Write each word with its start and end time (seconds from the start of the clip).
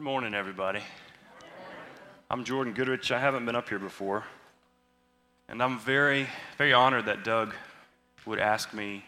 Good 0.00 0.06
morning, 0.06 0.32
everybody. 0.32 0.80
I'm 2.30 2.42
Jordan 2.42 2.72
Goodrich. 2.72 3.12
I 3.12 3.18
haven't 3.18 3.44
been 3.44 3.54
up 3.54 3.68
here 3.68 3.78
before. 3.78 4.24
And 5.46 5.62
I'm 5.62 5.78
very, 5.78 6.26
very 6.56 6.72
honored 6.72 7.04
that 7.04 7.22
Doug 7.22 7.52
would 8.24 8.38
ask 8.38 8.72
me 8.72 9.04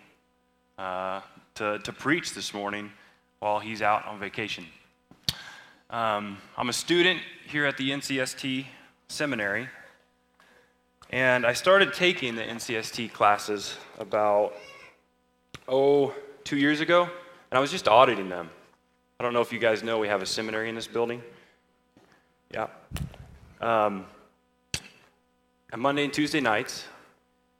uh, 0.76 1.22
to, 1.54 1.78
to 1.78 1.92
preach 1.94 2.34
this 2.34 2.52
morning 2.52 2.92
while 3.38 3.58
he's 3.58 3.80
out 3.80 4.04
on 4.04 4.20
vacation. 4.20 4.66
Um, 5.88 6.36
I'm 6.58 6.68
a 6.68 6.74
student 6.74 7.20
here 7.46 7.64
at 7.64 7.78
the 7.78 7.88
NCST 7.88 8.66
seminary, 9.08 9.68
and 11.08 11.46
I 11.46 11.54
started 11.54 11.94
taking 11.94 12.34
the 12.34 12.42
NCST 12.42 13.14
classes 13.14 13.78
about, 13.98 14.52
oh, 15.66 16.14
two 16.44 16.58
years 16.58 16.80
ago, 16.80 17.04
and 17.04 17.56
I 17.56 17.60
was 17.60 17.70
just 17.70 17.88
auditing 17.88 18.28
them. 18.28 18.50
I 19.22 19.24
don't 19.24 19.34
know 19.34 19.40
if 19.40 19.52
you 19.52 19.60
guys 19.60 19.84
know 19.84 20.00
we 20.00 20.08
have 20.08 20.20
a 20.20 20.26
seminary 20.26 20.68
in 20.68 20.74
this 20.74 20.88
building. 20.88 21.22
Yeah. 22.50 22.66
Um, 23.60 24.04
Monday 25.76 26.02
and 26.02 26.12
Tuesday 26.12 26.40
nights, 26.40 26.86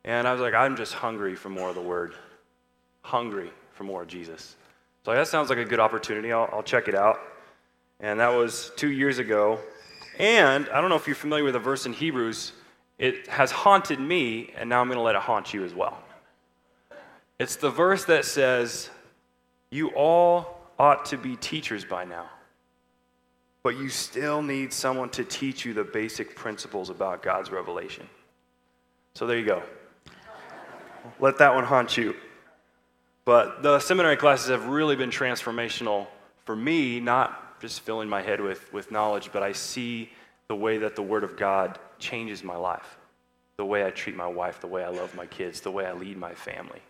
and 0.04 0.26
I 0.26 0.32
was 0.32 0.40
like, 0.40 0.54
I'm 0.54 0.76
just 0.76 0.92
hungry 0.92 1.36
for 1.36 1.50
more 1.50 1.68
of 1.68 1.76
the 1.76 1.80
Word, 1.80 2.14
hungry 3.02 3.52
for 3.74 3.84
more 3.84 4.02
of 4.02 4.08
Jesus. 4.08 4.56
So 5.04 5.14
that 5.14 5.28
sounds 5.28 5.50
like 5.50 5.58
a 5.60 5.64
good 5.64 5.78
opportunity. 5.78 6.32
I'll, 6.32 6.50
I'll 6.52 6.64
check 6.64 6.88
it 6.88 6.96
out. 6.96 7.20
And 8.00 8.18
that 8.18 8.34
was 8.34 8.72
two 8.74 8.90
years 8.90 9.20
ago. 9.20 9.60
And 10.18 10.68
I 10.70 10.80
don't 10.80 10.90
know 10.90 10.96
if 10.96 11.06
you're 11.06 11.14
familiar 11.14 11.44
with 11.44 11.54
a 11.54 11.60
verse 11.60 11.86
in 11.86 11.92
Hebrews. 11.92 12.54
It 12.98 13.28
has 13.28 13.52
haunted 13.52 14.00
me, 14.00 14.52
and 14.56 14.68
now 14.68 14.80
I'm 14.80 14.88
going 14.88 14.98
to 14.98 15.02
let 15.04 15.14
it 15.14 15.22
haunt 15.22 15.54
you 15.54 15.64
as 15.64 15.74
well. 15.74 15.96
It's 17.38 17.54
the 17.54 17.70
verse 17.70 18.04
that 18.06 18.24
says, 18.24 18.90
You 19.70 19.90
all 19.90 20.58
ought 20.78 21.04
to 21.06 21.16
be 21.16 21.36
teachers 21.36 21.84
by 21.84 22.04
now. 22.04 22.28
But 23.62 23.76
you 23.76 23.88
still 23.88 24.42
need 24.42 24.72
someone 24.72 25.08
to 25.10 25.24
teach 25.24 25.64
you 25.64 25.72
the 25.72 25.84
basic 25.84 26.34
principles 26.34 26.90
about 26.90 27.22
God's 27.22 27.50
revelation. 27.50 28.08
So 29.14 29.26
there 29.26 29.38
you 29.38 29.46
go. 29.46 29.62
Let 31.20 31.38
that 31.38 31.54
one 31.54 31.64
haunt 31.64 31.96
you. 31.96 32.14
But 33.24 33.62
the 33.62 33.78
seminary 33.78 34.16
classes 34.16 34.48
have 34.48 34.66
really 34.66 34.96
been 34.96 35.10
transformational 35.10 36.08
for 36.44 36.56
me, 36.56 36.98
not 36.98 37.60
just 37.60 37.80
filling 37.82 38.08
my 38.08 38.20
head 38.20 38.40
with, 38.40 38.72
with 38.72 38.90
knowledge, 38.90 39.30
but 39.32 39.42
I 39.42 39.52
see 39.52 40.10
the 40.48 40.56
way 40.56 40.78
that 40.78 40.96
the 40.96 41.02
Word 41.02 41.22
of 41.22 41.36
God 41.36 41.78
changes 41.98 42.42
my 42.42 42.56
life. 42.56 42.98
The 43.58 43.64
way 43.64 43.86
I 43.86 43.90
treat 43.90 44.16
my 44.16 44.26
wife, 44.26 44.60
the 44.60 44.66
way 44.66 44.82
I 44.82 44.88
love 44.88 45.14
my 45.14 45.26
kids, 45.26 45.60
the 45.60 45.70
way 45.70 45.86
I 45.86 45.92
lead 45.92 46.16
my 46.16 46.34
family. 46.34 46.80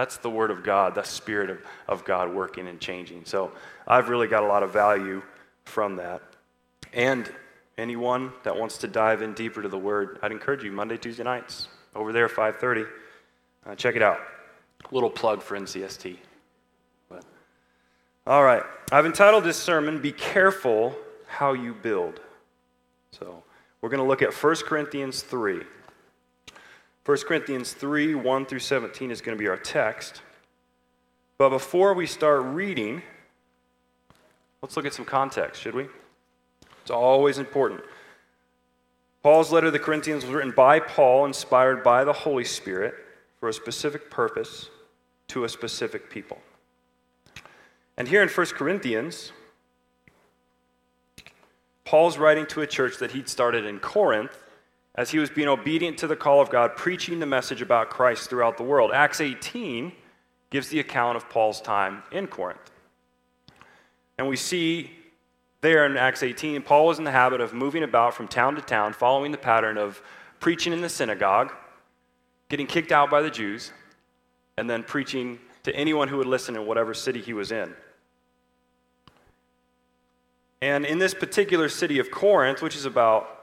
That's 0.00 0.16
the 0.16 0.30
Word 0.30 0.50
of 0.50 0.62
God, 0.62 0.94
the 0.94 1.02
Spirit 1.02 1.50
of, 1.50 1.58
of 1.86 2.04
God 2.06 2.32
working 2.32 2.68
and 2.68 2.80
changing. 2.80 3.26
So 3.26 3.52
I've 3.86 4.08
really 4.08 4.28
got 4.28 4.42
a 4.42 4.46
lot 4.46 4.62
of 4.62 4.72
value 4.72 5.20
from 5.66 5.96
that. 5.96 6.22
And 6.94 7.30
anyone 7.76 8.32
that 8.44 8.56
wants 8.56 8.78
to 8.78 8.88
dive 8.88 9.20
in 9.20 9.34
deeper 9.34 9.60
to 9.60 9.68
the 9.68 9.76
Word, 9.76 10.18
I'd 10.22 10.32
encourage 10.32 10.64
you 10.64 10.72
Monday, 10.72 10.96
Tuesday 10.96 11.22
nights 11.22 11.68
over 11.94 12.14
there, 12.14 12.30
5:30. 12.30 12.86
Uh, 13.66 13.74
check 13.74 13.94
it 13.94 14.00
out. 14.00 14.20
Little 14.90 15.10
plug 15.10 15.42
for 15.42 15.54
NCST. 15.54 16.16
But, 17.10 17.22
all 18.26 18.42
right, 18.42 18.62
I've 18.90 19.04
entitled 19.04 19.44
this 19.44 19.58
sermon 19.58 20.00
"Be 20.00 20.12
Careful 20.12 20.96
How 21.26 21.52
You 21.52 21.74
Build." 21.74 22.20
So 23.10 23.42
we're 23.82 23.90
going 23.90 24.02
to 24.02 24.08
look 24.08 24.22
at 24.22 24.32
1 24.32 24.56
Corinthians 24.64 25.20
3. 25.20 25.60
1 27.04 27.18
Corinthians 27.26 27.72
3 27.72 28.14
1 28.14 28.46
through 28.46 28.58
17 28.58 29.10
is 29.10 29.20
going 29.20 29.36
to 29.36 29.40
be 29.40 29.48
our 29.48 29.56
text. 29.56 30.22
But 31.38 31.48
before 31.50 31.94
we 31.94 32.06
start 32.06 32.42
reading, 32.42 33.02
let's 34.60 34.76
look 34.76 34.84
at 34.84 34.92
some 34.92 35.06
context, 35.06 35.62
should 35.62 35.74
we? 35.74 35.86
It's 36.82 36.90
always 36.90 37.38
important. 37.38 37.80
Paul's 39.22 39.52
letter 39.52 39.66
to 39.66 39.70
the 39.70 39.78
Corinthians 39.78 40.24
was 40.24 40.34
written 40.34 40.52
by 40.52 40.80
Paul, 40.80 41.26
inspired 41.26 41.82
by 41.82 42.04
the 42.04 42.12
Holy 42.12 42.44
Spirit 42.44 42.94
for 43.38 43.48
a 43.48 43.52
specific 43.52 44.10
purpose 44.10 44.68
to 45.28 45.44
a 45.44 45.48
specific 45.48 46.10
people. 46.10 46.38
And 47.96 48.08
here 48.08 48.22
in 48.22 48.28
1 48.28 48.46
Corinthians, 48.48 49.32
Paul's 51.84 52.18
writing 52.18 52.46
to 52.46 52.62
a 52.62 52.66
church 52.66 52.98
that 52.98 53.12
he'd 53.12 53.28
started 53.28 53.64
in 53.64 53.78
Corinth 53.78 54.36
as 54.94 55.10
he 55.10 55.18
was 55.18 55.30
being 55.30 55.48
obedient 55.48 55.98
to 55.98 56.06
the 56.06 56.16
call 56.16 56.40
of 56.40 56.50
God, 56.50 56.76
preaching 56.76 57.20
the 57.20 57.26
message 57.26 57.62
about 57.62 57.90
Christ 57.90 58.28
throughout 58.28 58.56
the 58.56 58.62
world. 58.62 58.90
Acts 58.92 59.20
18 59.20 59.92
gives 60.50 60.68
the 60.68 60.80
account 60.80 61.16
of 61.16 61.28
Paul's 61.28 61.60
time 61.60 62.02
in 62.10 62.26
Corinth. 62.26 62.70
And 64.18 64.28
we 64.28 64.36
see 64.36 64.90
there 65.60 65.86
in 65.86 65.96
Acts 65.96 66.22
18, 66.22 66.62
Paul 66.62 66.86
was 66.86 66.98
in 66.98 67.04
the 67.04 67.10
habit 67.10 67.40
of 67.40 67.54
moving 67.54 67.82
about 67.82 68.14
from 68.14 68.26
town 68.26 68.56
to 68.56 68.62
town, 68.62 68.92
following 68.92 69.30
the 69.30 69.38
pattern 69.38 69.78
of 69.78 70.02
preaching 70.40 70.72
in 70.72 70.80
the 70.80 70.88
synagogue, 70.88 71.52
getting 72.48 72.66
kicked 72.66 72.92
out 72.92 73.10
by 73.10 73.22
the 73.22 73.30
Jews, 73.30 73.72
and 74.56 74.68
then 74.68 74.82
preaching 74.82 75.38
to 75.62 75.74
anyone 75.76 76.08
who 76.08 76.16
would 76.16 76.26
listen 76.26 76.56
in 76.56 76.66
whatever 76.66 76.94
city 76.94 77.20
he 77.20 77.32
was 77.32 77.52
in. 77.52 77.74
And 80.62 80.84
in 80.84 80.98
this 80.98 81.14
particular 81.14 81.68
city 81.68 81.98
of 81.98 82.10
Corinth, 82.10 82.60
which 82.60 82.76
is 82.76 82.84
about 82.84 83.39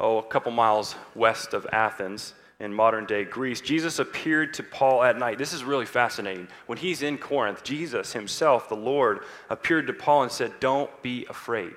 oh, 0.00 0.18
a 0.18 0.22
couple 0.22 0.50
miles 0.52 0.96
west 1.14 1.54
of 1.54 1.66
Athens 1.72 2.34
in 2.60 2.74
modern 2.74 3.06
day 3.06 3.24
Greece, 3.24 3.60
Jesus 3.60 3.98
appeared 3.98 4.52
to 4.54 4.62
Paul 4.62 5.02
at 5.02 5.18
night. 5.18 5.38
This 5.38 5.52
is 5.52 5.64
really 5.64 5.86
fascinating. 5.86 6.46
When 6.66 6.78
he's 6.78 7.02
in 7.02 7.16
Corinth, 7.16 7.64
Jesus 7.64 8.12
himself, 8.12 8.68
the 8.68 8.76
Lord, 8.76 9.20
appeared 9.48 9.86
to 9.86 9.92
Paul 9.94 10.24
and 10.24 10.32
said, 10.32 10.52
Don't 10.60 10.90
be 11.02 11.26
afraid. 11.30 11.74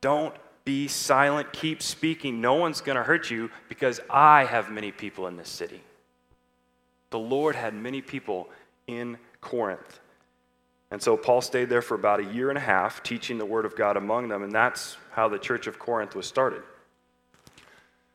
Don't 0.00 0.34
be 0.64 0.86
silent. 0.86 1.52
Keep 1.52 1.82
speaking. 1.82 2.40
No 2.40 2.54
one's 2.54 2.80
going 2.80 2.96
to 2.96 3.02
hurt 3.02 3.30
you 3.30 3.50
because 3.68 4.00
I 4.08 4.44
have 4.44 4.70
many 4.70 4.92
people 4.92 5.26
in 5.26 5.36
this 5.36 5.48
city. 5.48 5.82
The 7.10 7.18
Lord 7.18 7.56
had 7.56 7.74
many 7.74 8.02
people 8.02 8.48
in 8.86 9.18
Corinth. 9.40 10.00
And 10.94 11.02
so 11.02 11.16
Paul 11.16 11.40
stayed 11.40 11.70
there 11.70 11.82
for 11.82 11.96
about 11.96 12.20
a 12.20 12.24
year 12.24 12.50
and 12.50 12.56
a 12.56 12.60
half, 12.60 13.02
teaching 13.02 13.36
the 13.36 13.44
Word 13.44 13.64
of 13.64 13.74
God 13.74 13.96
among 13.96 14.28
them, 14.28 14.44
and 14.44 14.52
that's 14.52 14.96
how 15.10 15.28
the 15.28 15.40
church 15.40 15.66
of 15.66 15.76
Corinth 15.76 16.14
was 16.14 16.24
started. 16.24 16.62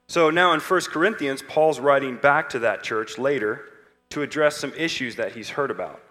So 0.07 0.29
now 0.29 0.53
in 0.53 0.61
1 0.61 0.81
Corinthians, 0.83 1.43
Paul's 1.45 1.81
writing 1.81 2.15
back 2.15 2.47
to 2.51 2.59
that 2.59 2.81
church 2.81 3.17
later 3.17 3.65
to 4.11 4.21
address 4.21 4.55
some 4.55 4.73
issues 4.77 5.17
that 5.17 5.33
he's 5.33 5.49
heard 5.49 5.71
about. 5.71 6.01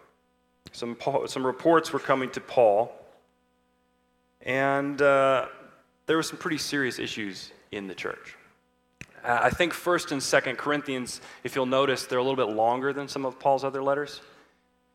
Some, 0.72 0.98
some 1.26 1.46
reports 1.46 1.90
were 1.90 2.00
coming 2.00 2.28
to 2.32 2.40
Paul, 2.42 2.92
and 4.42 5.00
uh, 5.00 5.46
there 6.04 6.18
were 6.18 6.22
some 6.22 6.36
pretty 6.36 6.58
serious 6.58 6.98
issues 6.98 7.50
in 7.72 7.86
the 7.86 7.94
church. 7.94 8.36
I 9.24 9.48
think 9.48 9.72
1st 9.72 10.12
and 10.12 10.20
2nd 10.20 10.58
Corinthians, 10.58 11.22
if 11.44 11.56
you'll 11.56 11.64
notice, 11.64 12.04
they're 12.04 12.18
a 12.18 12.22
little 12.22 12.36
bit 12.36 12.54
longer 12.54 12.92
than 12.92 13.08
some 13.08 13.24
of 13.24 13.38
Paul's 13.38 13.64
other 13.64 13.82
letters. 13.82 14.20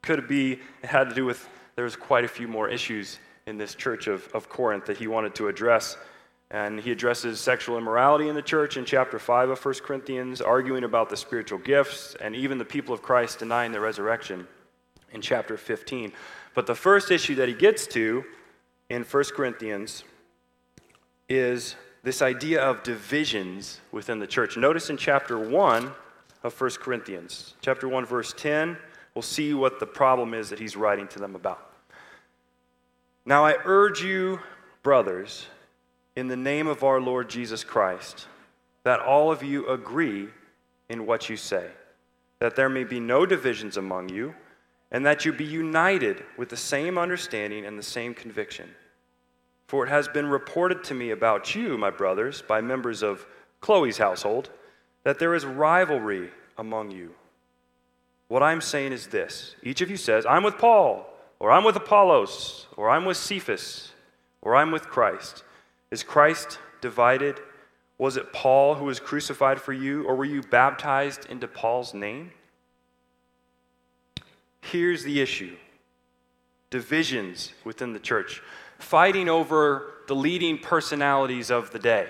Could 0.04 0.28
be, 0.28 0.60
it 0.84 0.90
had 0.90 1.10
to 1.10 1.16
do 1.16 1.26
with, 1.26 1.50
there 1.76 1.86
was 1.86 1.96
quite 1.96 2.24
a 2.24 2.28
few 2.28 2.48
more 2.48 2.70
issues 2.70 3.20
in 3.46 3.58
this 3.58 3.76
church 3.76 4.08
of, 4.08 4.28
of 4.34 4.50
Corinth 4.50 4.86
that 4.86 4.98
he 4.98 5.08
wanted 5.08 5.36
to 5.36 5.48
address. 5.48 5.98
And 6.52 6.80
he 6.80 6.92
addresses 6.92 7.40
sexual 7.40 7.78
immorality 7.78 8.30
in 8.30 8.36
the 8.36 8.42
church 8.42 8.78
in 8.78 8.86
chapter 8.86 9.18
5 9.18 9.50
of 9.50 9.66
1 9.66 9.76
Corinthians, 9.84 10.40
arguing 10.40 10.84
about 10.84 11.10
the 11.10 11.18
spiritual 11.18 11.58
gifts, 11.58 12.16
and 12.22 12.36
even 12.36 12.58
the 12.58 12.66
people 12.66 12.94
of 12.94 13.02
Christ 13.02 13.40
denying 13.40 13.72
the 13.72 13.80
resurrection 13.80 14.48
in 15.12 15.22
chapter 15.22 15.58
15. 15.58 16.14
But 16.54 16.68
the 16.68 16.76
first 16.76 17.10
issue 17.10 17.36
that 17.36 17.48
he 17.48 17.56
gets 17.56 17.88
to 17.88 18.24
in 18.90 19.04
1 19.04 19.24
Corinthians 19.36 20.04
is 21.28 21.76
this 22.04 22.22
idea 22.22 22.62
of 22.62 22.84
divisions 22.84 23.80
within 23.92 24.20
the 24.20 24.28
church. 24.28 24.56
Notice 24.56 24.90
in 24.90 24.98
chapter 24.98 25.40
1 25.40 25.92
of 26.44 26.62
1 26.62 26.70
Corinthians, 26.82 27.56
chapter 27.62 27.88
1, 27.88 28.06
verse 28.06 28.34
10, 28.38 28.78
we'll 29.16 29.22
see 29.22 29.54
what 29.54 29.80
the 29.80 29.86
problem 29.86 30.34
is 30.34 30.50
that 30.50 30.60
he's 30.60 30.76
writing 30.76 31.08
to 31.10 31.20
them 31.20 31.36
about. 31.36 31.72
Now 33.26 33.46
I 33.46 33.56
urge 33.64 34.02
you, 34.04 34.40
brothers, 34.82 35.48
in 36.16 36.28
the 36.28 36.36
name 36.36 36.68
of 36.68 36.84
our 36.84 37.00
Lord 37.00 37.30
Jesus 37.30 37.64
Christ, 37.64 38.28
that 38.84 39.00
all 39.00 39.32
of 39.32 39.42
you 39.42 39.68
agree 39.68 40.28
in 40.90 41.06
what 41.06 41.30
you 41.30 41.38
say, 41.38 41.68
that 42.40 42.56
there 42.56 42.70
may 42.70 42.84
be 42.84 43.00
no 43.00 43.26
divisions 43.26 43.78
among 43.78 44.10
you, 44.10 44.36
and 44.92 45.06
that 45.06 45.26
you 45.26 45.34
be 45.34 45.46
united 45.46 46.24
with 46.38 46.50
the 46.50 46.58
same 46.58 46.98
understanding 46.98 47.66
and 47.66 47.80
the 47.80 47.84
same 47.84 48.14
conviction. 48.14 48.70
For 49.68 49.86
it 49.86 49.90
has 49.90 50.08
been 50.08 50.28
reported 50.28 50.84
to 50.86 50.94
me 50.94 51.12
about 51.12 51.56
you, 51.56 51.78
my 51.78 51.90
brothers, 51.90 52.44
by 52.44 52.62
members 52.62 53.02
of 53.02 53.26
Chloe's 53.60 53.98
household, 53.98 54.50
that 55.04 55.18
there 55.18 55.34
is 55.34 55.46
rivalry 55.46 56.30
among 56.58 56.92
you. 56.92 57.12
What 58.34 58.42
I'm 58.42 58.62
saying 58.62 58.94
is 58.94 59.06
this 59.06 59.56
each 59.62 59.82
of 59.82 59.92
you 59.92 59.96
says, 59.96 60.26
I'm 60.26 60.42
with 60.42 60.58
Paul 60.58 61.06
or 61.40 61.52
I'm 61.52 61.64
with 61.64 61.76
Apollos, 61.76 62.66
or 62.76 62.90
I'm 62.90 63.06
with 63.06 63.18
Cephas, 63.18 63.92
or 64.42 64.56
I'm 64.56 64.72
with 64.72 64.88
Christ. 64.88 65.44
Is 65.92 66.02
Christ 66.02 66.58
divided? 66.82 67.40
Was 68.00 68.18
it 68.18 68.34
Paul 68.34 68.74
who 68.74 68.86
was 68.86 69.00
crucified 69.00 69.62
for 69.62 69.72
you, 69.72 70.04
or 70.06 70.16
were 70.16 70.26
you 70.26 70.42
baptized 70.42 71.28
into 71.30 71.48
Paul's 71.48 71.94
name? 71.94 72.32
Here's 74.62 75.04
the 75.04 75.22
issue 75.22 75.56
divisions 76.72 77.54
within 77.64 77.94
the 77.94 78.00
church. 78.00 78.42
fighting 78.80 79.30
over 79.30 79.92
the 80.08 80.16
leading 80.16 80.58
personalities 80.58 81.52
of 81.52 81.70
the 81.70 81.78
day. 81.78 82.10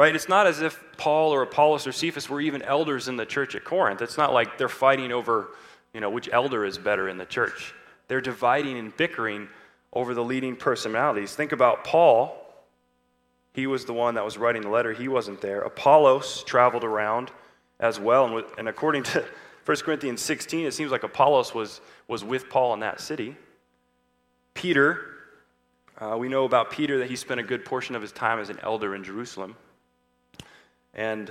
Right? 0.00 0.16
It's 0.16 0.30
not 0.30 0.46
as 0.46 0.62
if 0.62 0.82
Paul 0.96 1.34
or 1.34 1.42
Apollos 1.42 1.86
or 1.86 1.92
Cephas 1.92 2.30
were 2.30 2.40
even 2.40 2.62
elders 2.62 3.06
in 3.06 3.16
the 3.16 3.26
church 3.26 3.54
at 3.54 3.64
Corinth. 3.64 4.00
It's 4.00 4.16
not 4.16 4.32
like 4.32 4.56
they're 4.56 4.66
fighting 4.66 5.12
over, 5.12 5.48
you 5.92 6.00
know, 6.00 6.08
which 6.08 6.26
elder 6.32 6.64
is 6.64 6.78
better 6.78 7.10
in 7.10 7.18
the 7.18 7.26
church. 7.26 7.74
They're 8.08 8.22
dividing 8.22 8.78
and 8.78 8.96
bickering 8.96 9.48
over 9.92 10.14
the 10.14 10.24
leading 10.24 10.56
personalities. 10.56 11.34
Think 11.34 11.52
about 11.52 11.84
Paul. 11.84 12.34
He 13.52 13.66
was 13.66 13.84
the 13.84 13.92
one 13.92 14.14
that 14.14 14.24
was 14.24 14.38
writing 14.38 14.62
the 14.62 14.70
letter. 14.70 14.94
He 14.94 15.06
wasn't 15.06 15.42
there. 15.42 15.60
Apollos 15.60 16.44
traveled 16.44 16.82
around 16.82 17.30
as 17.78 18.00
well. 18.00 18.24
And, 18.24 18.46
and 18.56 18.68
according 18.70 19.02
to 19.02 19.22
1 19.66 19.76
Corinthians 19.80 20.22
16, 20.22 20.64
it 20.64 20.72
seems 20.72 20.90
like 20.90 21.02
Apollos 21.02 21.54
was, 21.54 21.82
was 22.08 22.24
with 22.24 22.48
Paul 22.48 22.72
in 22.72 22.80
that 22.80 23.02
city. 23.02 23.36
Peter, 24.54 25.10
uh, 25.98 26.16
we 26.18 26.30
know 26.30 26.46
about 26.46 26.70
Peter 26.70 26.96
that 27.00 27.10
he 27.10 27.16
spent 27.16 27.38
a 27.38 27.42
good 27.44 27.66
portion 27.66 27.94
of 27.94 28.00
his 28.00 28.12
time 28.12 28.38
as 28.38 28.48
an 28.48 28.58
elder 28.62 28.94
in 28.94 29.04
Jerusalem. 29.04 29.56
And 30.94 31.30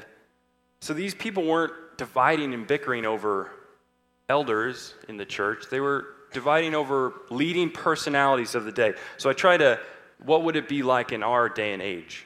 so 0.82 0.94
these 0.94 1.14
people 1.14 1.44
weren't 1.44 1.74
dividing 1.98 2.54
and 2.54 2.66
bickering 2.66 3.06
over 3.06 3.52
elders 4.30 4.94
in 5.08 5.18
the 5.18 5.26
church, 5.26 5.66
they 5.70 5.80
were 5.80 6.06
dividing 6.32 6.76
over 6.76 7.14
leading 7.30 7.72
personalities 7.72 8.54
of 8.56 8.64
the 8.64 8.72
day. 8.72 8.94
So 9.18 9.30
I 9.30 9.34
try 9.34 9.58
to, 9.58 9.80
what 10.24 10.44
would 10.44 10.56
it 10.56 10.70
be 10.70 10.84
like 10.84 11.12
in 11.12 11.24
our 11.24 11.50
day 11.50 11.74
and 11.74 11.82
age? 11.82 12.26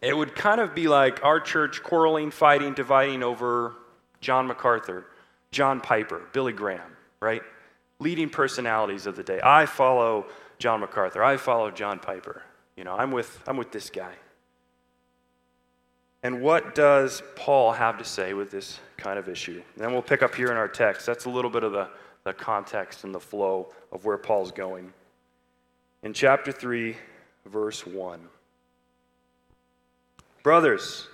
It 0.00 0.16
would 0.16 0.34
kind 0.34 0.60
of 0.60 0.74
be 0.74 0.88
like 0.88 1.22
our 1.22 1.38
church 1.38 1.82
quarreling, 1.82 2.30
fighting, 2.30 2.74
dividing 2.74 3.22
over 3.22 3.74
John 4.20 4.46
MacArthur, 4.46 5.06
John 5.52 5.80
Piper, 5.80 6.22
Billy 6.32 6.52
Graham, 6.52 6.96
right? 7.20 7.42
Leading 8.00 8.28
personalities 8.28 9.06
of 9.06 9.14
the 9.14 9.22
day. 9.22 9.40
I 9.44 9.66
follow 9.66 10.26
John 10.58 10.80
MacArthur. 10.80 11.22
I 11.22 11.36
follow 11.36 11.70
John 11.70 11.98
Piper. 11.98 12.42
You 12.76 12.84
know, 12.84 12.96
I'm 12.96 13.12
with, 13.12 13.40
I'm 13.46 13.56
with 13.56 13.70
this 13.70 13.90
guy. 13.90 14.14
And 16.22 16.40
what 16.40 16.74
does 16.74 17.22
Paul 17.34 17.72
have 17.72 17.98
to 17.98 18.04
say 18.04 18.32
with 18.32 18.50
this 18.50 18.78
kind 18.96 19.18
of 19.18 19.28
issue? 19.28 19.60
And 19.74 19.84
then 19.84 19.92
we'll 19.92 20.02
pick 20.02 20.22
up 20.22 20.34
here 20.34 20.50
in 20.50 20.56
our 20.56 20.68
text. 20.68 21.04
That's 21.04 21.24
a 21.24 21.30
little 21.30 21.50
bit 21.50 21.64
of 21.64 21.72
the, 21.72 21.88
the 22.24 22.32
context 22.32 23.04
and 23.04 23.14
the 23.14 23.20
flow 23.20 23.68
of 23.90 24.04
where 24.04 24.18
Paul's 24.18 24.52
going. 24.52 24.92
In 26.02 26.12
chapter 26.12 26.52
3, 26.52 26.96
verse 27.46 27.84
1. 27.84 28.20
Brothers, 30.44 31.08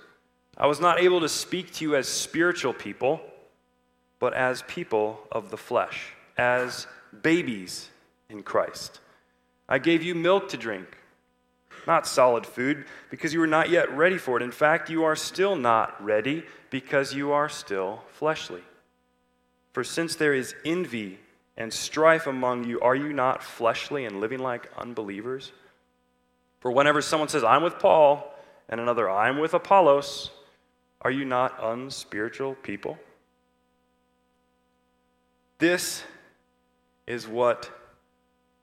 I 0.57 0.67
was 0.67 0.79
not 0.79 0.99
able 0.99 1.21
to 1.21 1.29
speak 1.29 1.73
to 1.75 1.85
you 1.85 1.95
as 1.95 2.07
spiritual 2.07 2.73
people, 2.73 3.21
but 4.19 4.33
as 4.33 4.63
people 4.63 5.19
of 5.31 5.49
the 5.49 5.57
flesh, 5.57 6.13
as 6.37 6.85
babies 7.21 7.89
in 8.29 8.43
Christ. 8.43 8.99
I 9.67 9.79
gave 9.79 10.03
you 10.03 10.13
milk 10.13 10.49
to 10.49 10.57
drink 10.57 10.98
not 11.89 12.05
solid 12.05 12.45
food, 12.45 12.85
because 13.09 13.33
you 13.33 13.41
are 13.41 13.47
not 13.47 13.71
yet 13.71 13.91
ready 13.97 14.19
for 14.19 14.37
it. 14.37 14.43
In 14.43 14.51
fact, 14.51 14.91
you 14.91 15.03
are 15.03 15.15
still 15.15 15.55
not 15.55 16.01
ready 16.01 16.43
because 16.69 17.15
you 17.15 17.31
are 17.31 17.49
still 17.49 18.03
fleshly. 18.13 18.61
For 19.73 19.83
since 19.83 20.15
there 20.15 20.35
is 20.35 20.53
envy 20.63 21.17
and 21.57 21.73
strife 21.73 22.27
among 22.27 22.65
you, 22.65 22.79
are 22.79 22.95
you 22.95 23.11
not 23.11 23.41
fleshly 23.41 24.05
and 24.05 24.21
living 24.21 24.37
like 24.37 24.71
unbelievers? 24.77 25.51
For 26.59 26.71
whenever 26.71 27.01
someone 27.01 27.27
says, 27.27 27.43
I'm 27.43 27.63
with 27.63 27.79
Paul, 27.79 28.35
and 28.69 28.79
another, 28.79 29.09
I'm 29.09 29.39
with 29.39 29.55
Apollos, 29.55 30.29
are 31.01 31.09
you 31.09 31.25
not 31.25 31.57
unspiritual 31.59 32.53
people? 32.53 32.99
This 35.57 36.03
is 37.07 37.27
what 37.27 37.71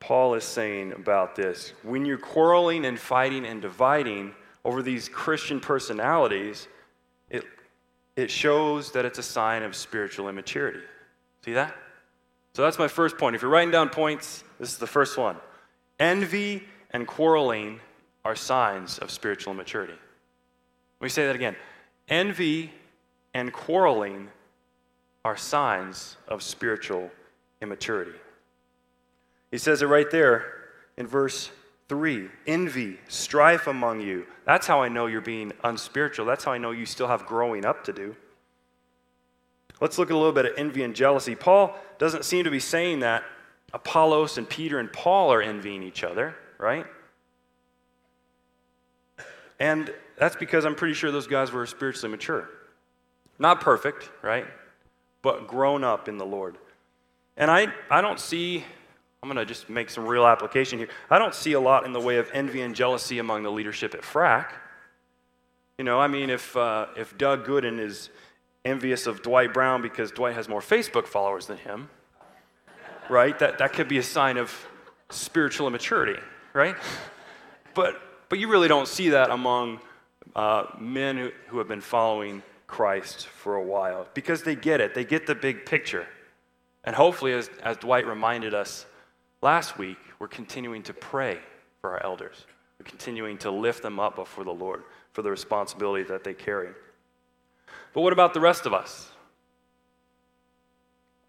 Paul 0.00 0.34
is 0.34 0.44
saying 0.44 0.92
about 0.92 1.36
this. 1.36 1.72
When 1.82 2.04
you're 2.04 2.18
quarreling 2.18 2.84
and 2.84 2.98
fighting 2.98 3.46
and 3.46 3.62
dividing 3.62 4.34
over 4.64 4.82
these 4.82 5.08
Christian 5.08 5.60
personalities, 5.60 6.68
it, 7.30 7.44
it 8.16 8.30
shows 8.30 8.92
that 8.92 9.04
it's 9.04 9.18
a 9.18 9.22
sign 9.22 9.62
of 9.62 9.74
spiritual 9.74 10.28
immaturity. 10.28 10.80
See 11.44 11.52
that? 11.54 11.74
So 12.54 12.62
that's 12.62 12.78
my 12.78 12.88
first 12.88 13.18
point. 13.18 13.36
If 13.36 13.42
you're 13.42 13.50
writing 13.50 13.70
down 13.70 13.90
points, 13.90 14.42
this 14.58 14.70
is 14.70 14.78
the 14.78 14.86
first 14.86 15.18
one. 15.18 15.36
Envy 15.98 16.62
and 16.90 17.06
quarreling 17.06 17.80
are 18.24 18.34
signs 18.34 18.98
of 18.98 19.10
spiritual 19.10 19.52
immaturity. 19.52 19.92
Let 21.00 21.04
me 21.04 21.08
say 21.10 21.26
that 21.26 21.36
again. 21.36 21.54
Envy 22.08 22.72
and 23.34 23.52
quarreling 23.52 24.28
are 25.24 25.36
signs 25.36 26.16
of 26.28 26.42
spiritual 26.42 27.10
immaturity. 27.60 28.18
He 29.50 29.58
says 29.58 29.82
it 29.82 29.86
right 29.86 30.10
there 30.10 30.44
in 30.96 31.06
verse 31.06 31.50
3 31.88 32.28
envy, 32.46 32.98
strife 33.08 33.66
among 33.66 34.00
you. 34.00 34.26
That's 34.44 34.66
how 34.66 34.82
I 34.82 34.88
know 34.88 35.06
you're 35.06 35.20
being 35.20 35.52
unspiritual. 35.62 36.26
That's 36.26 36.44
how 36.44 36.52
I 36.52 36.58
know 36.58 36.72
you 36.72 36.86
still 36.86 37.08
have 37.08 37.26
growing 37.26 37.64
up 37.64 37.84
to 37.84 37.92
do. 37.92 38.16
Let's 39.80 39.98
look 39.98 40.10
at 40.10 40.14
a 40.14 40.16
little 40.16 40.32
bit 40.32 40.46
at 40.46 40.58
envy 40.58 40.82
and 40.82 40.94
jealousy. 40.94 41.34
Paul 41.34 41.76
doesn't 41.98 42.24
seem 42.24 42.44
to 42.44 42.50
be 42.50 42.60
saying 42.60 43.00
that 43.00 43.24
Apollos 43.72 44.38
and 44.38 44.48
Peter 44.48 44.78
and 44.78 44.92
Paul 44.92 45.32
are 45.32 45.42
envying 45.42 45.82
each 45.82 46.02
other, 46.02 46.34
right? 46.58 46.86
And 49.60 49.92
that's 50.18 50.36
because 50.36 50.64
I'm 50.64 50.74
pretty 50.74 50.94
sure 50.94 51.10
those 51.10 51.26
guys 51.26 51.52
were 51.52 51.66
spiritually 51.66 52.10
mature. 52.10 52.48
Not 53.38 53.60
perfect, 53.60 54.10
right? 54.22 54.46
But 55.22 55.46
grown 55.46 55.84
up 55.84 56.08
in 56.08 56.16
the 56.16 56.24
Lord. 56.24 56.56
And 57.36 57.50
I, 57.50 57.68
I 57.90 58.00
don't 58.00 58.20
see 58.20 58.64
I'm 59.22 59.28
going 59.28 59.36
to 59.36 59.46
just 59.46 59.68
make 59.68 59.90
some 59.90 60.06
real 60.06 60.26
application 60.26 60.78
here. 60.78 60.88
I 61.10 61.18
don't 61.18 61.34
see 61.34 61.54
a 61.54 61.60
lot 61.60 61.84
in 61.84 61.92
the 61.92 62.00
way 62.00 62.18
of 62.18 62.30
envy 62.32 62.60
and 62.60 62.74
jealousy 62.74 63.18
among 63.18 63.42
the 63.42 63.50
leadership 63.50 63.94
at 63.94 64.02
FRAC. 64.02 64.52
You 65.78 65.84
know, 65.84 65.98
I 65.98 66.06
mean, 66.06 66.30
if, 66.30 66.56
uh, 66.56 66.86
if 66.96 67.16
Doug 67.18 67.46
Gooden 67.46 67.78
is 67.80 68.10
envious 68.64 69.06
of 69.06 69.22
Dwight 69.22 69.52
Brown 69.52 69.82
because 69.82 70.10
Dwight 70.10 70.34
has 70.34 70.48
more 70.48 70.60
Facebook 70.60 71.06
followers 71.06 71.46
than 71.46 71.58
him, 71.58 71.88
right? 73.08 73.38
That, 73.38 73.58
that 73.58 73.72
could 73.72 73.88
be 73.88 73.98
a 73.98 74.02
sign 74.02 74.36
of 74.36 74.52
spiritual 75.10 75.66
immaturity, 75.66 76.20
right? 76.52 76.76
But, 77.74 78.00
but 78.28 78.38
you 78.38 78.48
really 78.48 78.68
don't 78.68 78.88
see 78.88 79.10
that 79.10 79.30
among 79.30 79.80
uh, 80.34 80.64
men 80.78 81.16
who, 81.16 81.30
who 81.48 81.58
have 81.58 81.68
been 81.68 81.80
following 81.80 82.42
Christ 82.66 83.26
for 83.26 83.56
a 83.56 83.62
while 83.62 84.08
because 84.14 84.42
they 84.42 84.54
get 84.54 84.80
it, 84.80 84.94
they 84.94 85.04
get 85.04 85.26
the 85.26 85.34
big 85.34 85.66
picture. 85.66 86.06
And 86.84 86.94
hopefully, 86.94 87.32
as, 87.32 87.50
as 87.62 87.76
Dwight 87.76 88.06
reminded 88.06 88.54
us 88.54 88.86
Last 89.42 89.78
week, 89.78 89.98
we're 90.18 90.28
continuing 90.28 90.82
to 90.84 90.94
pray 90.94 91.38
for 91.80 91.90
our 91.92 92.02
elders. 92.02 92.46
We're 92.78 92.86
continuing 92.86 93.38
to 93.38 93.50
lift 93.50 93.82
them 93.82 94.00
up 94.00 94.16
before 94.16 94.44
the 94.44 94.52
Lord 94.52 94.82
for 95.12 95.22
the 95.22 95.30
responsibility 95.30 96.04
that 96.04 96.24
they 96.24 96.34
carry. 96.34 96.70
But 97.92 98.00
what 98.02 98.12
about 98.12 98.34
the 98.34 98.40
rest 98.40 98.66
of 98.66 98.74
us? 98.74 99.10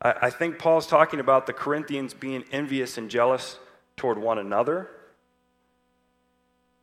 I, 0.02 0.14
I 0.24 0.30
think 0.30 0.60
Paul's 0.60 0.88
talking 0.88 1.20
about 1.20 1.48
the 1.48 1.54
Corinthians 1.54 2.14
being 2.14 2.44
envious 2.52 2.98
and 2.98 3.10
jealous 3.10 3.60
toward 3.96 4.18
one 4.18 4.38
another. 4.38 4.90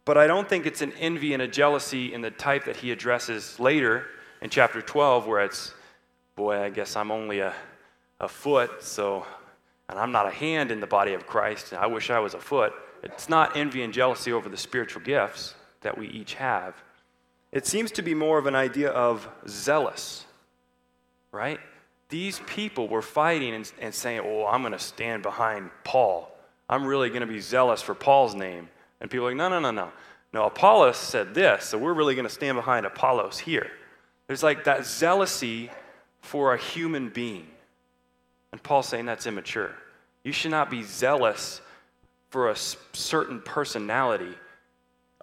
But 0.05 0.19
I 0.19 0.27
don't 0.27 0.49
think 0.49 0.67
it's 0.67 0.83
an 0.83 0.93
envy 0.99 1.33
and 1.33 1.43
a 1.43 1.49
jealousy 1.49 2.13
in 2.13 2.21
the 2.21 2.31
type 2.31 2.65
that 2.65 2.77
he 2.77 2.91
addresses 2.91 3.59
later 3.59 4.07
in 4.43 4.51
chapter 4.51 4.83
12, 4.83 5.27
where 5.27 5.43
it's, 5.45 5.73
boy, 6.37 6.61
I 6.61 6.69
guess 6.69 6.97
I'm 6.97 7.11
only 7.11 7.41
a, 7.41 7.55
a 8.21 8.29
foot, 8.29 8.83
so 8.83 9.27
and 9.89 9.99
I'm 9.99 10.13
not 10.13 10.27
a 10.27 10.31
hand 10.31 10.71
in 10.71 10.81
the 10.81 10.87
body 10.87 11.15
of 11.15 11.27
Christ, 11.27 11.73
and 11.73 11.81
I 11.81 11.87
wish 11.87 12.11
I 12.11 12.19
was 12.19 12.35
a 12.35 12.41
foot. 12.41 12.73
It's 13.03 13.29
not 13.29 13.57
envy 13.57 13.83
and 13.83 13.93
jealousy 13.93 14.33
over 14.33 14.49
the 14.49 14.57
spiritual 14.57 15.03
gifts 15.03 15.55
that 15.83 15.97
we 15.97 16.09
each 16.09 16.35
have. 16.35 16.75
It 17.53 17.67
seems 17.67 17.91
to 17.93 18.03
be 18.03 18.15
more 18.15 18.39
of 18.39 18.47
an 18.47 18.55
idea 18.55 18.91
of 18.91 19.29
zealous, 19.47 20.25
right? 21.31 21.61
These 22.09 22.41
people 22.47 22.89
were 22.89 23.03
fighting 23.03 23.55
and, 23.55 23.71
and 23.81 23.95
saying, 23.95 24.23
Oh, 24.25 24.47
I'm 24.47 24.63
going 24.63 24.73
to 24.73 24.79
stand 24.79 25.23
behind 25.23 25.71
Paul. 25.85 26.35
I'm 26.69 26.85
really 26.87 27.11
going 27.11 27.21
to 27.21 27.27
be 27.27 27.41
zealous 27.41 27.83
for 27.83 27.95
Paul's 27.95 28.35
name. 28.35 28.69
And 29.01 29.11
people 29.11 29.27
are 29.27 29.31
like, 29.31 29.37
No, 29.37 29.49
no, 29.49 29.61
no, 29.61 29.71
no. 29.71 29.93
No, 30.33 30.47
Apollos 30.47 30.97
said 30.97 31.33
this, 31.33 31.67
so 31.67 31.79
we're 31.79 31.93
really 31.93 32.17
going 32.17 32.27
to 32.27 32.35
stand 32.35 32.57
behind 32.57 32.85
Apollos 32.87 33.39
here. 33.39 33.71
There's 34.27 34.43
like 34.43 34.65
that 34.65 34.81
zealousy 34.81 35.71
for 36.21 36.55
a 36.55 36.59
human 36.59 37.09
being. 37.09 37.47
And 38.55 38.63
Paul's 38.63 38.87
saying 38.87 39.07
that's 39.07 39.27
immature. 39.27 39.75
You 40.23 40.31
should 40.31 40.53
not 40.53 40.71
be 40.71 40.85
zealous 40.85 41.61
for 42.31 42.51
a 42.51 42.57
certain 42.93 43.41
personality 43.41 44.33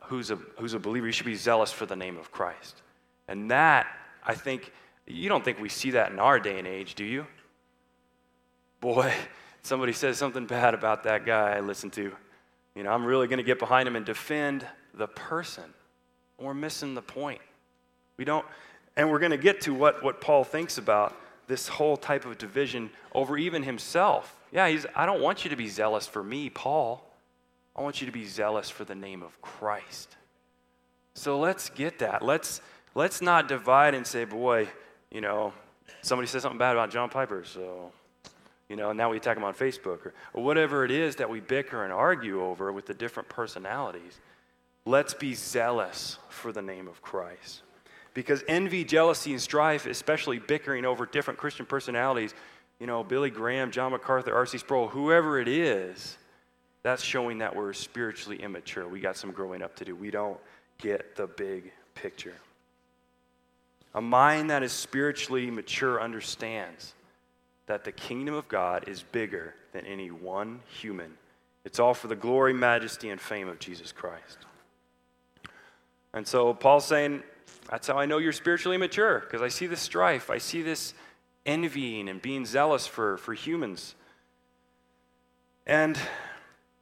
who's 0.03 0.31
a, 0.31 0.35
who's 0.59 0.73
a 0.73 0.79
believer. 0.79 1.05
You 1.05 1.13
should 1.13 1.25
be 1.25 1.35
zealous 1.35 1.71
for 1.71 1.85
the 1.85 1.95
name 1.95 2.17
of 2.17 2.29
Christ. 2.33 2.81
And 3.29 3.49
that, 3.49 3.87
I 4.21 4.35
think, 4.35 4.73
you 5.07 5.29
don't 5.29 5.45
think 5.45 5.61
we 5.61 5.69
see 5.69 5.91
that 5.91 6.11
in 6.11 6.19
our 6.19 6.41
day 6.41 6.59
and 6.59 6.67
age, 6.67 6.95
do 6.95 7.05
you? 7.05 7.25
Boy, 8.81 9.13
somebody 9.63 9.93
says 9.93 10.17
something 10.17 10.45
bad 10.45 10.73
about 10.73 11.03
that 11.03 11.25
guy 11.25 11.55
I 11.55 11.61
listen 11.61 11.89
to. 11.91 12.11
You 12.75 12.83
know, 12.83 12.91
I'm 12.91 13.05
really 13.05 13.29
going 13.29 13.37
to 13.37 13.43
get 13.43 13.59
behind 13.59 13.87
him 13.87 13.95
and 13.95 14.05
defend 14.05 14.67
the 14.93 15.07
person. 15.07 15.73
We're 16.37 16.53
missing 16.53 16.95
the 16.95 17.01
point. 17.01 17.39
We 18.17 18.25
don't, 18.25 18.45
and 18.97 19.09
we're 19.09 19.19
going 19.19 19.31
to 19.31 19.37
get 19.37 19.61
to 19.61 19.73
what, 19.73 20.03
what 20.03 20.19
Paul 20.19 20.43
thinks 20.43 20.77
about 20.77 21.15
this 21.51 21.67
whole 21.67 21.97
type 21.97 22.25
of 22.25 22.37
division 22.37 22.89
over 23.13 23.37
even 23.37 23.61
himself. 23.61 24.37
Yeah, 24.53 24.69
he's, 24.69 24.85
I 24.95 25.05
don't 25.05 25.21
want 25.21 25.43
you 25.43 25.49
to 25.49 25.57
be 25.57 25.67
zealous 25.67 26.07
for 26.07 26.23
me, 26.23 26.49
Paul. 26.49 27.05
I 27.75 27.81
want 27.81 27.99
you 27.99 28.07
to 28.07 28.13
be 28.13 28.25
zealous 28.25 28.69
for 28.69 28.85
the 28.85 28.95
name 28.95 29.21
of 29.21 29.41
Christ. 29.41 30.15
So 31.13 31.37
let's 31.39 31.69
get 31.69 31.99
that. 31.99 32.21
Let's, 32.21 32.61
let's 32.95 33.21
not 33.21 33.49
divide 33.49 33.95
and 33.95 34.07
say, 34.07 34.23
boy, 34.23 34.69
you 35.11 35.19
know, 35.19 35.51
somebody 36.01 36.27
said 36.27 36.41
something 36.41 36.57
bad 36.57 36.71
about 36.71 36.89
John 36.89 37.09
Piper, 37.09 37.43
so, 37.43 37.91
you 38.69 38.77
know, 38.77 38.93
now 38.93 39.09
we 39.09 39.17
attack 39.17 39.35
him 39.35 39.43
on 39.43 39.53
Facebook 39.53 40.05
or, 40.05 40.13
or 40.33 40.45
whatever 40.45 40.85
it 40.85 40.91
is 40.91 41.17
that 41.17 41.29
we 41.29 41.41
bicker 41.41 41.83
and 41.83 41.91
argue 41.91 42.41
over 42.41 42.71
with 42.71 42.85
the 42.85 42.93
different 42.93 43.27
personalities. 43.27 44.21
Let's 44.85 45.13
be 45.13 45.33
zealous 45.33 46.17
for 46.29 46.53
the 46.53 46.61
name 46.61 46.87
of 46.87 47.01
Christ. 47.01 47.63
Because 48.13 48.43
envy, 48.47 48.83
jealousy, 48.83 49.31
and 49.31 49.41
strife, 49.41 49.85
especially 49.85 50.39
bickering 50.39 50.85
over 50.85 51.05
different 51.05 51.39
Christian 51.39 51.65
personalities, 51.65 52.33
you 52.79 52.87
know, 52.87 53.03
Billy 53.03 53.29
Graham, 53.29 53.71
John 53.71 53.91
MacArthur, 53.91 54.33
R.C. 54.35 54.57
Sproul, 54.57 54.87
whoever 54.87 55.39
it 55.39 55.47
is, 55.47 56.17
that's 56.83 57.03
showing 57.03 57.37
that 57.37 57.55
we're 57.55 57.73
spiritually 57.73 58.41
immature. 58.41 58.87
We 58.87 58.99
got 58.99 59.15
some 59.15 59.31
growing 59.31 59.61
up 59.61 59.75
to 59.77 59.85
do. 59.85 59.95
We 59.95 60.11
don't 60.11 60.39
get 60.79 61.15
the 61.15 61.27
big 61.27 61.71
picture. 61.93 62.33
A 63.93 64.01
mind 64.01 64.49
that 64.49 64.63
is 64.63 64.71
spiritually 64.71 65.51
mature 65.51 66.01
understands 66.01 66.93
that 67.67 67.83
the 67.83 67.91
kingdom 67.91 68.33
of 68.33 68.47
God 68.47 68.87
is 68.87 69.03
bigger 69.03 69.53
than 69.73 69.85
any 69.85 70.11
one 70.11 70.61
human. 70.67 71.13
It's 71.63 71.79
all 71.79 71.93
for 71.93 72.07
the 72.07 72.15
glory, 72.15 72.53
majesty, 72.53 73.09
and 73.09 73.21
fame 73.21 73.47
of 73.47 73.59
Jesus 73.59 73.91
Christ. 73.91 74.39
And 76.13 76.27
so 76.27 76.53
Paul's 76.53 76.85
saying, 76.85 77.23
that's 77.69 77.87
how 77.87 77.97
I 77.97 78.05
know 78.05 78.17
you're 78.17 78.31
spiritually 78.31 78.77
mature, 78.77 79.19
because 79.19 79.41
I 79.41 79.47
see 79.47 79.67
this 79.67 79.81
strife. 79.81 80.29
I 80.29 80.37
see 80.37 80.61
this 80.61 80.93
envying 81.45 82.09
and 82.09 82.21
being 82.21 82.45
zealous 82.45 82.87
for, 82.87 83.17
for 83.17 83.33
humans. 83.33 83.95
And 85.65 85.97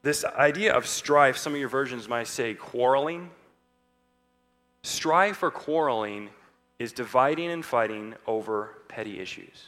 this 0.02 0.24
idea 0.24 0.74
of 0.74 0.88
strife, 0.88 1.38
some 1.38 1.54
of 1.54 1.60
your 1.60 1.70
versions 1.70 2.08
might 2.08 2.28
say 2.28 2.54
quarreling. 2.54 3.30
Strife 4.84 5.44
or 5.44 5.52
quarreling 5.52 6.30
is 6.80 6.94
dividing 6.94 7.52
and 7.52 7.64
fighting 7.64 8.16
over 8.26 8.78
petty 8.88 9.20
issues. 9.20 9.68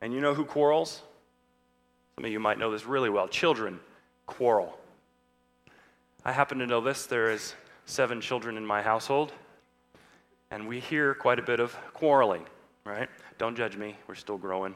And 0.00 0.12
you 0.12 0.20
know 0.20 0.34
who 0.34 0.44
quarrels? 0.44 1.02
Some 2.16 2.24
of 2.24 2.30
you 2.30 2.40
might 2.40 2.58
know 2.58 2.70
this 2.70 2.86
really 2.86 3.10
well. 3.10 3.28
Children 3.28 3.78
quarrel. 4.26 4.78
I 6.24 6.32
happen 6.32 6.58
to 6.58 6.66
know 6.66 6.80
this. 6.80 7.06
There 7.06 7.30
is 7.30 7.54
seven 7.84 8.20
children 8.20 8.56
in 8.56 8.64
my 8.64 8.80
household, 8.80 9.32
and 10.52 10.68
we 10.68 10.78
hear 10.78 11.14
quite 11.14 11.38
a 11.38 11.42
bit 11.42 11.60
of 11.60 11.74
quarreling, 11.94 12.44
right? 12.84 13.08
Don't 13.38 13.56
judge 13.56 13.78
me. 13.78 13.96
We're 14.06 14.14
still 14.14 14.36
growing. 14.36 14.74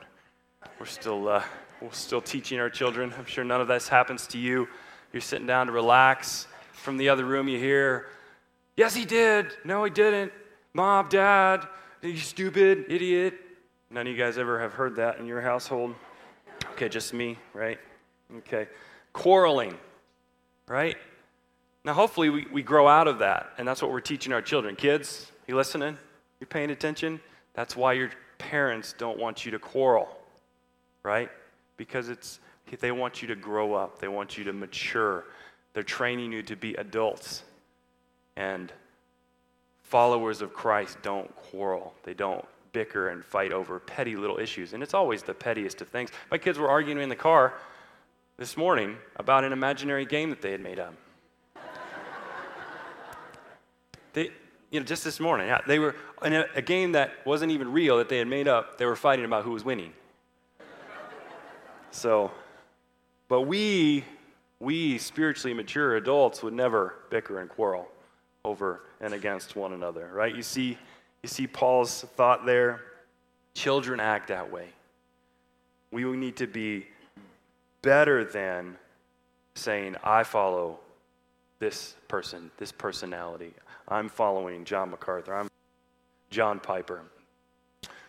We're 0.81 0.87
still, 0.87 1.29
uh, 1.29 1.43
we're 1.83 1.93
still 1.93 2.23
teaching 2.23 2.59
our 2.59 2.71
children. 2.71 3.13
I'm 3.17 3.27
sure 3.27 3.45
none 3.45 3.61
of 3.61 3.69
this 3.69 3.87
happens 3.87 4.27
to 4.29 4.39
you. 4.39 4.69
You're 5.13 5.21
sitting 5.21 5.47
down 5.47 5.67
to 5.67 5.73
relax. 5.73 6.47
From 6.73 6.97
the 6.97 7.11
other 7.11 7.27
room, 7.27 7.47
you 7.47 7.59
hear, 7.59 8.07
Yes, 8.77 8.95
he 8.95 9.05
did. 9.05 9.53
No, 9.65 9.85
he 9.85 9.91
didn't. 9.91 10.33
Mom, 10.73 11.09
dad, 11.09 11.67
you 12.03 12.17
stupid 12.17 12.87
idiot. 12.89 13.35
None 13.91 14.07
of 14.07 14.13
you 14.13 14.19
guys 14.19 14.39
ever 14.39 14.61
have 14.61 14.73
heard 14.73 14.97
that 14.97 15.19
in 15.19 15.27
your 15.27 15.41
household? 15.41 15.95
Okay, 16.73 16.89
just 16.89 17.13
me, 17.13 17.39
right? 17.53 17.79
Okay. 18.39 18.67
Quarreling, 19.13 19.77
right? 20.69 20.97
Now, 21.85 21.93
hopefully, 21.93 22.31
we, 22.31 22.47
we 22.53 22.63
grow 22.63 22.89
out 22.89 23.09
of 23.09 23.19
that, 23.19 23.51
and 23.59 23.69
that's 23.69 23.81
what 23.81 23.91
we're 23.91 24.01
teaching 24.01 24.33
our 24.33 24.43
children. 24.43 24.77
Kids, 24.77 25.33
you 25.47 25.57
listening? 25.57 25.97
You 26.41 26.47
paying 26.47 26.71
attention? 26.71 27.21
That's 27.55 27.77
why 27.77 27.95
your 27.95 28.11
parents 28.39 28.95
don't 28.99 29.19
want 29.19 29.45
you 29.45 29.51
to 29.53 29.59
quarrel, 29.59 30.09
right? 31.03 31.31
Because 31.77 32.09
it's 32.09 32.41
they 32.81 32.91
want 32.91 33.23
you 33.23 33.29
to 33.29 33.37
grow 33.37 33.75
up. 33.75 34.01
They 34.01 34.09
want 34.09 34.37
you 34.37 34.45
to 34.45 34.53
mature. 34.53 35.25
They're 35.73 35.83
training 35.83 36.33
you 36.33 36.43
to 36.43 36.57
be 36.57 36.75
adults. 36.75 37.45
And 38.37 38.73
followers 39.83 40.43
of 40.43 40.53
Christ 40.53 40.99
don't 41.03 41.35
quarrel. 41.37 41.95
They 42.03 42.13
don't 42.13 42.45
bicker 42.73 43.09
and 43.09 43.25
fight 43.25 43.53
over 43.53 43.79
petty 43.79 44.17
little 44.17 44.39
issues. 44.39 44.73
And 44.73 44.83
it's 44.83 44.95
always 44.95 45.23
the 45.23 45.33
pettiest 45.33 45.81
of 45.81 45.89
things. 45.89 46.11
My 46.31 46.39
kids 46.39 46.59
were 46.59 46.69
arguing 46.69 47.01
in 47.01 47.09
the 47.09 47.17
car 47.17 47.55
this 48.37 48.57
morning 48.57 48.97
about 49.17 49.45
an 49.45 49.53
imaginary 49.53 50.05
game 50.05 50.29
that 50.31 50.43
they 50.43 50.51
had 50.51 50.61
made 50.61 50.79
up. 50.79 50.95
they, 54.13 54.31
you 54.77 54.81
know, 54.81 54.85
just 54.85 55.05
this 55.05 55.19
morning, 55.21 55.47
yeah, 55.47 55.63
they 55.67 55.79
were 55.79 55.97
in 56.23 56.35
a, 56.35 56.45
a 56.55 56.61
game 56.61 56.93
that 56.93 57.11
wasn't 57.25 57.51
even 57.51 57.73
real 57.73 57.97
that 57.97 58.11
they 58.11 58.19
had 58.19 58.29
made 58.29 58.47
up. 58.47 58.77
They 58.77 58.85
were 58.85 58.95
fighting 58.95 59.25
about 59.25 59.43
who 59.43 59.53
was 59.53 59.65
winning. 59.65 59.95
So, 61.93 62.31
but 63.27 63.43
we, 63.43 64.05
we 64.61 64.99
spiritually 64.99 65.55
mature 65.55 65.97
adults 65.97 66.43
would 66.43 66.53
never 66.53 66.97
bicker 67.09 67.41
and 67.41 67.49
quarrel 67.49 67.89
over 68.45 68.83
and 69.01 69.15
against 69.15 69.57
one 69.57 69.73
another, 69.73 70.11
right? 70.13 70.37
You 70.37 70.43
see, 70.43 70.77
you 71.23 71.29
see 71.31 71.47
Paul's 71.47 72.03
thought 72.03 72.45
there. 72.45 72.83
Children 73.55 73.99
act 73.99 74.29
that 74.29 74.53
way. 74.53 74.69
We 75.91 76.05
need 76.05 76.37
to 76.37 76.47
be 76.47 76.87
better 77.81 78.27
than 78.27 78.77
saying, 79.55 79.97
I 80.05 80.23
follow 80.23 80.81
this 81.59 81.97
person, 82.09 82.51
this 82.59 82.73
personality. 82.73 83.53
I'm 83.89 84.09
following 84.09 84.65
John 84.65 84.91
MacArthur. 84.91 85.35
I'm 85.35 85.49
John 86.31 86.61
Piper. 86.61 87.03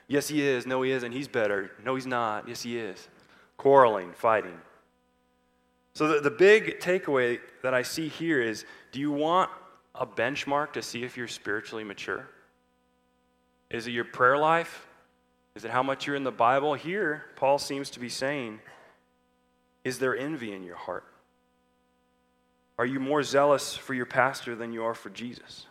Yes, 0.08 0.27
he 0.27 0.42
is. 0.42 0.66
No, 0.66 0.82
he 0.82 0.92
isn't. 0.92 1.12
He's 1.12 1.27
better. 1.27 1.72
No, 1.84 1.96
he's 1.96 2.08
not. 2.08 2.48
Yes, 2.48 2.62
he 2.62 2.77
is. 2.77 3.08
Quarreling, 3.58 4.13
fighting. 4.13 4.58
So, 5.94 6.08
the, 6.08 6.22
the 6.22 6.32
big 6.32 6.80
takeaway 6.80 7.39
that 7.63 7.74
I 7.74 7.82
see 7.82 8.08
here 8.08 8.42
is 8.42 8.66
do 8.92 9.00
you 9.00 9.12
want 9.12 9.50
a 9.96 10.06
benchmark 10.06 10.74
to 10.74 10.82
see 10.82 11.04
if 11.04 11.18
you're 11.18 11.27
spiritually 11.27 11.84
mature? 11.84 12.30
Is 13.70 13.88
it 13.88 13.92
your 13.92 14.06
prayer 14.06 14.38
life? 14.38 14.88
Is 15.56 15.66
it 15.66 15.72
how 15.72 15.84
much 15.84 16.06
you're 16.06 16.16
in 16.16 16.24
the 16.24 16.32
Bible? 16.32 16.75
Here, 16.75 17.25
Paul 17.36 17.58
seems 17.58 17.89
to 17.92 18.00
be 18.00 18.10
saying, 18.10 18.60
is 19.84 19.98
there 19.98 20.16
envy 20.16 20.54
in 20.54 20.63
your 20.63 20.75
heart? 20.75 21.06
Are 22.77 22.86
you 22.86 23.00
more 23.00 23.24
zealous 23.24 23.75
for 23.75 23.93
your 23.93 24.05
pastor 24.05 24.55
than 24.55 24.72
you 24.72 24.84
are 24.84 24.93
for 24.93 25.10
Jesus? 25.10 25.65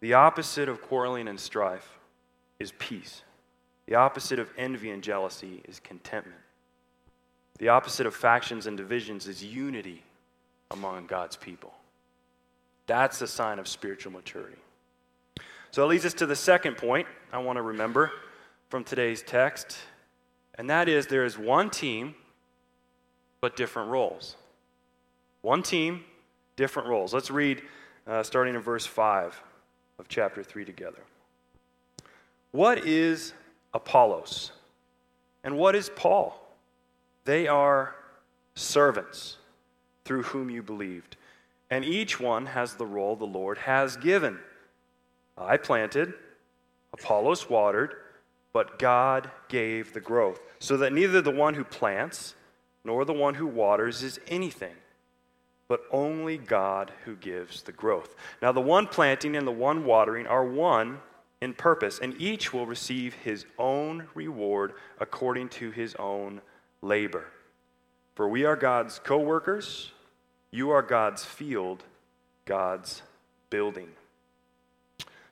The 0.00 0.14
opposite 0.14 0.68
of 0.68 0.80
quarreling 0.80 1.28
and 1.28 1.38
strife 1.38 1.98
is 2.58 2.72
peace. 2.78 3.22
The 3.86 3.96
opposite 3.96 4.38
of 4.38 4.50
envy 4.56 4.90
and 4.90 5.02
jealousy 5.02 5.62
is 5.68 5.80
contentment. 5.80 6.40
The 7.58 7.68
opposite 7.68 8.06
of 8.06 8.14
factions 8.14 8.66
and 8.66 8.76
divisions 8.76 9.28
is 9.28 9.44
unity 9.44 10.02
among 10.70 11.06
God's 11.06 11.36
people. 11.36 11.74
That's 12.86 13.20
a 13.20 13.26
sign 13.26 13.58
of 13.58 13.68
spiritual 13.68 14.12
maturity. 14.12 14.56
So 15.70 15.84
it 15.84 15.88
leads 15.88 16.04
us 16.06 16.14
to 16.14 16.26
the 16.26 16.36
second 16.36 16.76
point 16.76 17.06
I 17.32 17.38
want 17.38 17.56
to 17.56 17.62
remember 17.62 18.10
from 18.70 18.84
today's 18.84 19.22
text, 19.22 19.76
and 20.54 20.70
that 20.70 20.88
is 20.88 21.06
there 21.06 21.24
is 21.24 21.36
one 21.36 21.70
team, 21.70 22.14
but 23.40 23.56
different 23.56 23.90
roles. 23.90 24.36
One 25.42 25.62
team, 25.62 26.04
different 26.56 26.88
roles. 26.88 27.14
Let's 27.14 27.30
read 27.30 27.62
uh, 28.06 28.22
starting 28.22 28.54
in 28.54 28.60
verse 28.60 28.86
5 28.86 29.40
of 29.98 30.08
chapter 30.08 30.42
3 30.42 30.64
together. 30.64 31.02
What 32.50 32.86
is 32.86 33.32
Apollos? 33.72 34.52
And 35.44 35.56
what 35.56 35.74
is 35.74 35.90
Paul? 35.94 36.40
They 37.24 37.48
are 37.48 37.94
servants 38.54 39.36
through 40.04 40.22
whom 40.24 40.50
you 40.50 40.62
believed 40.62 41.16
and 41.70 41.84
each 41.84 42.18
one 42.18 42.46
has 42.46 42.74
the 42.74 42.86
role 42.86 43.16
the 43.16 43.24
Lord 43.24 43.58
has 43.58 43.96
given. 43.96 44.38
I 45.38 45.56
planted, 45.56 46.12
Apollos 46.92 47.48
watered, 47.48 47.94
but 48.52 48.78
God 48.78 49.30
gave 49.48 49.94
the 49.94 50.00
growth, 50.00 50.40
so 50.58 50.76
that 50.78 50.92
neither 50.92 51.22
the 51.22 51.30
one 51.30 51.54
who 51.54 51.64
plants 51.64 52.34
nor 52.84 53.04
the 53.04 53.12
one 53.12 53.34
who 53.34 53.46
waters 53.46 54.02
is 54.02 54.18
anything, 54.26 54.74
but 55.70 55.84
only 55.92 56.36
God 56.36 56.90
who 57.04 57.14
gives 57.14 57.62
the 57.62 57.70
growth. 57.70 58.16
Now, 58.42 58.50
the 58.50 58.60
one 58.60 58.88
planting 58.88 59.36
and 59.36 59.46
the 59.46 59.52
one 59.52 59.84
watering 59.84 60.26
are 60.26 60.44
one 60.44 60.98
in 61.40 61.54
purpose, 61.54 62.00
and 62.00 62.20
each 62.20 62.52
will 62.52 62.66
receive 62.66 63.14
his 63.14 63.46
own 63.56 64.08
reward 64.16 64.72
according 64.98 65.48
to 65.50 65.70
his 65.70 65.94
own 65.94 66.40
labor. 66.82 67.26
For 68.16 68.28
we 68.28 68.44
are 68.44 68.56
God's 68.56 68.98
co 68.98 69.18
workers 69.18 69.92
you 70.50 70.70
are 70.70 70.82
God's 70.82 71.24
field, 71.24 71.84
God's 72.46 73.02
building. 73.48 73.90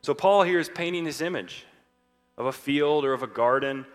So, 0.03 0.15
Paul 0.15 0.45
here 0.45 0.61
is 0.61 0.69
painting 0.69 1.03
this 1.03 1.21
image 1.21 1.67
of 2.37 2.47
a 2.47 2.53
field 2.53 3.05
or 3.05 3.13
of 3.13 3.25
a 3.25 3.27
garden. 3.27 3.87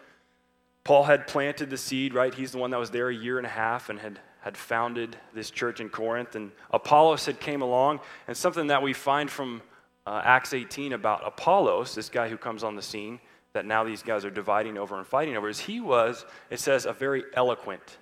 Paul 0.84 1.06
had 1.06 1.26
planted 1.26 1.70
the 1.70 1.78
seed, 1.78 2.14
right? 2.14 2.34
He's 2.34 2.52
the 2.52 2.58
one 2.58 2.72
that 2.72 2.80
was 2.82 2.92
there 2.92 3.08
a 3.08 3.16
year 3.16 3.38
and 3.38 3.48
a 3.48 3.50
half 3.50 3.90
and 3.90 3.98
had, 3.98 4.20
had 4.44 4.58
founded 4.58 5.16
this 5.34 5.50
church 5.50 5.80
in 5.80 5.90
Corinth. 5.90 6.36
And 6.36 6.52
Apollos 6.72 7.26
had 7.26 7.40
came 7.40 7.62
along. 7.62 8.02
And 8.28 8.36
something 8.36 8.68
that 8.68 8.82
we 8.82 8.92
find 8.92 9.30
from 9.30 9.62
uh, 10.06 10.22
Acts 10.24 10.54
18 10.54 10.94
about 10.94 11.26
Apollos, 11.26 11.96
this 11.96 12.10
guy 12.10 12.28
who 12.28 12.38
comes 12.38 12.64
on 12.64 12.76
the 12.76 12.82
scene, 12.82 13.20
that 13.54 13.66
now 13.66 13.86
these 13.86 14.04
guys 14.04 14.26
are 14.26 14.30
dividing 14.30 14.78
over 14.78 14.98
and 14.98 15.08
fighting 15.08 15.38
over, 15.38 15.48
is 15.48 15.60
he 15.60 15.80
was, 15.80 16.26
it 16.50 16.60
says, 16.60 16.86
a 16.86 16.92
very 16.92 17.24
eloquent 17.36 17.98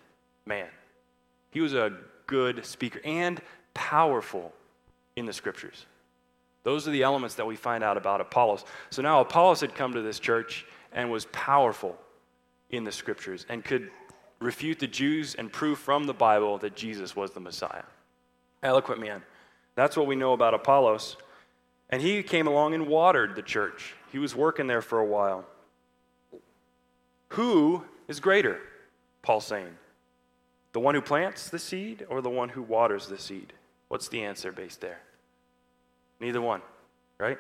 man. 0.46 0.68
He 1.52 1.62
was 1.62 1.76
a 1.76 1.94
good 2.26 2.66
speaker 2.66 3.00
and 3.06 3.40
powerful 3.76 4.52
in 5.16 5.28
the 5.28 5.34
scriptures. 5.34 5.86
Those 6.64 6.88
are 6.88 6.92
the 6.92 7.04
elements 7.04 7.36
that 7.36 7.46
we 7.46 7.56
find 7.56 7.84
out 7.84 7.98
about 7.98 8.20
Apollos. 8.20 8.66
So 8.90 9.02
now 9.04 9.22
Apollos 9.22 9.62
had 9.62 9.76
come 9.76 9.94
to 9.94 10.02
this 10.02 10.20
church 10.20 10.66
and 10.92 11.12
was 11.12 11.26
powerful 11.26 11.98
in 12.72 12.84
the 12.84 12.92
scriptures 12.92 13.46
and 13.50 13.64
could 13.64 13.92
refute 14.42 14.80
the 14.80 14.88
Jews 14.88 15.36
and 15.36 15.52
prove 15.52 15.80
from 15.80 16.06
the 16.06 16.14
Bible 16.14 16.58
that 16.58 16.76
Jesus 16.76 17.16
was 17.16 17.32
the 17.32 17.40
Messiah. 17.40 17.84
Eloquent 18.64 19.00
man. 19.00 19.22
That's 19.76 19.96
what 19.96 20.08
we 20.08 20.16
know 20.16 20.34
about 20.34 20.54
Apollos. 20.54 21.16
And 21.90 22.02
he 22.02 22.24
came 22.24 22.48
along 22.48 22.74
and 22.74 22.88
watered 22.88 23.36
the 23.36 23.42
church. 23.42 23.94
He 24.12 24.20
was 24.20 24.36
working 24.36 24.68
there 24.68 24.82
for 24.82 25.00
a 25.00 25.06
while. 25.06 25.46
Who 27.30 27.84
is 28.08 28.20
greater? 28.20 28.60
Paul's 29.22 29.46
saying. 29.46 29.78
The 30.74 30.80
one 30.80 30.96
who 30.96 31.02
plants 31.02 31.50
the 31.50 31.60
seed 31.60 32.06
or 32.10 32.22
the 32.22 32.30
one 32.30 32.50
who 32.50 32.62
waters 32.62 33.08
the 33.08 33.18
seed? 33.18 33.54
What's 33.90 34.08
the 34.08 34.24
answer 34.24 34.52
based 34.52 34.82
there? 34.82 35.02
Neither 36.20 36.42
one, 36.42 36.62
right? 37.18 37.38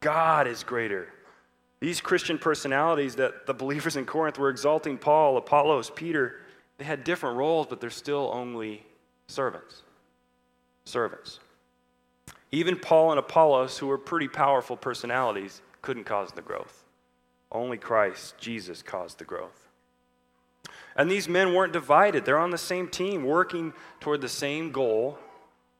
God 0.00 0.46
is 0.46 0.62
greater. 0.62 1.08
These 1.82 2.00
Christian 2.00 2.38
personalities 2.38 3.16
that 3.16 3.44
the 3.44 3.52
believers 3.52 3.96
in 3.96 4.06
Corinth 4.06 4.38
were 4.38 4.50
exalting 4.50 4.98
Paul, 4.98 5.36
Apollos, 5.36 5.90
Peter, 5.90 6.36
they 6.78 6.84
had 6.84 7.02
different 7.02 7.36
roles, 7.36 7.66
but 7.66 7.80
they're 7.80 7.90
still 7.90 8.30
only 8.32 8.86
servants. 9.26 9.82
Servants. 10.84 11.40
Even 12.52 12.78
Paul 12.78 13.10
and 13.10 13.18
Apollos, 13.18 13.78
who 13.78 13.88
were 13.88 13.98
pretty 13.98 14.28
powerful 14.28 14.76
personalities, 14.76 15.60
couldn't 15.80 16.04
cause 16.04 16.30
the 16.30 16.40
growth. 16.40 16.84
Only 17.50 17.78
Christ, 17.78 18.38
Jesus, 18.38 18.80
caused 18.80 19.18
the 19.18 19.24
growth. 19.24 19.66
And 20.94 21.10
these 21.10 21.28
men 21.28 21.52
weren't 21.52 21.72
divided. 21.72 22.24
They're 22.24 22.38
on 22.38 22.52
the 22.52 22.58
same 22.58 22.86
team, 22.86 23.24
working 23.24 23.72
toward 23.98 24.20
the 24.20 24.28
same 24.28 24.70
goal 24.70 25.18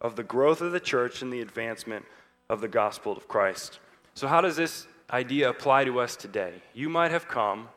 of 0.00 0.16
the 0.16 0.24
growth 0.24 0.62
of 0.62 0.72
the 0.72 0.80
church 0.80 1.22
and 1.22 1.32
the 1.32 1.42
advancement 1.42 2.06
of 2.48 2.60
the 2.60 2.66
gospel 2.66 3.16
of 3.16 3.28
Christ. 3.28 3.78
So, 4.14 4.26
how 4.26 4.40
does 4.40 4.56
this 4.56 4.88
idea 5.12 5.50
apply 5.50 5.84
to 5.84 6.00
us 6.00 6.16
today. 6.16 6.54
You 6.72 6.88
might 6.88 7.10
have 7.10 7.28
come 7.28 7.68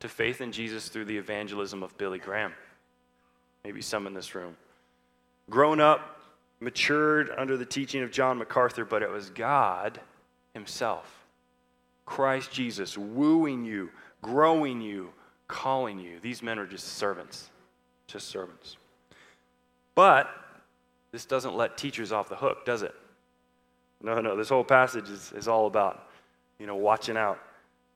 to 0.00 0.08
faith 0.08 0.40
in 0.40 0.52
Jesus 0.52 0.88
through 0.88 1.04
the 1.06 1.16
evangelism 1.16 1.82
of 1.82 1.96
Billy 1.96 2.18
Graham. 2.18 2.52
Maybe 3.64 3.80
some 3.80 4.06
in 4.06 4.14
this 4.14 4.34
room. 4.34 4.56
Grown 5.48 5.80
up, 5.80 6.20
matured 6.60 7.30
under 7.36 7.56
the 7.56 7.64
teaching 7.64 8.02
of 8.02 8.10
John 8.10 8.38
MacArthur, 8.38 8.84
but 8.84 9.02
it 9.02 9.10
was 9.10 9.30
God 9.30 10.00
Himself, 10.52 11.26
Christ 12.06 12.52
Jesus, 12.52 12.98
wooing 12.98 13.64
you, 13.64 13.90
growing 14.22 14.80
you, 14.80 15.10
calling 15.48 15.98
you. 15.98 16.18
These 16.20 16.42
men 16.42 16.58
are 16.58 16.66
just 16.66 16.88
servants, 16.94 17.50
just 18.06 18.28
servants. 18.28 18.76
But 19.94 20.28
this 21.12 21.24
doesn't 21.24 21.54
let 21.54 21.78
teachers 21.78 22.10
off 22.10 22.28
the 22.28 22.36
hook, 22.36 22.64
does 22.64 22.82
it? 22.82 22.94
No, 24.02 24.20
no, 24.20 24.36
this 24.36 24.48
whole 24.48 24.64
passage 24.64 25.08
is, 25.08 25.32
is 25.32 25.48
all 25.48 25.66
about 25.66 26.08
you 26.58 26.66
know, 26.66 26.76
watching 26.76 27.16
out. 27.16 27.38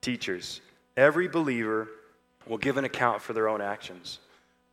Teachers. 0.00 0.60
Every 0.96 1.26
believer 1.26 1.88
will 2.46 2.58
give 2.58 2.76
an 2.76 2.84
account 2.84 3.20
for 3.20 3.32
their 3.32 3.48
own 3.48 3.60
actions. 3.60 4.20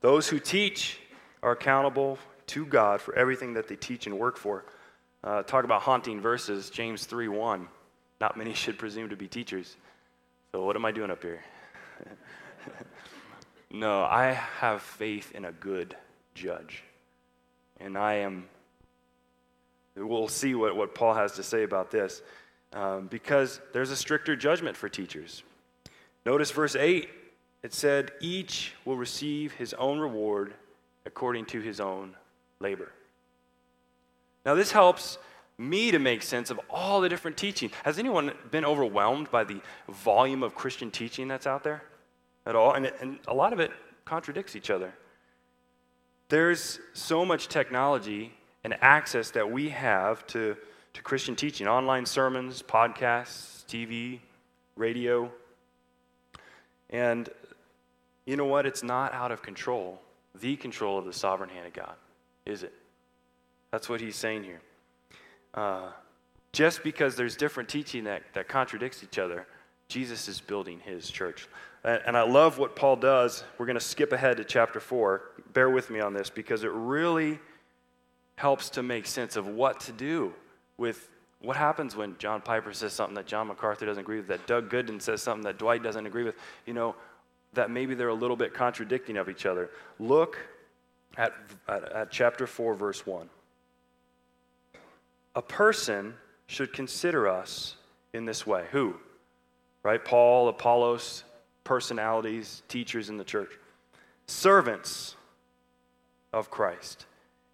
Those 0.01 0.27
who 0.27 0.39
teach 0.39 1.00
are 1.42 1.51
accountable 1.51 2.20
to 2.48 2.65
God 2.65 3.01
for 3.01 3.15
everything 3.15 3.54
that 3.54 3.68
they 3.68 3.75
teach 3.75 4.06
and 4.06 4.20
work 4.20 4.38
for. 4.38 4.65
Uh, 5.24 5.42
talk 5.44 5.63
about 5.63 5.82
haunting 5.82 6.22
verses, 6.22 6.70
James 6.70 7.06
3 7.06 7.27
1. 7.27 7.68
Not 8.22 8.38
many 8.38 8.54
should 8.56 8.77
presume 8.77 9.10
to 9.10 9.15
be 9.15 9.27
teachers. 9.27 9.75
So, 10.51 10.63
what 10.63 10.75
am 10.75 10.86
I 10.86 10.92
doing 10.92 11.12
up 11.12 11.22
here? 11.22 11.44
no, 13.72 14.04
I 14.04 14.32
have 14.60 14.82
faith 14.82 15.32
in 15.34 15.46
a 15.46 15.51
good 15.51 15.96
judge. 16.34 16.84
And 17.80 17.98
I 17.98 18.15
am, 18.15 18.46
we'll 19.96 20.27
see 20.27 20.56
what, 20.56 20.75
what 20.75 20.96
Paul 20.96 21.13
has 21.13 21.34
to 21.34 21.44
say 21.44 21.63
about 21.63 21.92
this 21.92 22.22
um, 22.74 23.08
because 23.08 23.62
there's 23.73 23.91
a 23.91 23.95
stricter 23.95 24.36
judgment 24.36 24.75
for 24.75 24.89
teachers. 24.89 25.43
Notice 26.25 26.51
verse 26.51 26.75
8 26.75 27.10
it 27.65 27.73
said, 27.73 28.12
Each 28.19 28.75
will 28.86 28.95
receive 28.95 29.54
his 29.54 29.73
own 29.73 29.97
reward 29.97 30.54
according 31.04 31.45
to 31.47 31.62
his 31.62 31.80
own 31.80 32.15
labor. 32.60 32.91
Now, 34.45 34.54
this 34.54 34.71
helps 34.71 35.17
me 35.58 35.89
to 35.89 35.97
make 35.97 36.21
sense 36.21 36.51
of 36.51 36.60
all 36.69 37.01
the 37.01 37.10
different 37.10 37.38
teaching. 37.38 37.71
Has 37.84 37.97
anyone 37.97 38.34
been 38.51 38.65
overwhelmed 38.65 39.32
by 39.32 39.45
the 39.45 39.62
volume 39.89 40.43
of 40.43 40.54
Christian 40.54 40.91
teaching 40.91 41.28
that's 41.28 41.47
out 41.47 41.63
there 41.63 41.82
at 42.45 42.56
all? 42.56 42.73
And, 42.73 42.91
and 43.01 43.17
a 43.28 43.34
lot 43.34 43.51
of 43.51 43.60
it 43.60 43.71
contradicts 44.06 44.56
each 44.56 44.69
other. 44.69 44.93
There's 46.30 46.80
so 46.93 47.25
much 47.25 47.47
technology 47.47 48.32
and 48.63 48.75
access 48.82 49.32
that 49.32 49.49
we 49.51 49.69
have 49.69 50.25
to 50.28 50.56
to 50.95 51.01
Christian 51.01 51.36
teaching 51.36 51.67
online 51.67 52.05
sermons, 52.05 52.63
podcasts, 52.63 53.65
TV, 53.65 54.19
radio. 54.77 55.29
And 56.89 57.29
you 58.25 58.38
know 58.38 58.45
what? 58.45 58.65
It's 58.65 58.81
not 58.81 59.13
out 59.13 59.31
of 59.31 59.41
control, 59.41 59.99
the 60.39 60.55
control 60.55 60.97
of 60.97 61.03
the 61.03 61.12
sovereign 61.12 61.49
hand 61.49 61.67
of 61.67 61.73
God, 61.73 61.95
is 62.45 62.63
it? 62.63 62.73
That's 63.71 63.89
what 63.89 63.99
he's 63.99 64.15
saying 64.15 64.45
here. 64.45 64.62
Uh, 65.53 65.89
just 66.53 66.81
because 66.81 67.17
there's 67.17 67.36
different 67.36 67.67
teaching 67.67 68.05
that, 68.05 68.23
that 68.34 68.47
contradicts 68.47 69.03
each 69.03 69.19
other, 69.19 69.45
Jesus 69.89 70.29
is 70.29 70.39
building 70.39 70.79
his 70.79 71.12
church. 71.12 71.49
And, 71.84 72.15
I 72.15 72.23
love 72.23 72.58
what 72.58 72.75
Paul 72.75 72.95
does. 72.95 73.43
We're 73.58 73.65
going 73.65 73.77
to 73.77 73.84
skip 73.84 74.13
ahead 74.13 74.38
to 74.38 74.45
chapter 74.45 74.79
4. 74.79 75.21
Bear 75.51 75.69
with 75.69 75.89
me 75.89 75.99
on 75.99 76.13
this 76.13 76.29
because 76.29 76.63
it 76.63 76.71
really 76.71 77.38
helps 78.38 78.69
to 78.71 78.81
make 78.81 79.05
sense 79.05 79.36
of 79.36 79.47
what 79.47 79.81
to 79.81 79.91
do 79.91 80.34
with 80.78 81.10
what 81.42 81.58
happens 81.58 81.96
when 81.96 82.18
John 82.18 82.42
Piper 82.42 82.74
says 82.74 82.94
something 82.94 83.16
that 83.16 83.28
John 83.28 83.48
MacArthur 83.48 83.86
doesn't 83.86 84.02
agree 84.02 84.18
with, 84.18 84.28
that 84.28 84.48
Doug 84.48 84.70
Goodin 84.70 85.00
says 85.00 85.22
something 85.22 85.44
that 85.44 85.58
Dwight 85.58 85.84
doesn't 85.84 86.06
agree 86.06 86.24
with, 86.24 86.36
you 86.66 86.74
know, 86.74 86.96
that 87.54 87.70
maybe 87.70 87.96
they're 87.96 88.10
a 88.10 88.14
little 88.14 88.36
bit 88.36 88.54
contradicting 88.54 89.18
of 89.18 89.30
each 89.30 89.46
other. 89.46 89.70
Look 90.00 90.38
at, 91.18 91.34
at, 91.68 91.92
at 91.92 92.12
chapter 92.12 92.48
4, 92.48 92.76
verse 92.76 93.06
1. 93.06 93.30
A 95.36 95.42
person 95.42 96.14
should 96.48 96.74
consider 96.74 97.28
us 97.28 97.76
in 98.14 98.26
this 98.26 98.46
way. 98.46 98.66
Who? 98.72 98.96
Right? 99.84 100.04
Paul, 100.04 100.48
Apollos, 100.48 101.24
personalities, 101.64 102.64
teachers 102.68 103.10
in 103.10 103.18
the 103.18 103.24
church. 103.24 103.52
Servants 104.28 105.16
of 106.34 106.50
Christ 106.50 107.06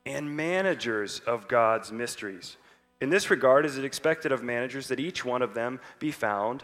and 0.06 0.36
managers 0.36 1.20
of 1.28 1.48
God's 1.48 1.92
mysteries. 1.92 2.58
In 3.02 3.10
this 3.10 3.32
regard, 3.32 3.66
is 3.66 3.80
it 3.80 3.84
expected 3.84 4.32
of 4.32 4.44
managers 4.44 4.88
that 4.88 5.00
each 5.00 5.26
one 5.26 5.42
of 5.42 5.56
them 5.56 5.80
be 5.98 6.12
found 6.12 6.64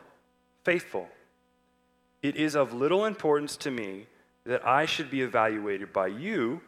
faithful? 0.64 1.10
It 2.22 2.36
is 2.36 2.56
of 2.56 2.74
little 2.74 3.06
importance 3.06 3.58
to 3.58 3.72
me 3.72 4.06
that 4.46 4.66
I 4.66 4.86
should 4.86 5.10
be 5.10 5.22
evaluated 5.22 5.92
by 5.92 6.08
you 6.08 6.62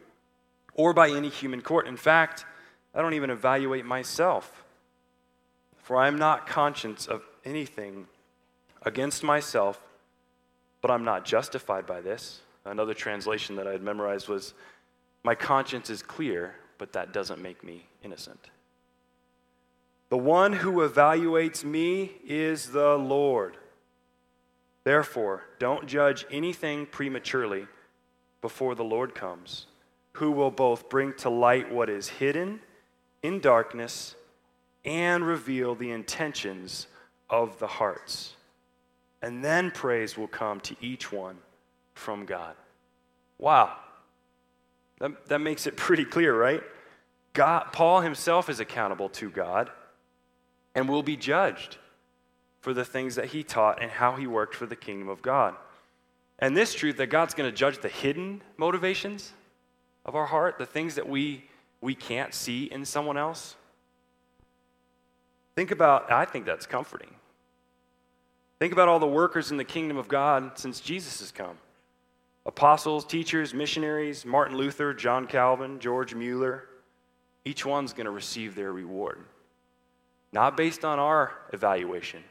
or 0.74 0.92
by 0.92 1.08
any 1.08 1.28
human 1.28 1.62
court. 1.62 1.86
In 1.86 1.96
fact, 1.96 2.44
I 2.94 3.00
don't 3.00 3.14
even 3.14 3.30
evaluate 3.30 3.84
myself, 3.84 4.64
for 5.78 5.96
I 5.96 6.08
am 6.08 6.18
not 6.18 6.48
conscious 6.48 7.06
of 7.06 7.22
anything 7.44 8.08
against 8.82 9.22
myself, 9.22 9.80
but 10.82 10.90
I'm 10.90 11.04
not 11.04 11.24
justified 11.24 11.86
by 11.86 12.00
this. 12.00 12.40
Another 12.64 12.94
translation 12.94 13.54
that 13.56 13.68
I 13.68 13.72
had 13.72 13.82
memorized 13.82 14.28
was, 14.28 14.52
My 15.22 15.36
conscience 15.36 15.90
is 15.90 16.02
clear, 16.02 16.56
but 16.78 16.92
that 16.92 17.12
doesn't 17.12 17.40
make 17.40 17.62
me 17.62 17.86
innocent. 18.02 18.50
The 20.10 20.18
one 20.18 20.52
who 20.52 20.86
evaluates 20.86 21.64
me 21.64 22.16
is 22.26 22.72
the 22.72 22.98
Lord. 22.98 23.56
Therefore, 24.82 25.44
don't 25.60 25.86
judge 25.86 26.26
anything 26.32 26.86
prematurely 26.86 27.68
before 28.40 28.74
the 28.74 28.84
Lord 28.84 29.14
comes, 29.14 29.66
who 30.14 30.32
will 30.32 30.50
both 30.50 30.88
bring 30.88 31.14
to 31.18 31.30
light 31.30 31.72
what 31.72 31.88
is 31.88 32.08
hidden 32.08 32.60
in 33.22 33.38
darkness 33.38 34.16
and 34.84 35.24
reveal 35.24 35.76
the 35.76 35.92
intentions 35.92 36.88
of 37.28 37.60
the 37.60 37.68
hearts. 37.68 38.34
And 39.22 39.44
then 39.44 39.70
praise 39.70 40.16
will 40.16 40.26
come 40.26 40.58
to 40.60 40.74
each 40.80 41.12
one 41.12 41.36
from 41.94 42.24
God. 42.24 42.56
Wow. 43.38 43.76
That, 44.98 45.28
that 45.28 45.40
makes 45.40 45.68
it 45.68 45.76
pretty 45.76 46.04
clear, 46.04 46.36
right? 46.36 46.64
God, 47.32 47.66
Paul 47.72 48.00
himself 48.00 48.50
is 48.50 48.58
accountable 48.58 49.08
to 49.10 49.30
God 49.30 49.70
and 50.74 50.88
will 50.88 51.02
be 51.02 51.16
judged 51.16 51.78
for 52.60 52.74
the 52.74 52.84
things 52.84 53.14
that 53.14 53.26
he 53.26 53.42
taught 53.42 53.82
and 53.82 53.90
how 53.90 54.16
he 54.16 54.26
worked 54.26 54.54
for 54.54 54.66
the 54.66 54.76
kingdom 54.76 55.08
of 55.08 55.22
God. 55.22 55.54
And 56.38 56.56
this 56.56 56.74
truth 56.74 56.96
that 56.98 57.08
God's 57.08 57.34
going 57.34 57.50
to 57.50 57.56
judge 57.56 57.78
the 57.78 57.88
hidden 57.88 58.42
motivations 58.56 59.32
of 60.04 60.14
our 60.14 60.26
heart, 60.26 60.58
the 60.58 60.66
things 60.66 60.94
that 60.94 61.08
we, 61.08 61.44
we 61.80 61.94
can't 61.94 62.32
see 62.32 62.64
in 62.64 62.84
someone 62.84 63.16
else. 63.16 63.56
Think 65.56 65.70
about, 65.70 66.10
I 66.10 66.24
think 66.24 66.46
that's 66.46 66.66
comforting. 66.66 67.14
Think 68.58 68.72
about 68.72 68.88
all 68.88 68.98
the 68.98 69.06
workers 69.06 69.50
in 69.50 69.56
the 69.56 69.64
kingdom 69.64 69.96
of 69.96 70.08
God 70.08 70.58
since 70.58 70.80
Jesus 70.80 71.20
has 71.20 71.32
come. 71.32 71.56
apostles, 72.46 73.04
teachers, 73.04 73.54
missionaries, 73.54 74.24
Martin 74.24 74.56
Luther, 74.56 74.94
John 74.94 75.26
Calvin, 75.26 75.78
George 75.78 76.14
Mueller, 76.14 76.64
each 77.44 77.64
one's 77.64 77.92
going 77.92 78.06
to 78.06 78.10
receive 78.10 78.54
their 78.54 78.72
reward. 78.72 79.24
Not 80.32 80.56
based 80.56 80.84
on 80.84 80.98
our 80.98 81.32
evaluation, 81.52 82.22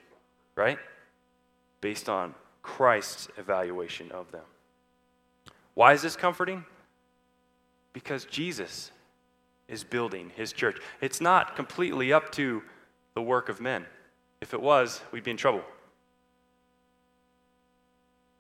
right? 0.55 0.79
Based 1.81 2.07
on 2.07 2.33
Christ's 2.62 3.27
evaluation 3.38 4.12
of 4.12 4.31
them. 4.31 4.45
Why 5.73 5.93
is 5.93 6.01
this 6.01 6.15
comforting? 6.15 6.65
Because 7.93 8.25
Jesus 8.25 8.91
is 9.67 9.83
building 9.83 10.31
his 10.35 10.51
church. 10.53 10.77
It's 11.01 11.21
not 11.21 11.55
completely 11.55 12.12
up 12.12 12.31
to 12.33 12.63
the 13.15 13.21
work 13.21 13.49
of 13.49 13.62
men. 13.62 13.85
If 14.41 14.53
it 14.53 14.62
was, 14.62 15.01
we'd 15.12 15.23
be 15.23 15.31
in 15.31 15.38
trouble. 15.38 15.63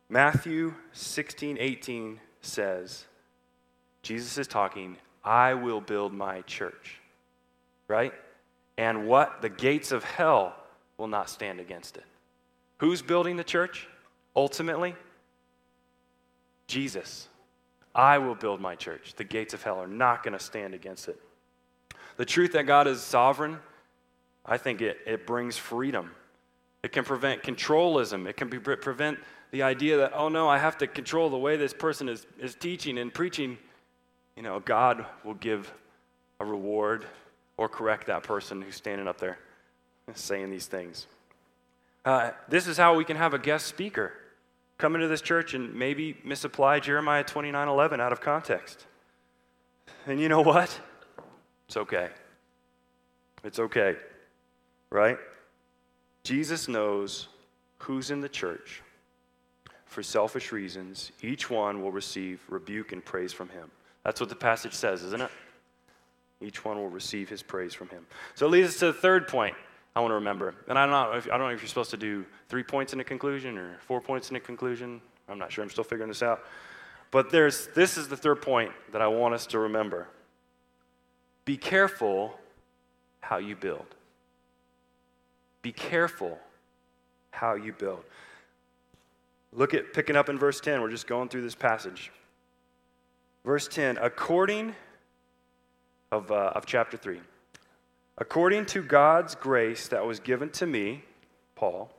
Matthew 0.09 0.73
16, 0.93 1.57
18 1.59 2.19
says, 2.41 3.05
Jesus 4.01 4.37
is 4.37 4.47
talking, 4.47 4.97
I 5.23 5.53
will 5.53 5.81
build 5.81 6.13
my 6.13 6.41
church. 6.41 6.99
Right? 7.87 8.13
And 8.79 9.07
what? 9.07 9.41
The 9.41 9.49
gates 9.49 9.91
of 9.91 10.05
hell 10.05 10.55
will 10.97 11.09
not 11.09 11.29
stand 11.29 11.59
against 11.59 11.97
it. 11.97 12.05
Who's 12.77 13.01
building 13.01 13.35
the 13.35 13.43
church? 13.43 13.89
Ultimately, 14.37 14.95
Jesus. 16.65 17.27
I 17.93 18.19
will 18.19 18.35
build 18.35 18.61
my 18.61 18.75
church. 18.75 19.15
The 19.17 19.25
gates 19.25 19.53
of 19.53 19.61
hell 19.61 19.79
are 19.79 19.87
not 19.87 20.23
going 20.23 20.31
to 20.31 20.41
stand 20.41 20.73
against 20.73 21.09
it. 21.09 21.19
The 22.15 22.23
truth 22.23 22.53
that 22.53 22.67
God 22.67 22.87
is 22.87 23.01
sovereign, 23.01 23.59
I 24.45 24.55
think 24.55 24.81
it, 24.81 24.97
it 25.05 25.27
brings 25.27 25.57
freedom. 25.57 26.11
It 26.81 26.93
can 26.93 27.03
prevent 27.03 27.43
controlism. 27.43 28.27
It 28.27 28.37
can 28.37 28.47
be, 28.47 28.59
prevent 28.59 29.19
the 29.51 29.61
idea 29.61 29.97
that, 29.97 30.13
oh 30.15 30.29
no, 30.29 30.47
I 30.47 30.57
have 30.57 30.77
to 30.77 30.87
control 30.87 31.29
the 31.29 31.37
way 31.37 31.57
this 31.57 31.73
person 31.73 32.07
is, 32.07 32.25
is 32.39 32.55
teaching 32.55 32.97
and 32.97 33.13
preaching. 33.13 33.57
You 34.37 34.43
know, 34.43 34.61
God 34.61 35.05
will 35.25 35.33
give 35.33 35.69
a 36.39 36.45
reward 36.45 37.05
or 37.59 37.67
correct 37.67 38.07
that 38.07 38.23
person 38.23 38.61
who's 38.61 38.75
standing 38.75 39.05
up 39.05 39.19
there 39.19 39.37
saying 40.15 40.49
these 40.49 40.65
things. 40.65 41.07
Uh, 42.05 42.31
this 42.47 42.67
is 42.67 42.77
how 42.77 42.95
we 42.95 43.03
can 43.03 43.17
have 43.17 43.33
a 43.33 43.37
guest 43.37 43.67
speaker 43.67 44.13
come 44.77 44.95
into 44.95 45.09
this 45.09 45.21
church 45.21 45.53
and 45.53 45.75
maybe 45.75 46.15
misapply 46.23 46.79
Jeremiah 46.79 47.23
29 47.23 47.67
11 47.67 47.99
out 47.99 48.13
of 48.13 48.21
context. 48.21 48.85
And 50.07 50.21
you 50.21 50.29
know 50.29 50.41
what? 50.41 50.79
It's 51.67 51.75
okay. 51.75 52.07
It's 53.43 53.59
okay, 53.59 53.97
right? 54.89 55.17
Jesus 56.23 56.69
knows 56.69 57.27
who's 57.79 58.09
in 58.09 58.21
the 58.21 58.29
church. 58.29 58.81
For 59.85 60.01
selfish 60.01 60.53
reasons, 60.53 61.11
each 61.21 61.49
one 61.49 61.81
will 61.81 61.91
receive 61.91 62.39
rebuke 62.47 62.93
and 62.93 63.03
praise 63.03 63.33
from 63.33 63.49
him. 63.49 63.69
That's 64.05 64.21
what 64.21 64.29
the 64.29 64.35
passage 64.35 64.73
says, 64.73 65.03
isn't 65.03 65.21
it? 65.21 65.31
Each 66.41 66.63
one 66.63 66.77
will 66.77 66.89
receive 66.89 67.29
his 67.29 67.43
praise 67.43 67.73
from 67.73 67.89
him. 67.89 68.05
So 68.35 68.45
it 68.45 68.49
leads 68.49 68.69
us 68.69 68.77
to 68.79 68.87
the 68.87 68.93
third 68.93 69.27
point. 69.27 69.55
I 69.95 70.01
want 70.01 70.11
to 70.11 70.15
remember. 70.15 70.55
And 70.67 70.77
I 70.77 70.85
don't 70.85 70.91
know 70.91 71.17
if, 71.17 71.25
I 71.27 71.31
don't 71.31 71.47
know 71.47 71.53
if 71.53 71.61
you're 71.61 71.67
supposed 71.67 71.91
to 71.91 71.97
do 71.97 72.25
three 72.47 72.63
points 72.63 72.93
in 72.93 72.99
a 72.99 73.03
conclusion 73.03 73.57
or 73.57 73.77
four 73.81 73.99
points 73.99 74.29
in 74.29 74.35
a 74.35 74.39
conclusion. 74.39 75.01
I'm 75.27 75.37
not 75.37 75.51
sure. 75.51 75.63
I'm 75.63 75.69
still 75.69 75.83
figuring 75.83 76.09
this 76.09 76.23
out. 76.23 76.45
But 77.11 77.31
there's, 77.31 77.67
this 77.75 77.97
is 77.97 78.07
the 78.07 78.15
third 78.15 78.41
point 78.41 78.71
that 78.91 79.01
I 79.01 79.07
want 79.07 79.33
us 79.33 79.45
to 79.47 79.59
remember. 79.59 80.07
Be 81.43 81.57
careful 81.57 82.39
how 83.19 83.37
you 83.37 83.55
build. 83.55 83.85
Be 85.61 85.71
careful 85.71 86.39
how 87.31 87.55
you 87.55 87.73
build. 87.73 88.03
Look 89.51 89.73
at 89.73 89.93
picking 89.93 90.15
up 90.15 90.29
in 90.29 90.37
verse 90.37 90.61
10. 90.61 90.81
We're 90.81 90.91
just 90.91 91.07
going 91.07 91.29
through 91.29 91.41
this 91.41 91.55
passage. 91.55 92.11
Verse 93.43 93.67
10 93.67 93.97
according 93.97 94.75
of, 96.11 96.31
uh, 96.31 96.51
of 96.55 96.65
chapter 96.65 96.97
3. 96.97 97.19
According 98.17 98.65
to 98.67 98.83
God's 98.83 99.35
grace 99.35 99.87
that 99.87 100.05
was 100.05 100.19
given 100.19 100.49
to 100.51 100.65
me, 100.65 101.03
Paul, 101.55 101.91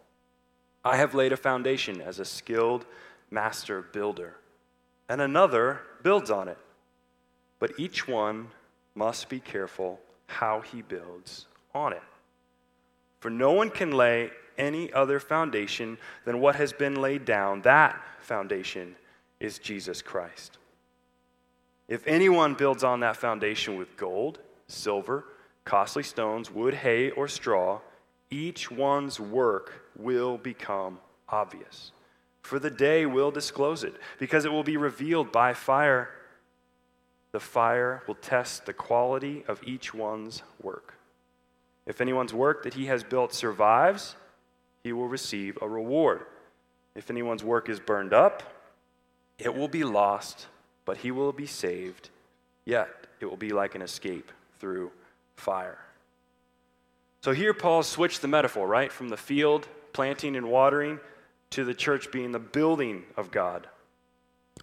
I 0.84 0.96
have 0.96 1.14
laid 1.14 1.32
a 1.32 1.36
foundation 1.36 2.00
as 2.00 2.18
a 2.18 2.24
skilled 2.24 2.86
master 3.30 3.82
builder, 3.82 4.36
and 5.08 5.20
another 5.20 5.80
builds 6.02 6.30
on 6.30 6.48
it. 6.48 6.58
But 7.58 7.72
each 7.78 8.08
one 8.08 8.48
must 8.94 9.28
be 9.28 9.40
careful 9.40 10.00
how 10.26 10.60
he 10.60 10.82
builds 10.82 11.46
on 11.74 11.92
it. 11.92 12.02
For 13.20 13.30
no 13.30 13.52
one 13.52 13.70
can 13.70 13.92
lay 13.92 14.30
any 14.56 14.92
other 14.92 15.20
foundation 15.20 15.98
than 16.24 16.40
what 16.40 16.56
has 16.56 16.72
been 16.72 17.00
laid 17.00 17.24
down. 17.24 17.62
That 17.62 18.02
foundation 18.20 18.96
is 19.40 19.58
Jesus 19.58 20.02
Christ. 20.02 20.58
If 21.90 22.06
anyone 22.06 22.54
builds 22.54 22.84
on 22.84 23.00
that 23.00 23.16
foundation 23.16 23.76
with 23.76 23.96
gold, 23.96 24.38
silver, 24.68 25.24
costly 25.64 26.04
stones, 26.04 26.48
wood, 26.48 26.72
hay, 26.72 27.10
or 27.10 27.26
straw, 27.26 27.80
each 28.30 28.70
one's 28.70 29.18
work 29.18 29.90
will 29.96 30.38
become 30.38 31.00
obvious. 31.28 31.90
For 32.42 32.60
the 32.60 32.70
day 32.70 33.06
will 33.06 33.32
disclose 33.32 33.82
it, 33.82 33.94
because 34.20 34.44
it 34.44 34.52
will 34.52 34.62
be 34.62 34.76
revealed 34.76 35.32
by 35.32 35.52
fire. 35.52 36.10
The 37.32 37.40
fire 37.40 38.04
will 38.06 38.14
test 38.14 38.66
the 38.66 38.72
quality 38.72 39.44
of 39.48 39.60
each 39.64 39.92
one's 39.92 40.44
work. 40.62 40.94
If 41.86 42.00
anyone's 42.00 42.32
work 42.32 42.62
that 42.62 42.74
he 42.74 42.86
has 42.86 43.02
built 43.02 43.34
survives, 43.34 44.14
he 44.84 44.92
will 44.92 45.08
receive 45.08 45.58
a 45.60 45.68
reward. 45.68 46.24
If 46.94 47.10
anyone's 47.10 47.42
work 47.42 47.68
is 47.68 47.80
burned 47.80 48.12
up, 48.12 48.44
it 49.38 49.52
will 49.52 49.68
be 49.68 49.82
lost, 49.82 50.46
but 50.90 50.96
he 50.96 51.12
will 51.12 51.30
be 51.30 51.46
saved, 51.46 52.10
yet 52.64 52.88
it 53.20 53.26
will 53.26 53.36
be 53.36 53.50
like 53.50 53.76
an 53.76 53.80
escape 53.80 54.32
through 54.58 54.90
fire. 55.36 55.78
So 57.22 57.30
here 57.30 57.54
Paul 57.54 57.84
switched 57.84 58.22
the 58.22 58.26
metaphor, 58.26 58.66
right? 58.66 58.90
From 58.90 59.08
the 59.08 59.16
field, 59.16 59.68
planting 59.92 60.34
and 60.34 60.50
watering, 60.50 60.98
to 61.50 61.62
the 61.62 61.74
church 61.74 62.10
being 62.10 62.32
the 62.32 62.40
building 62.40 63.04
of 63.16 63.30
God. 63.30 63.68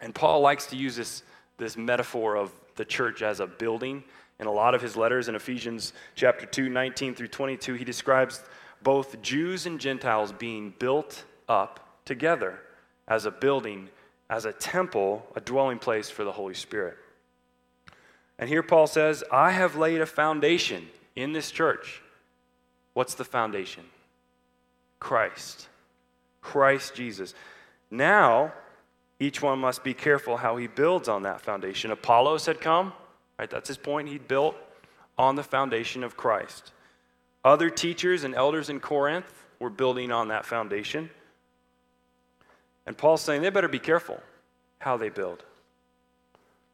And 0.01 0.13
Paul 0.13 0.41
likes 0.41 0.65
to 0.65 0.75
use 0.75 0.97
this, 0.97 1.23
this 1.55 1.77
metaphor 1.77 2.35
of 2.35 2.51
the 2.75 2.83
church 2.83 3.21
as 3.21 3.39
a 3.39 3.47
building. 3.47 4.03
In 4.41 4.47
a 4.47 4.51
lot 4.51 4.75
of 4.75 4.81
his 4.81 4.97
letters 4.97 5.29
in 5.29 5.35
Ephesians 5.35 5.93
chapter 6.15 6.45
2, 6.45 6.67
19 6.67 7.15
through 7.15 7.29
22, 7.29 7.75
he 7.75 7.85
describes 7.85 8.43
both 8.83 9.21
Jews 9.21 9.65
and 9.65 9.79
Gentiles 9.79 10.33
being 10.33 10.73
built 10.77 11.23
up 11.47 12.01
together 12.03 12.59
as 13.07 13.23
a 13.23 13.31
building, 13.31 13.87
as 14.29 14.45
a 14.45 14.51
temple, 14.51 15.25
a 15.35 15.41
dwelling 15.41 15.79
place 15.79 16.09
for 16.09 16.23
the 16.23 16.31
Holy 16.31 16.53
Spirit. 16.53 16.97
And 18.39 18.49
here 18.49 18.63
Paul 18.63 18.87
says, 18.87 19.23
I 19.31 19.51
have 19.51 19.75
laid 19.75 20.01
a 20.01 20.05
foundation 20.05 20.87
in 21.15 21.33
this 21.33 21.49
church. 21.51 22.01
What's 22.93 23.15
the 23.15 23.25
foundation? 23.25 23.83
Christ. 24.99 25.67
Christ 26.41 26.93
Jesus. 26.93 27.33
Now, 27.89 28.53
each 29.19 29.41
one 29.41 29.59
must 29.59 29.83
be 29.83 29.93
careful 29.93 30.37
how 30.37 30.57
he 30.57 30.67
builds 30.67 31.07
on 31.07 31.23
that 31.23 31.41
foundation. 31.41 31.91
Apollos 31.91 32.45
had 32.45 32.61
come, 32.61 32.93
right? 33.39 33.49
That's 33.49 33.67
his 33.67 33.77
point. 33.77 34.09
He 34.09 34.17
built 34.17 34.55
on 35.17 35.35
the 35.35 35.43
foundation 35.43 36.03
of 36.03 36.15
Christ. 36.15 36.71
Other 37.43 37.69
teachers 37.69 38.23
and 38.23 38.35
elders 38.35 38.69
in 38.69 38.79
Corinth 38.79 39.45
were 39.59 39.69
building 39.69 40.11
on 40.11 40.27
that 40.27 40.45
foundation. 40.45 41.09
And 42.87 42.97
Paul's 42.97 43.21
saying 43.21 43.41
they 43.41 43.49
better 43.49 43.67
be 43.67 43.79
careful 43.79 44.19
how 44.79 44.97
they 44.97 45.09
build. 45.09 45.43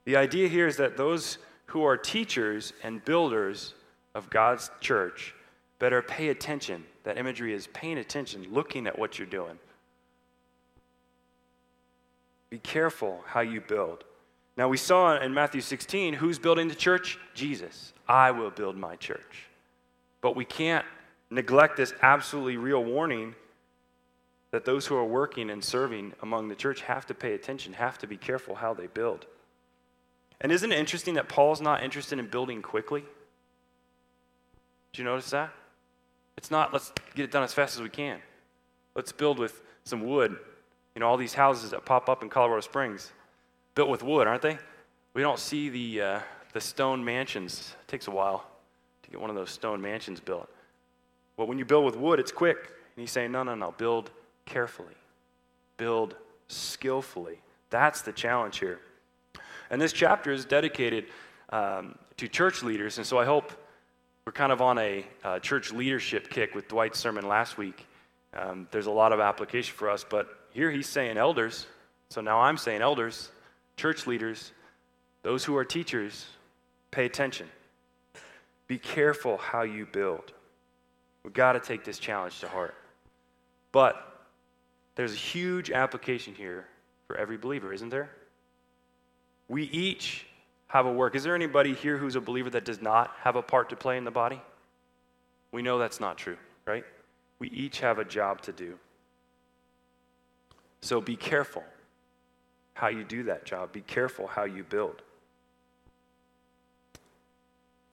The 0.06 0.16
idea 0.16 0.48
here 0.48 0.68
is 0.68 0.78
that 0.78 0.96
those 0.96 1.40
who 1.66 1.84
are 1.84 1.98
teachers 1.98 2.72
and 2.84 3.04
builders 3.04 3.74
of 4.14 4.30
God's 4.30 4.70
church 4.80 5.34
better 5.80 6.02
pay 6.02 6.30
attention. 6.30 6.84
That 7.04 7.18
imagery 7.18 7.54
is 7.54 7.68
paying 7.68 7.98
attention, 7.98 8.46
looking 8.52 8.88
at 8.88 8.98
what 8.98 9.18
you're 9.18 9.28
doing. 9.28 9.58
Be 12.50 12.60
careful 12.60 13.22
how 13.26 13.42
you 13.42 13.60
build. 13.60 14.04
Now, 14.56 14.70
we 14.70 14.78
saw 14.78 15.20
in 15.20 15.34
Matthew 15.34 15.62
16 15.62 16.14
who's 16.14 16.38
building 16.38 16.68
the 16.68 16.76
church? 16.76 17.18
Jesus. 17.34 17.92
I 18.08 18.30
will 18.30 18.52
build 18.52 18.78
my 18.78 18.96
church. 18.98 19.48
But 20.22 20.36
we 20.36 20.46
can't 20.46 20.86
neglect 21.32 21.76
this 21.76 21.94
absolutely 22.04 22.58
real 22.58 22.84
warning 22.84 23.34
that 24.54 24.66
those 24.66 24.86
who 24.86 24.96
are 24.96 25.04
working 25.04 25.50
and 25.50 25.64
serving 25.64 26.14
among 26.22 26.48
the 26.48 26.54
church 26.54 26.82
have 26.82 27.08
to 27.08 27.16
pay 27.16 27.34
attention, 27.34 27.74
have 27.74 27.98
to 27.98 28.06
be 28.06 28.16
careful 28.16 28.54
how 28.54 28.72
they 28.72 28.86
build. 28.86 29.26
And 30.42 30.52
isn't 30.52 30.72
it 30.72 30.78
interesting 30.78 31.16
that 31.16 31.28
Paul's 31.28 31.60
not 31.60 31.82
interested 31.82 32.20
in 32.20 32.28
building 32.28 32.62
quickly? 32.62 33.04
Did 34.92 35.00
you 35.00 35.06
notice 35.06 35.32
that? 35.32 35.50
It's 36.38 36.52
not, 36.52 36.72
let's 36.72 36.94
get 37.16 37.24
it 37.24 37.32
done 37.32 37.42
as 37.42 37.52
fast 37.52 37.76
as 37.76 37.82
we 37.82 37.90
can. 37.90 38.20
Let's 38.94 39.12
build 39.12 39.40
with 39.40 39.60
some 39.86 40.06
wood. 40.06 40.38
You 40.94 41.00
know, 41.00 41.08
all 41.08 41.18
these 41.18 41.34
houses 41.34 41.72
that 41.72 41.84
pop 41.84 42.08
up 42.08 42.22
in 42.22 42.30
Colorado 42.30 42.62
Springs, 42.62 43.12
built 43.74 43.90
with 43.90 44.04
wood, 44.04 44.28
aren't 44.28 44.44
they? 44.44 44.60
We 45.16 45.24
don't 45.24 45.40
see 45.40 45.70
the, 45.70 46.02
uh, 46.02 46.20
the 46.54 46.62
stone 46.62 47.04
mansions. 47.04 47.74
It 47.82 47.88
takes 47.88 48.06
a 48.06 48.12
while 48.12 48.46
to 49.02 49.10
get 49.10 49.20
one 49.20 49.32
of 49.32 49.36
those 49.36 49.50
stone 49.50 49.82
mansions 49.82 50.20
built. 50.20 50.48
But 51.38 51.48
when 51.48 51.58
you 51.58 51.66
build 51.66 51.86
with 51.86 51.96
wood, 51.96 52.20
it's 52.20 52.32
quick. 52.32 52.58
And 52.60 53.02
he's 53.02 53.10
saying, 53.10 53.32
no, 53.32 53.42
no, 53.42 53.56
no, 53.56 53.72
build 53.72 54.12
carefully, 54.46 54.96
build 55.78 56.16
skillfully. 56.48 57.42
That's 57.70 58.02
the 58.02 58.12
challenge 58.12 58.60
here. 58.60 58.80
And 59.70 59.82
this 59.82 59.94
chapter 59.94 60.32
is 60.32 60.46
dedicated 60.46 61.06
um, 61.50 61.96
to 62.18 62.28
church 62.28 62.64
leaders. 62.64 62.98
And 62.98 63.08
so 63.08 63.18
I 63.18 63.26
hope 63.26 63.52
we're 64.26 64.34
kind 64.34 64.52
of 64.52 64.62
on 64.62 64.78
a 64.78 65.06
uh, 65.24 65.40
church 65.40 65.72
leadership 65.72 66.30
kick 66.30 66.56
with 66.56 66.68
Dwight's 66.68 67.00
sermon 67.00 67.28
last 67.28 67.58
week. 67.58 67.86
Um, 68.34 68.68
there's 68.72 68.86
a 68.86 68.92
lot 68.92 69.14
of 69.14 69.20
application 69.20 69.76
for 69.76 69.90
us, 69.90 70.06
but 70.08 70.28
here 70.52 70.72
he's 70.72 70.88
saying 70.88 71.18
elders. 71.18 71.68
So 72.10 72.22
now 72.22 72.40
I'm 72.40 72.58
saying 72.58 72.82
elders, 72.82 73.32
church 73.78 74.08
leaders, 74.08 74.52
those 75.24 75.44
who 75.44 75.56
are 75.58 75.66
teachers, 75.66 76.28
pay 76.92 77.06
attention. 77.06 77.48
Be 78.68 78.78
careful 78.78 79.38
how 79.38 79.64
you 79.64 79.86
build. 79.86 80.32
We've 81.24 81.34
got 81.34 81.54
to 81.54 81.60
take 81.60 81.84
this 81.84 82.00
challenge 82.00 82.40
to 82.42 82.48
heart. 82.48 82.76
But 83.72 84.13
there's 84.96 85.14
a 85.14 85.18
huge 85.18 85.72
application 85.72 86.36
here 86.36 86.68
for 87.08 87.18
every 87.18 87.38
believer, 87.38 87.74
isn't 87.74 87.90
there? 87.90 88.10
We 89.48 89.64
each 89.64 90.26
have 90.68 90.86
a 90.86 90.92
work. 90.92 91.16
Is 91.16 91.24
there 91.24 91.36
anybody 91.36 91.74
here 91.74 91.98
who's 91.98 92.16
a 92.16 92.22
believer 92.22 92.50
that 92.52 92.66
does 92.66 92.82
not 92.82 93.12
have 93.22 93.36
a 93.36 93.42
part 93.42 93.70
to 93.70 93.76
play 93.76 93.98
in 93.98 94.04
the 94.04 94.12
body? 94.12 94.42
We 95.52 95.62
know 95.62 95.78
that's 95.78 96.00
not 96.00 96.18
true, 96.18 96.38
right? 96.66 96.84
We 97.40 97.50
each 97.50 97.80
have 97.80 98.00
a 98.00 98.06
job 98.06 98.42
to 98.44 98.52
do. 98.52 98.80
So 100.82 101.00
be 101.00 101.16
careful 101.16 101.64
how 102.74 102.88
you 102.88 103.04
do 103.04 103.24
that 103.24 103.46
job. 103.46 103.72
Be 103.72 103.82
careful 103.82 104.28
how 104.28 104.44
you 104.44 104.64
build. 104.64 105.02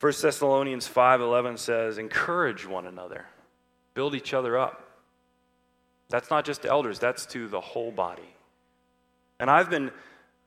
1 0.00 0.22
Thessalonians 0.22 0.88
5:11 0.88 1.58
says, 1.58 1.98
"Encourage 1.98 2.66
one 2.66 2.86
another. 2.86 3.26
Build 3.92 4.14
each 4.14 4.32
other 4.32 4.56
up." 4.56 4.89
That's 6.10 6.30
not 6.30 6.44
just 6.44 6.62
to 6.62 6.68
elders, 6.68 6.98
that's 6.98 7.24
to 7.26 7.48
the 7.48 7.60
whole 7.60 7.90
body. 7.90 8.34
And 9.38 9.48
I've 9.48 9.70
been 9.70 9.90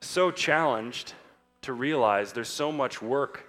so 0.00 0.30
challenged 0.30 1.14
to 1.62 1.72
realize 1.72 2.32
there's 2.32 2.48
so 2.48 2.70
much 2.70 3.02
work 3.02 3.46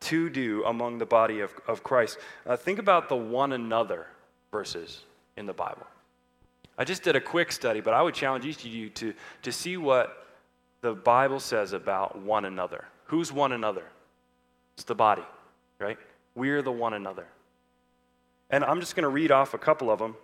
to 0.00 0.30
do 0.30 0.64
among 0.64 0.98
the 0.98 1.06
body 1.06 1.40
of, 1.40 1.52
of 1.68 1.82
Christ. 1.82 2.18
Uh, 2.46 2.56
think 2.56 2.78
about 2.78 3.08
the 3.08 3.16
one 3.16 3.52
another 3.52 4.06
verses 4.50 5.02
in 5.36 5.46
the 5.46 5.52
Bible. 5.52 5.86
I 6.78 6.84
just 6.84 7.02
did 7.02 7.14
a 7.14 7.20
quick 7.20 7.52
study, 7.52 7.80
but 7.80 7.92
I 7.92 8.00
would 8.00 8.14
challenge 8.14 8.46
each 8.46 8.64
of 8.64 8.70
you 8.70 8.88
to, 8.90 9.12
to 9.42 9.52
see 9.52 9.76
what 9.76 10.26
the 10.80 10.94
Bible 10.94 11.38
says 11.38 11.74
about 11.74 12.18
one 12.18 12.46
another. 12.46 12.86
Who's 13.04 13.30
one 13.30 13.52
another? 13.52 13.84
It's 14.74 14.84
the 14.84 14.94
body, 14.94 15.24
right? 15.78 15.98
We're 16.34 16.62
the 16.62 16.72
one 16.72 16.94
another. 16.94 17.26
And 18.48 18.64
I'm 18.64 18.80
just 18.80 18.96
going 18.96 19.02
to 19.02 19.10
read 19.10 19.30
off 19.30 19.52
a 19.52 19.58
couple 19.58 19.90
of 19.90 19.98
them. 19.98 20.16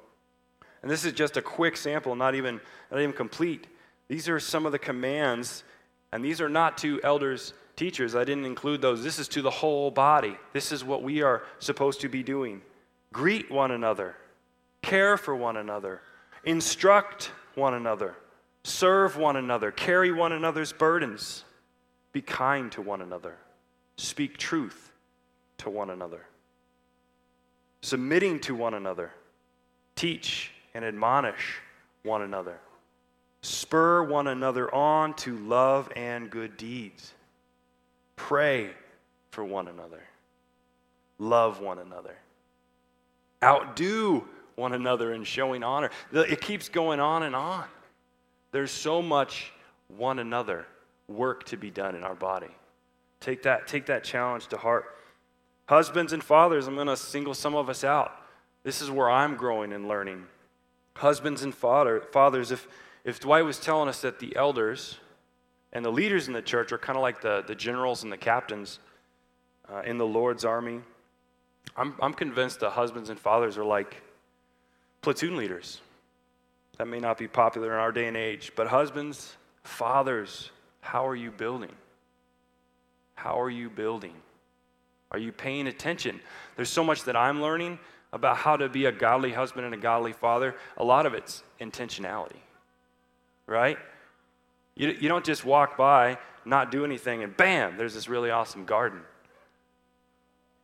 And 0.87 0.93
this 0.93 1.05
is 1.05 1.15
just 1.15 1.37
a 1.37 1.43
quick 1.43 1.77
sample, 1.77 2.15
not 2.15 2.37
even, 2.37 2.61
not 2.93 3.01
even 3.01 3.13
complete. 3.13 3.67
These 4.07 4.29
are 4.29 4.39
some 4.39 4.67
of 4.67 4.71
the 4.71 4.79
commands, 4.79 5.65
and 6.13 6.25
these 6.25 6.41
are 6.41 6.49
not 6.49 6.79
to 6.79 7.01
elders, 7.03 7.55
teachers. 7.75 8.15
I 8.15 8.23
didn't 8.23 8.45
include 8.45 8.83
those. 8.83 9.03
This 9.03 9.19
is 9.19 9.27
to 9.31 9.43
the 9.43 9.51
whole 9.51 9.91
body. 9.91 10.37
This 10.53 10.71
is 10.71 10.85
what 10.85 11.03
we 11.03 11.23
are 11.23 11.43
supposed 11.59 12.03
to 12.03 12.09
be 12.09 12.23
doing. 12.23 12.63
Greet 13.13 13.51
one 13.51 13.73
another, 13.73 14.15
care 14.81 15.17
for 15.17 15.35
one 15.35 15.57
another, 15.57 16.03
instruct 16.45 17.33
one 17.57 17.75
another, 17.75 18.15
serve 18.63 19.17
one 19.17 19.35
another, 19.35 19.73
carry 19.73 20.13
one 20.13 20.31
another's 20.31 20.73
burdens, 20.73 21.43
be 22.13 22.23
kind 22.23 22.71
to 22.71 22.81
one 22.81 23.03
another 23.03 23.35
speak 23.97 24.37
truth 24.37 24.93
to 25.59 25.71
one 25.71 25.91
another, 25.91 26.27
submitting 27.83 28.39
to 28.41 28.55
one 28.55 28.75
another, 28.75 29.11
teach 29.95 30.53
and 30.77 30.85
admonish 30.85 31.59
one 32.03 32.21
another, 32.21 32.59
spur 33.41 34.03
one 34.03 34.27
another 34.27 34.73
on 34.75 35.15
to 35.15 35.39
love 35.39 35.91
and 35.97 36.29
good 36.29 36.59
deeds, 36.59 37.15
pray 38.15 38.71
for 39.31 39.43
one 39.43 39.69
another, 39.69 40.03
love 41.19 41.61
one 41.61 41.79
another, 41.79 42.15
outdo 43.43 44.29
one 44.57 44.75
another 44.75 45.15
in 45.15 45.25
showing 45.25 45.65
honor. 45.65 45.91
It 46.13 46.43
keeps 46.43 46.69
going 46.69 47.01
on 47.01 47.23
and 47.23 47.35
on. 47.35 47.65
There's 48.53 48.71
so 48.71 49.01
much 49.01 49.53
one 49.97 50.19
another 50.19 50.67
work 51.09 51.45
to 51.45 51.57
be 51.57 51.71
done 51.71 51.95
in 51.95 52.05
our 52.05 52.15
body. 52.15 52.51
Take 53.21 53.43
that, 53.45 53.67
take 53.67 53.87
that 53.87 54.05
challenge 54.05 54.49
to 54.49 54.59
heart. 54.59 54.95
Husbands 55.69 56.13
and 56.13 56.23
fathers, 56.23 56.67
I'm 56.67 56.75
going 56.75 56.87
to 56.87 56.97
single 56.99 57.33
some 57.33 57.55
of 57.55 57.71
us 57.71 57.83
out. 57.83 58.13
This 58.63 58.83
is 58.83 58.91
where 58.91 59.09
I'm 59.09 59.37
growing 59.37 59.73
and 59.73 59.89
learning. 59.89 60.27
Husbands 60.97 61.43
and 61.43 61.55
father, 61.55 62.01
fathers, 62.13 62.51
if, 62.51 62.67
if 63.05 63.21
Dwight 63.21 63.45
was 63.45 63.59
telling 63.59 63.89
us 63.89 64.01
that 64.01 64.19
the 64.19 64.35
elders 64.35 64.97
and 65.73 65.85
the 65.85 65.93
leaders 65.93 66.27
in 66.27 66.33
the 66.33 66.41
church 66.41 66.73
are 66.73 66.79
kind 66.79 66.97
of 66.97 67.03
like 67.03 67.21
the, 67.21 67.45
the 67.47 67.55
generals 67.55 68.03
and 68.03 68.11
the 68.11 68.17
captains 68.17 68.79
uh, 69.71 69.83
in 69.85 69.99
the 69.99 70.07
Lord's 70.07 70.45
army, 70.45 70.81
I'm, 71.77 71.95
I'm 72.01 72.15
convinced 72.15 72.61
the 72.61 72.71
husbands 72.71 73.11
and 73.11 73.19
fathers 73.19 73.59
are 73.59 73.65
like 73.65 74.03
platoon 75.03 75.37
leaders. 75.37 75.81
That 76.79 76.87
may 76.87 76.99
not 76.99 77.19
be 77.19 77.29
popular 77.29 77.75
in 77.75 77.79
our 77.79 77.93
day 77.93 78.07
and 78.07 78.17
age, 78.17 78.53
but 78.57 78.67
husbands, 78.67 79.37
fathers, 79.65 80.51
how 80.81 81.07
are 81.07 81.17
you 81.17 81.31
building? 81.31 81.73
How 83.17 83.39
are 83.41 83.51
you 83.51 83.69
building? 83.69 84.15
Are 85.11 85.19
you 85.19 85.31
paying 85.31 85.67
attention? 85.67 86.21
There's 86.57 86.71
so 86.71 86.83
much 86.83 87.05
that 87.05 87.17
I'm 87.17 87.43
learning 87.43 87.79
about 88.17 88.39
how 88.39 88.57
to 88.57 88.69
be 88.69 88.87
a 88.87 88.93
godly 88.93 89.31
husband 89.31 89.67
and 89.67 89.75
a 89.75 89.79
godly 89.79 90.13
father. 90.13 90.57
A 90.79 90.85
lot 90.85 91.05
of 91.05 91.13
it's 91.13 91.43
intentionality, 91.61 92.41
right? 93.47 93.79
You, 94.75 94.89
you 94.89 95.09
don't 95.09 95.25
just 95.25 95.45
walk 95.45 95.77
by, 95.77 96.19
not 96.45 96.71
do 96.71 96.85
anything, 96.85 97.23
and 97.23 97.37
bam, 97.37 97.77
there's 97.77 97.95
this 97.95 98.09
really 98.09 98.31
awesome 98.31 98.65
garden. 98.65 99.03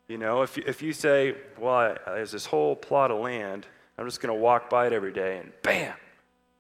You 0.09 0.17
know, 0.17 0.43
if, 0.43 0.57
if 0.57 0.83
you 0.83 0.93
say, 0.95 1.35
well, 1.59 1.95
there's 2.07 2.33
this 2.33 2.47
whole 2.47 2.75
plot 2.75 3.11
of 3.11 3.21
land, 3.21 3.67
I'm 3.99 4.07
just 4.07 4.21
going 4.21 4.35
to 4.35 4.41
walk 4.41 4.71
by 4.71 4.87
it 4.87 4.95
every 4.95 5.13
day, 5.13 5.39
and 5.39 5.53
bam, 5.63 5.95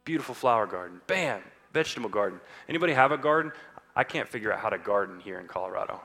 beautiful 0.04 0.34
flower 0.34 0.66
garden, 0.66 1.00
bam, 1.06 1.40
vegetable 1.72 2.10
garden. 2.10 2.38
Anybody 2.68 2.92
have 2.92 3.12
a 3.12 3.18
garden? 3.18 3.50
I 3.96 4.04
can't 4.04 4.28
figure 4.28 4.52
out 4.52 4.60
how 4.60 4.68
to 4.68 4.78
garden 4.78 5.20
here 5.20 5.40
in 5.40 5.46
Colorado. 5.46 6.00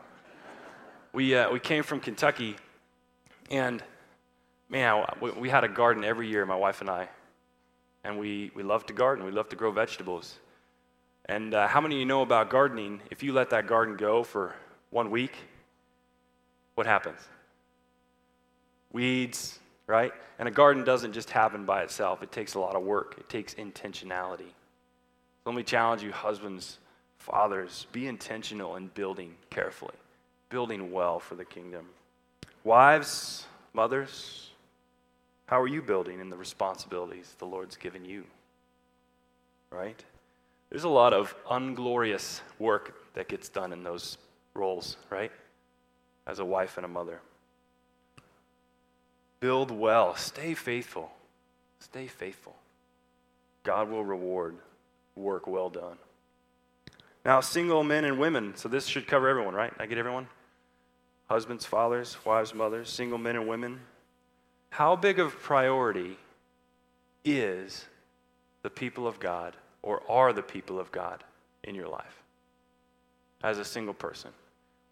We, 1.11 1.35
uh, 1.35 1.51
we 1.51 1.59
came 1.59 1.83
from 1.83 1.99
Kentucky, 1.99 2.55
and 3.49 3.83
man, 4.69 5.05
we, 5.39 5.49
had 5.49 5.63
a 5.63 5.67
garden 5.67 6.03
every 6.03 6.27
year, 6.27 6.45
my 6.45 6.55
wife 6.55 6.81
and 6.81 6.89
I. 6.89 7.07
And 8.03 8.17
we, 8.17 8.51
we 8.55 8.63
love 8.63 8.85
to 8.87 8.93
garden, 8.93 9.25
we 9.25 9.31
love 9.31 9.49
to 9.49 9.55
grow 9.55 9.71
vegetables. 9.71 10.39
And 11.25 11.53
uh, 11.53 11.67
how 11.67 11.81
many 11.81 11.95
of 11.95 11.99
you 11.99 12.05
know 12.05 12.21
about 12.21 12.49
gardening? 12.49 13.01
If 13.11 13.21
you 13.21 13.33
let 13.33 13.49
that 13.49 13.67
garden 13.67 13.97
go 13.97 14.23
for 14.23 14.55
one 14.91 15.11
week, 15.11 15.35
what 16.75 16.87
happens? 16.87 17.19
Weeds, 18.93 19.59
right? 19.87 20.13
And 20.39 20.47
a 20.47 20.51
garden 20.51 20.83
doesn't 20.83 21.13
just 21.13 21.29
happen 21.29 21.65
by 21.65 21.83
itself, 21.83 22.23
it 22.23 22.31
takes 22.31 22.53
a 22.53 22.59
lot 22.59 22.75
of 22.75 22.83
work, 22.83 23.15
it 23.17 23.27
takes 23.29 23.55
intentionality. 23.55 24.51
Let 25.45 25.55
me 25.55 25.63
challenge 25.63 26.03
you, 26.03 26.11
husbands 26.11 26.77
Fathers, 27.17 27.87
be 27.91 28.07
intentional 28.07 28.77
in 28.77 28.87
building 28.87 29.35
carefully, 29.49 29.95
building 30.49 30.91
well 30.91 31.19
for 31.19 31.35
the 31.35 31.43
kingdom. 31.43 31.85
Wives, 32.63 33.45
mothers, 33.73 34.46
how 35.47 35.59
are 35.59 35.67
you 35.67 35.81
building 35.81 36.19
in 36.19 36.29
the 36.29 36.37
responsibilities 36.37 37.35
the 37.39 37.45
Lord's 37.45 37.75
given 37.75 38.05
you? 38.05 38.25
Right? 39.71 40.01
There's 40.69 40.83
a 40.83 40.89
lot 40.89 41.13
of 41.13 41.33
unglorious 41.49 42.41
work 42.59 43.13
that 43.13 43.29
gets 43.29 43.49
done 43.49 43.71
in 43.73 43.83
those 43.83 44.17
roles, 44.53 44.97
right? 45.09 45.31
As 46.25 46.39
a 46.39 46.45
wife 46.45 46.77
and 46.77 46.85
a 46.85 46.89
mother. 46.89 47.21
Build 49.39 49.71
well, 49.71 50.15
stay 50.15 50.53
faithful. 50.53 51.11
Stay 51.79 52.07
faithful. 52.07 52.55
God 53.63 53.89
will 53.89 54.03
reward 54.03 54.57
work 55.15 55.47
well 55.47 55.69
done. 55.69 55.97
Now, 57.25 57.39
single 57.41 57.83
men 57.83 58.05
and 58.05 58.19
women, 58.19 58.53
so 58.55 58.69
this 58.69 58.85
should 58.85 59.07
cover 59.07 59.27
everyone, 59.27 59.53
right? 59.53 59.73
I 59.79 59.85
get 59.85 59.97
everyone? 59.97 60.27
Husbands, 61.29 61.65
fathers, 61.65 62.17
wives, 62.25 62.53
mothers, 62.53 62.89
single 62.89 63.17
men 63.17 63.35
and 63.35 63.47
women. 63.47 63.79
How 64.69 64.95
big 64.95 65.19
of 65.19 65.37
priority 65.39 66.17
is 67.23 67.85
the 68.61 68.69
people 68.69 69.07
of 69.07 69.19
God 69.19 69.55
or 69.81 70.01
are 70.09 70.33
the 70.33 70.43
people 70.43 70.79
of 70.79 70.91
God 70.91 71.23
in 71.63 71.75
your 71.75 71.87
life 71.87 72.23
as 73.43 73.59
a 73.59 73.65
single 73.65 73.93
person? 73.93 74.31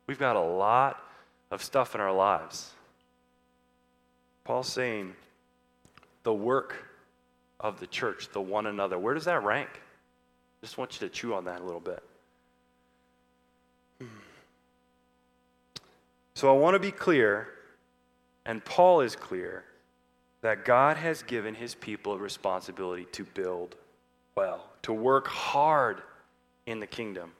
We've 0.08 0.20
got 0.20 0.36
a 0.36 0.42
lot 0.42 1.02
of 1.52 1.64
stuff 1.64 1.96
in 1.96 2.02
our 2.02 2.14
lives. 2.14 2.72
Paul's 4.44 4.72
saying 4.72 5.16
the 6.24 6.34
work 6.34 6.88
of 7.60 7.80
the 7.80 7.88
church, 7.88 8.30
the 8.32 8.42
one 8.42 8.68
another, 8.68 8.98
where 9.00 9.14
does 9.14 9.26
that 9.26 9.44
rank? 9.44 9.70
Just 10.62 10.78
want 10.78 11.00
you 11.00 11.08
to 11.08 11.14
chew 11.14 11.34
on 11.34 11.46
that 11.46 11.62
a 11.62 11.64
little 11.64 11.80
bit. 11.80 12.04
Hmm. 14.00 14.08
So 16.36 16.50
I 16.50 16.58
want 16.58 16.76
to 16.76 16.80
be 16.80 16.92
clear, 16.92 17.48
and 18.46 18.64
Paul 18.64 19.02
is 19.02 19.16
clear, 19.16 19.64
that 20.42 20.66
God 20.66 20.98
has 20.98 21.24
given 21.24 21.56
his 21.56 21.74
people 21.76 22.14
a 22.14 22.18
responsibility 22.18 23.06
to 23.14 23.24
build 23.24 23.76
well, 24.36 24.66
to 24.82 24.94
work 24.94 25.28
hard 25.28 26.02
in 26.66 26.80
the 26.80 26.88
kingdom. 26.88 27.32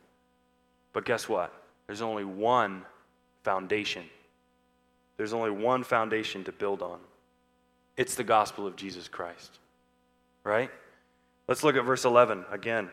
But 0.94 1.06
guess 1.06 1.28
what? 1.28 1.54
There's 1.88 2.02
only 2.02 2.24
one 2.24 2.86
foundation. 3.44 4.04
There's 5.18 5.34
only 5.34 5.52
one 5.52 5.84
foundation 5.84 6.44
to 6.46 6.52
build 6.52 6.82
on. 6.82 7.00
It's 7.98 8.16
the 8.16 8.24
gospel 8.24 8.66
of 8.66 8.76
Jesus 8.76 9.08
Christ. 9.08 9.60
Right? 10.44 10.72
Let's 11.48 11.64
look 11.64 11.76
at 11.76 11.84
verse 11.84 12.06
11 12.06 12.46
again. 12.50 12.90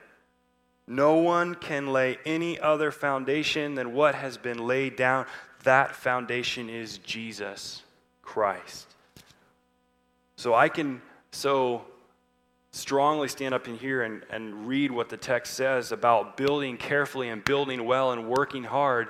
No 0.89 1.17
one 1.17 1.55
can 1.55 1.93
lay 1.93 2.19
any 2.27 2.59
other 2.59 2.91
foundation 2.91 3.77
than 3.77 3.93
what 3.93 4.17
has 4.17 4.37
been 4.37 4.67
laid 4.67 4.97
down. 4.97 5.27
That 5.63 5.95
foundation 5.95 6.69
is 6.69 6.99
Jesus 6.99 7.83
Christ. 8.33 8.87
So 10.37 10.55
I 10.55 10.71
can 10.71 11.03
so 11.33 11.83
strongly 12.71 13.29
stand 13.29 13.53
up 13.53 13.69
in 13.69 13.77
here 13.77 14.05
and, 14.05 14.23
and 14.31 14.67
read 14.67 14.91
what 14.91 15.11
the 15.11 15.19
text 15.19 15.53
says 15.53 15.93
about 15.93 16.39
building 16.39 16.79
carefully 16.79 17.29
and 17.29 17.45
building 17.45 17.85
well 17.85 18.13
and 18.13 18.31
working 18.31 18.65
hard 18.65 19.09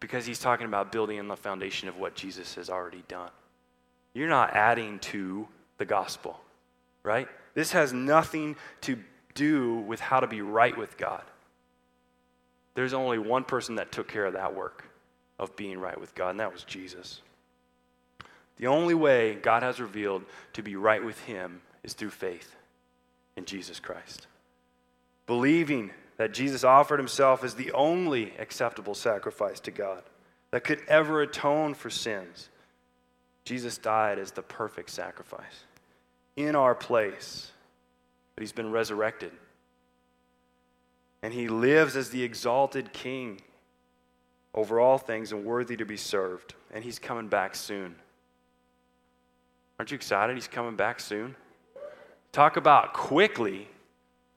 because 0.00 0.24
he's 0.24 0.38
talking 0.38 0.64
about 0.64 0.90
building 0.90 1.18
on 1.18 1.28
the 1.28 1.36
foundation 1.36 1.90
of 1.90 1.98
what 1.98 2.14
Jesus 2.14 2.54
has 2.54 2.70
already 2.70 3.04
done. 3.06 3.28
You're 4.14 4.30
not 4.30 4.54
adding 4.54 4.98
to 5.00 5.46
the 5.76 5.84
gospel, 5.84 6.40
right? 7.02 7.28
This 7.52 7.72
has 7.72 7.92
nothing 7.92 8.56
to 8.80 8.98
do 9.34 9.76
with 9.80 10.00
how 10.00 10.20
to 10.20 10.26
be 10.26 10.40
right 10.40 10.74
with 10.74 10.96
God. 10.96 11.22
There's 12.74 12.94
only 12.94 13.18
one 13.18 13.44
person 13.44 13.74
that 13.74 13.92
took 13.92 14.08
care 14.08 14.24
of 14.24 14.32
that 14.32 14.56
work 14.56 14.86
of 15.38 15.54
being 15.54 15.78
right 15.78 16.00
with 16.00 16.14
God, 16.14 16.30
and 16.30 16.40
that 16.40 16.50
was 16.50 16.64
Jesus. 16.64 17.20
The 18.58 18.66
only 18.66 18.94
way 18.94 19.36
God 19.36 19.62
has 19.62 19.80
revealed 19.80 20.24
to 20.52 20.62
be 20.62 20.76
right 20.76 21.02
with 21.02 21.18
Him 21.20 21.62
is 21.82 21.94
through 21.94 22.10
faith 22.10 22.54
in 23.36 23.44
Jesus 23.44 23.80
Christ. 23.80 24.26
Believing 25.26 25.92
that 26.16 26.34
Jesus 26.34 26.64
offered 26.64 26.98
Himself 26.98 27.44
as 27.44 27.54
the 27.54 27.72
only 27.72 28.32
acceptable 28.38 28.94
sacrifice 28.94 29.60
to 29.60 29.70
God 29.70 30.02
that 30.50 30.64
could 30.64 30.82
ever 30.88 31.22
atone 31.22 31.74
for 31.74 31.90
sins. 31.90 32.48
Jesus 33.44 33.78
died 33.78 34.18
as 34.18 34.32
the 34.32 34.42
perfect 34.42 34.90
sacrifice 34.90 35.64
in 36.36 36.54
our 36.56 36.74
place, 36.74 37.52
but 38.34 38.42
He's 38.42 38.52
been 38.52 38.72
resurrected. 38.72 39.32
And 41.22 41.32
He 41.32 41.48
lives 41.48 41.96
as 41.96 42.10
the 42.10 42.22
exalted 42.22 42.92
King 42.92 43.40
over 44.54 44.80
all 44.80 44.98
things 44.98 45.30
and 45.30 45.44
worthy 45.44 45.76
to 45.76 45.84
be 45.84 45.96
served. 45.96 46.54
And 46.72 46.82
He's 46.82 46.98
coming 46.98 47.28
back 47.28 47.54
soon. 47.54 47.94
Aren't 49.78 49.92
you 49.92 49.94
excited? 49.94 50.34
He's 50.34 50.48
coming 50.48 50.74
back 50.74 50.98
soon. 50.98 51.36
Talk 52.32 52.56
about 52.56 52.92
quickly. 52.92 53.68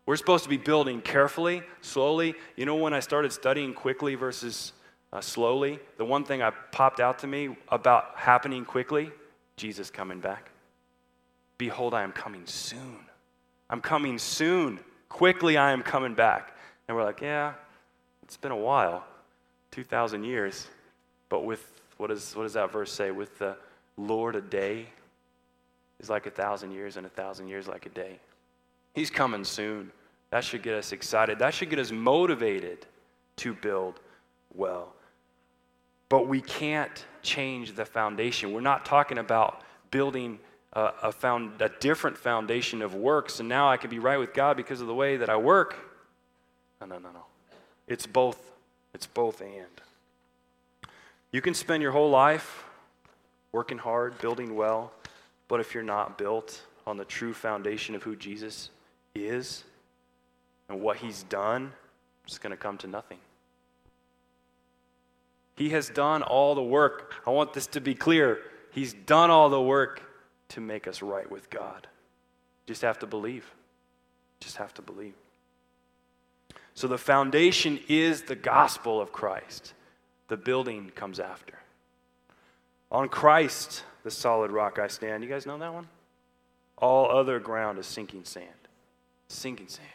We're 0.06 0.15
supposed 0.15 0.43
to 0.43 0.49
be 0.49 0.58
building 0.58 1.01
carefully, 1.01 1.63
slowly. 1.82 2.36
You 2.56 2.65
know, 2.65 2.75
when 2.75 2.93
I 2.93 2.99
started 2.99 3.32
studying 3.32 3.73
quickly 3.73 4.15
versus 4.15 4.73
uh, 5.12 5.19
slowly, 5.19 5.80
the 5.97 6.06
one 6.06 6.23
thing 6.23 6.41
I 6.41 6.51
popped 6.71 6.99
out 6.99 7.19
to 7.19 7.27
me 7.27 7.56
about 7.69 8.12
happening 8.15 8.65
quickly 8.65 9.12
Jesus 9.58 9.89
coming 9.89 10.19
back. 10.19 10.49
Behold, 11.58 11.93
I 11.93 12.04
am 12.04 12.12
coming 12.12 12.45
soon. 12.45 12.99
I'm 13.69 13.82
coming 13.82 14.17
soon. 14.17 14.80
Quickly, 15.10 15.58
I 15.58 15.71
am 15.71 15.82
coming 15.82 16.13
back. 16.13 16.56
And 16.88 16.95
we're 16.95 17.04
like, 17.04 17.21
yeah, 17.21 17.54
it's 18.23 18.38
been 18.38 18.51
a 18.51 18.58
while 18.58 19.06
2,000 19.71 20.23
years. 20.23 20.67
But 21.30 21.45
with, 21.45 21.71
what, 21.97 22.12
is, 22.12 22.36
what 22.36 22.43
does 22.43 22.54
that 22.54 22.71
verse 22.71 22.91
say? 22.91 23.12
With 23.12 23.38
the 23.39 23.58
Lord, 23.97 24.36
a 24.36 24.41
day 24.41 24.88
is 26.01 26.09
like 26.09 26.25
a 26.25 26.31
thousand 26.31 26.71
years, 26.71 26.97
and 26.97 27.05
a 27.05 27.09
thousand 27.09 27.47
years 27.47 27.67
like 27.67 27.85
a 27.85 27.89
day. 27.89 28.19
He's 28.93 29.09
coming 29.09 29.45
soon. 29.45 29.91
That 30.31 30.43
should 30.43 30.63
get 30.63 30.73
us 30.73 30.91
excited. 30.91 31.39
That 31.39 31.53
should 31.53 31.69
get 31.69 31.79
us 31.79 31.91
motivated 31.91 32.85
to 33.37 33.53
build 33.53 33.99
well. 34.53 34.93
But 36.09 36.27
we 36.27 36.41
can't 36.41 37.05
change 37.21 37.75
the 37.75 37.85
foundation. 37.85 38.51
We're 38.51 38.61
not 38.61 38.85
talking 38.85 39.17
about 39.17 39.61
building 39.91 40.39
a, 40.73 40.91
a, 41.03 41.11
found, 41.11 41.61
a 41.61 41.69
different 41.79 42.17
foundation 42.17 42.81
of 42.81 42.95
works, 42.95 43.39
and 43.39 43.47
now 43.47 43.69
I 43.69 43.77
can 43.77 43.89
be 43.89 43.99
right 43.99 44.17
with 44.17 44.33
God 44.33 44.57
because 44.57 44.81
of 44.81 44.87
the 44.87 44.95
way 44.95 45.17
that 45.17 45.29
I 45.29 45.37
work. 45.37 45.75
No, 46.79 46.87
no, 46.87 46.97
no, 46.97 47.11
no. 47.11 47.25
It's 47.87 48.07
both. 48.07 48.51
It's 48.93 49.05
both 49.05 49.41
and. 49.41 49.81
You 51.31 51.41
can 51.41 51.53
spend 51.53 51.81
your 51.83 51.91
whole 51.91 52.09
life 52.09 52.65
working 53.51 53.77
hard, 53.77 54.17
building 54.19 54.55
well, 54.55 54.91
but 55.51 55.59
if 55.59 55.73
you're 55.73 55.83
not 55.83 56.17
built 56.17 56.61
on 56.87 56.95
the 56.95 57.03
true 57.03 57.33
foundation 57.33 57.93
of 57.93 58.01
who 58.01 58.15
Jesus 58.15 58.69
is 59.13 59.65
and 60.69 60.79
what 60.79 60.95
he's 60.95 61.23
done, 61.23 61.73
it's 62.23 62.37
going 62.37 62.51
to 62.51 62.57
come 62.57 62.77
to 62.77 62.87
nothing. 62.87 63.17
He 65.57 65.71
has 65.71 65.89
done 65.89 66.23
all 66.23 66.55
the 66.55 66.63
work. 66.63 67.15
I 67.27 67.31
want 67.31 67.51
this 67.51 67.67
to 67.67 67.81
be 67.81 67.93
clear. 67.93 68.39
He's 68.71 68.93
done 68.93 69.29
all 69.29 69.49
the 69.49 69.61
work 69.61 70.01
to 70.49 70.61
make 70.61 70.87
us 70.87 71.01
right 71.01 71.29
with 71.29 71.49
God. 71.49 71.85
Just 72.65 72.83
have 72.83 72.99
to 72.99 73.05
believe. 73.05 73.53
Just 74.39 74.55
have 74.55 74.73
to 74.75 74.81
believe. 74.81 75.15
So 76.75 76.87
the 76.87 76.97
foundation 76.97 77.77
is 77.89 78.21
the 78.21 78.35
gospel 78.37 79.01
of 79.01 79.11
Christ. 79.11 79.73
The 80.29 80.37
building 80.37 80.93
comes 80.95 81.19
after. 81.19 81.55
On 82.91 83.08
Christ, 83.08 83.84
the 84.04 84.12
solid 84.12 84.51
rock 84.51 84.77
I 84.77 84.88
stand. 84.88 85.23
You 85.23 85.30
guys 85.30 85.45
know 85.45 85.58
that 85.58 85.73
one? 85.73 85.88
All 86.77 87.10
other 87.10 87.39
ground 87.39 87.80
is 87.80 87.86
sinking 87.86 88.25
sand. 88.25 88.47
Sinking 89.30 89.69
sand. 89.69 89.88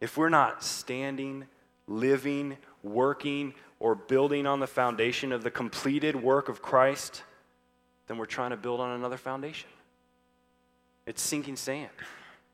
If 0.00 0.16
we're 0.16 0.30
not 0.30 0.62
standing, 0.62 1.46
living, 1.86 2.56
working, 2.82 3.54
or 3.78 3.94
building 3.94 4.46
on 4.46 4.60
the 4.60 4.66
foundation 4.66 5.32
of 5.32 5.42
the 5.42 5.50
completed 5.50 6.16
work 6.16 6.48
of 6.48 6.62
Christ, 6.62 7.22
then 8.06 8.16
we're 8.16 8.26
trying 8.26 8.50
to 8.50 8.56
build 8.56 8.80
on 8.80 8.90
another 8.92 9.16
foundation. 9.18 9.68
It's 11.04 11.20
sinking 11.20 11.56
sand. 11.56 11.90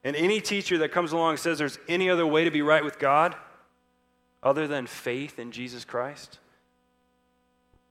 And 0.02 0.16
any 0.16 0.40
teacher 0.40 0.78
that 0.78 0.90
comes 0.90 1.12
along 1.12 1.30
and 1.30 1.38
says 1.38 1.58
there's 1.58 1.78
any 1.88 2.10
other 2.10 2.26
way 2.26 2.44
to 2.44 2.50
be 2.50 2.62
right 2.62 2.84
with 2.84 2.98
God 2.98 3.36
other 4.42 4.66
than 4.66 4.88
faith 4.88 5.38
in 5.38 5.52
Jesus 5.52 5.84
Christ, 5.84 6.40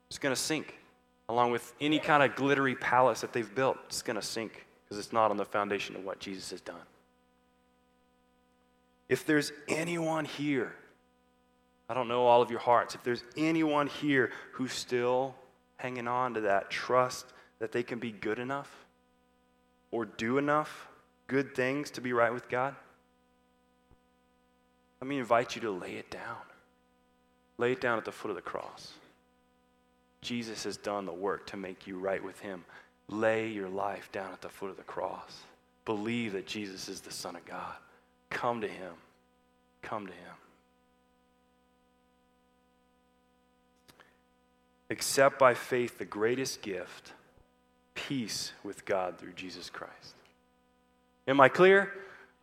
it's 0.09 0.19
going 0.19 0.35
to 0.35 0.41
sink 0.41 0.75
along 1.31 1.51
with 1.51 1.73
any 1.81 1.97
kind 1.97 2.21
of 2.21 2.35
glittery 2.35 2.75
palace 2.75 3.21
that 3.21 3.33
they've 3.33 3.53
built. 3.55 3.77
It's 3.87 4.01
going 4.01 4.15
to 4.15 4.21
sink 4.21 4.65
because 4.83 4.97
it's 4.97 5.13
not 5.13 5.31
on 5.31 5.37
the 5.37 5.45
foundation 5.45 5.95
of 5.95 6.03
what 6.03 6.19
Jesus 6.19 6.51
has 6.51 6.61
done. 6.61 6.75
If 9.09 9.25
there's 9.25 9.51
anyone 9.67 10.25
here 10.25 10.75
I 11.91 11.93
don't 11.93 12.07
know 12.07 12.25
all 12.25 12.41
of 12.41 12.49
your 12.49 12.61
hearts. 12.61 12.95
If 12.95 13.03
there's 13.03 13.25
anyone 13.35 13.87
here 13.87 14.31
who's 14.53 14.71
still 14.71 15.35
hanging 15.75 16.07
on 16.07 16.35
to 16.35 16.41
that 16.41 16.69
trust 16.69 17.25
that 17.59 17.73
they 17.73 17.83
can 17.83 17.99
be 17.99 18.13
good 18.13 18.39
enough 18.39 18.85
or 19.91 20.05
do 20.05 20.37
enough 20.37 20.87
good 21.27 21.53
things 21.53 21.91
to 21.91 21.99
be 21.99 22.13
right 22.13 22.33
with 22.33 22.47
God, 22.47 22.77
let 25.01 25.07
me 25.09 25.19
invite 25.19 25.53
you 25.53 25.61
to 25.63 25.71
lay 25.71 25.95
it 25.95 26.09
down. 26.09 26.37
Lay 27.57 27.73
it 27.73 27.81
down 27.81 27.97
at 27.97 28.05
the 28.05 28.11
foot 28.13 28.29
of 28.29 28.37
the 28.37 28.41
cross. 28.41 28.93
Jesus 30.21 30.63
has 30.65 30.77
done 30.77 31.05
the 31.05 31.13
work 31.13 31.47
to 31.47 31.57
make 31.57 31.87
you 31.87 31.97
right 31.97 32.23
with 32.23 32.39
Him. 32.39 32.63
Lay 33.07 33.47
your 33.49 33.69
life 33.69 34.11
down 34.11 34.31
at 34.31 34.41
the 34.41 34.49
foot 34.49 34.69
of 34.69 34.77
the 34.77 34.83
cross. 34.83 35.41
Believe 35.85 36.33
that 36.33 36.45
Jesus 36.45 36.87
is 36.87 37.01
the 37.01 37.11
Son 37.11 37.35
of 37.35 37.43
God. 37.45 37.73
Come 38.29 38.61
to 38.61 38.67
Him. 38.67 38.93
Come 39.81 40.05
to 40.05 40.13
Him. 40.13 40.35
Accept 44.89 45.39
by 45.39 45.53
faith 45.53 45.97
the 45.97 46.05
greatest 46.05 46.61
gift 46.61 47.13
peace 47.95 48.53
with 48.63 48.85
God 48.85 49.17
through 49.17 49.33
Jesus 49.33 49.69
Christ. 49.69 50.15
Am 51.27 51.39
I 51.39 51.49
clear? 51.49 51.91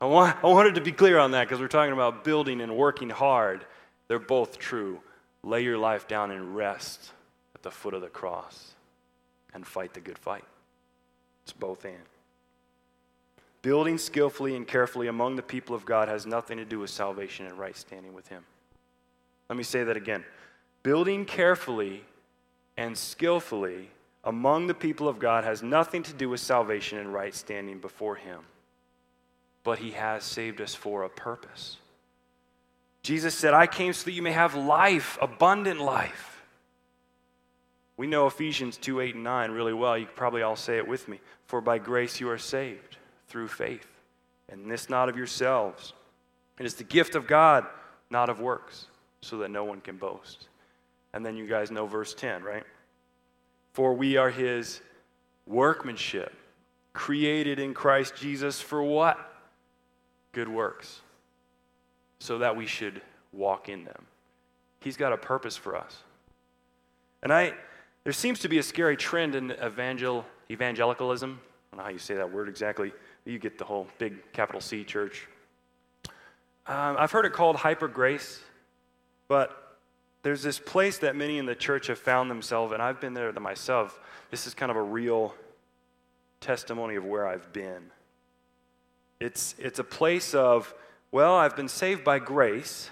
I, 0.00 0.06
want, 0.06 0.36
I 0.42 0.46
wanted 0.46 0.74
to 0.76 0.80
be 0.80 0.92
clear 0.92 1.18
on 1.18 1.32
that 1.32 1.46
because 1.48 1.60
we're 1.60 1.68
talking 1.68 1.92
about 1.92 2.24
building 2.24 2.60
and 2.60 2.76
working 2.76 3.10
hard. 3.10 3.64
They're 4.08 4.18
both 4.18 4.58
true. 4.58 5.00
Lay 5.42 5.62
your 5.62 5.78
life 5.78 6.08
down 6.08 6.30
and 6.30 6.56
rest 6.56 7.12
the 7.68 7.74
foot 7.74 7.92
of 7.92 8.00
the 8.00 8.08
cross 8.08 8.72
and 9.52 9.66
fight 9.66 9.92
the 9.92 10.00
good 10.00 10.16
fight. 10.16 10.44
It's 11.42 11.52
both 11.52 11.84
and. 11.84 11.94
Building 13.60 13.98
skillfully 13.98 14.56
and 14.56 14.66
carefully 14.66 15.06
among 15.06 15.36
the 15.36 15.42
people 15.42 15.76
of 15.76 15.84
God 15.84 16.08
has 16.08 16.24
nothing 16.24 16.56
to 16.56 16.64
do 16.64 16.78
with 16.78 16.88
salvation 16.88 17.44
and 17.44 17.58
right 17.58 17.76
standing 17.76 18.14
with 18.14 18.26
Him. 18.28 18.42
Let 19.50 19.58
me 19.58 19.64
say 19.64 19.84
that 19.84 19.98
again. 19.98 20.24
Building 20.82 21.26
carefully 21.26 22.04
and 22.78 22.96
skillfully 22.96 23.90
among 24.24 24.66
the 24.66 24.72
people 24.72 25.06
of 25.06 25.18
God 25.18 25.44
has 25.44 25.62
nothing 25.62 26.02
to 26.04 26.14
do 26.14 26.30
with 26.30 26.40
salvation 26.40 26.96
and 26.96 27.12
right 27.12 27.34
standing 27.34 27.80
before 27.80 28.16
Him, 28.16 28.40
but 29.62 29.78
He 29.78 29.90
has 29.90 30.24
saved 30.24 30.62
us 30.62 30.74
for 30.74 31.02
a 31.02 31.10
purpose. 31.10 31.76
Jesus 33.02 33.34
said, 33.34 33.52
I 33.52 33.66
came 33.66 33.92
so 33.92 34.06
that 34.06 34.12
you 34.12 34.22
may 34.22 34.32
have 34.32 34.54
life, 34.54 35.18
abundant 35.20 35.80
life. 35.80 36.37
We 37.98 38.06
know 38.06 38.28
Ephesians 38.28 38.78
2 38.78 39.00
8 39.00 39.16
and 39.16 39.24
9 39.24 39.50
really 39.50 39.74
well. 39.74 39.98
You 39.98 40.06
could 40.06 40.16
probably 40.16 40.40
all 40.40 40.56
say 40.56 40.78
it 40.78 40.88
with 40.88 41.06
me. 41.08 41.20
For 41.44 41.60
by 41.60 41.78
grace 41.78 42.20
you 42.20 42.30
are 42.30 42.38
saved 42.38 42.96
through 43.26 43.48
faith. 43.48 43.86
and 44.48 44.70
this 44.70 44.88
not 44.88 45.10
of 45.10 45.16
yourselves. 45.16 45.92
It 46.58 46.64
is 46.64 46.74
the 46.74 46.84
gift 46.84 47.14
of 47.14 47.26
God, 47.26 47.66
not 48.08 48.30
of 48.30 48.40
works, 48.40 48.86
so 49.20 49.38
that 49.38 49.50
no 49.50 49.64
one 49.64 49.80
can 49.82 49.96
boast. 49.96 50.48
And 51.12 51.26
then 51.26 51.36
you 51.36 51.46
guys 51.46 51.70
know 51.70 51.86
verse 51.86 52.14
10, 52.14 52.42
right? 52.42 52.64
For 53.74 53.92
we 53.92 54.16
are 54.16 54.30
his 54.30 54.80
workmanship, 55.46 56.34
created 56.92 57.58
in 57.58 57.74
Christ 57.74 58.14
Jesus 58.16 58.60
for 58.60 58.82
what? 58.82 59.18
Good 60.32 60.48
works, 60.48 61.00
so 62.20 62.38
that 62.38 62.56
we 62.56 62.66
should 62.66 63.02
walk 63.32 63.68
in 63.68 63.84
them. 63.84 64.06
He's 64.80 64.96
got 64.96 65.12
a 65.12 65.16
purpose 65.16 65.56
for 65.56 65.76
us. 65.76 66.02
And 67.22 67.32
I, 67.32 67.54
there 68.08 68.14
seems 68.14 68.38
to 68.38 68.48
be 68.48 68.56
a 68.56 68.62
scary 68.62 68.96
trend 68.96 69.34
in 69.34 69.50
evangel, 69.62 70.24
evangelicalism. 70.50 71.38
I 71.38 71.76
don't 71.76 71.78
know 71.78 71.84
how 71.84 71.90
you 71.90 71.98
say 71.98 72.14
that 72.14 72.32
word 72.32 72.48
exactly. 72.48 72.90
You 73.26 73.38
get 73.38 73.58
the 73.58 73.66
whole 73.66 73.86
big 73.98 74.32
capital 74.32 74.62
C 74.62 74.82
church. 74.82 75.28
Um, 76.66 76.96
I've 76.98 77.10
heard 77.12 77.26
it 77.26 77.34
called 77.34 77.56
hyper 77.56 77.86
grace, 77.86 78.40
but 79.28 79.76
there's 80.22 80.42
this 80.42 80.58
place 80.58 80.96
that 81.00 81.16
many 81.16 81.36
in 81.36 81.44
the 81.44 81.54
church 81.54 81.88
have 81.88 81.98
found 81.98 82.30
themselves, 82.30 82.72
and 82.72 82.80
I've 82.80 82.98
been 82.98 83.12
there 83.12 83.30
myself. 83.34 84.00
This 84.30 84.46
is 84.46 84.54
kind 84.54 84.70
of 84.70 84.78
a 84.78 84.82
real 84.82 85.34
testimony 86.40 86.94
of 86.94 87.04
where 87.04 87.28
I've 87.28 87.52
been. 87.52 87.90
It's, 89.20 89.54
it's 89.58 89.80
a 89.80 89.84
place 89.84 90.32
of, 90.32 90.74
well, 91.12 91.34
I've 91.34 91.56
been 91.56 91.68
saved 91.68 92.04
by 92.04 92.20
grace, 92.20 92.88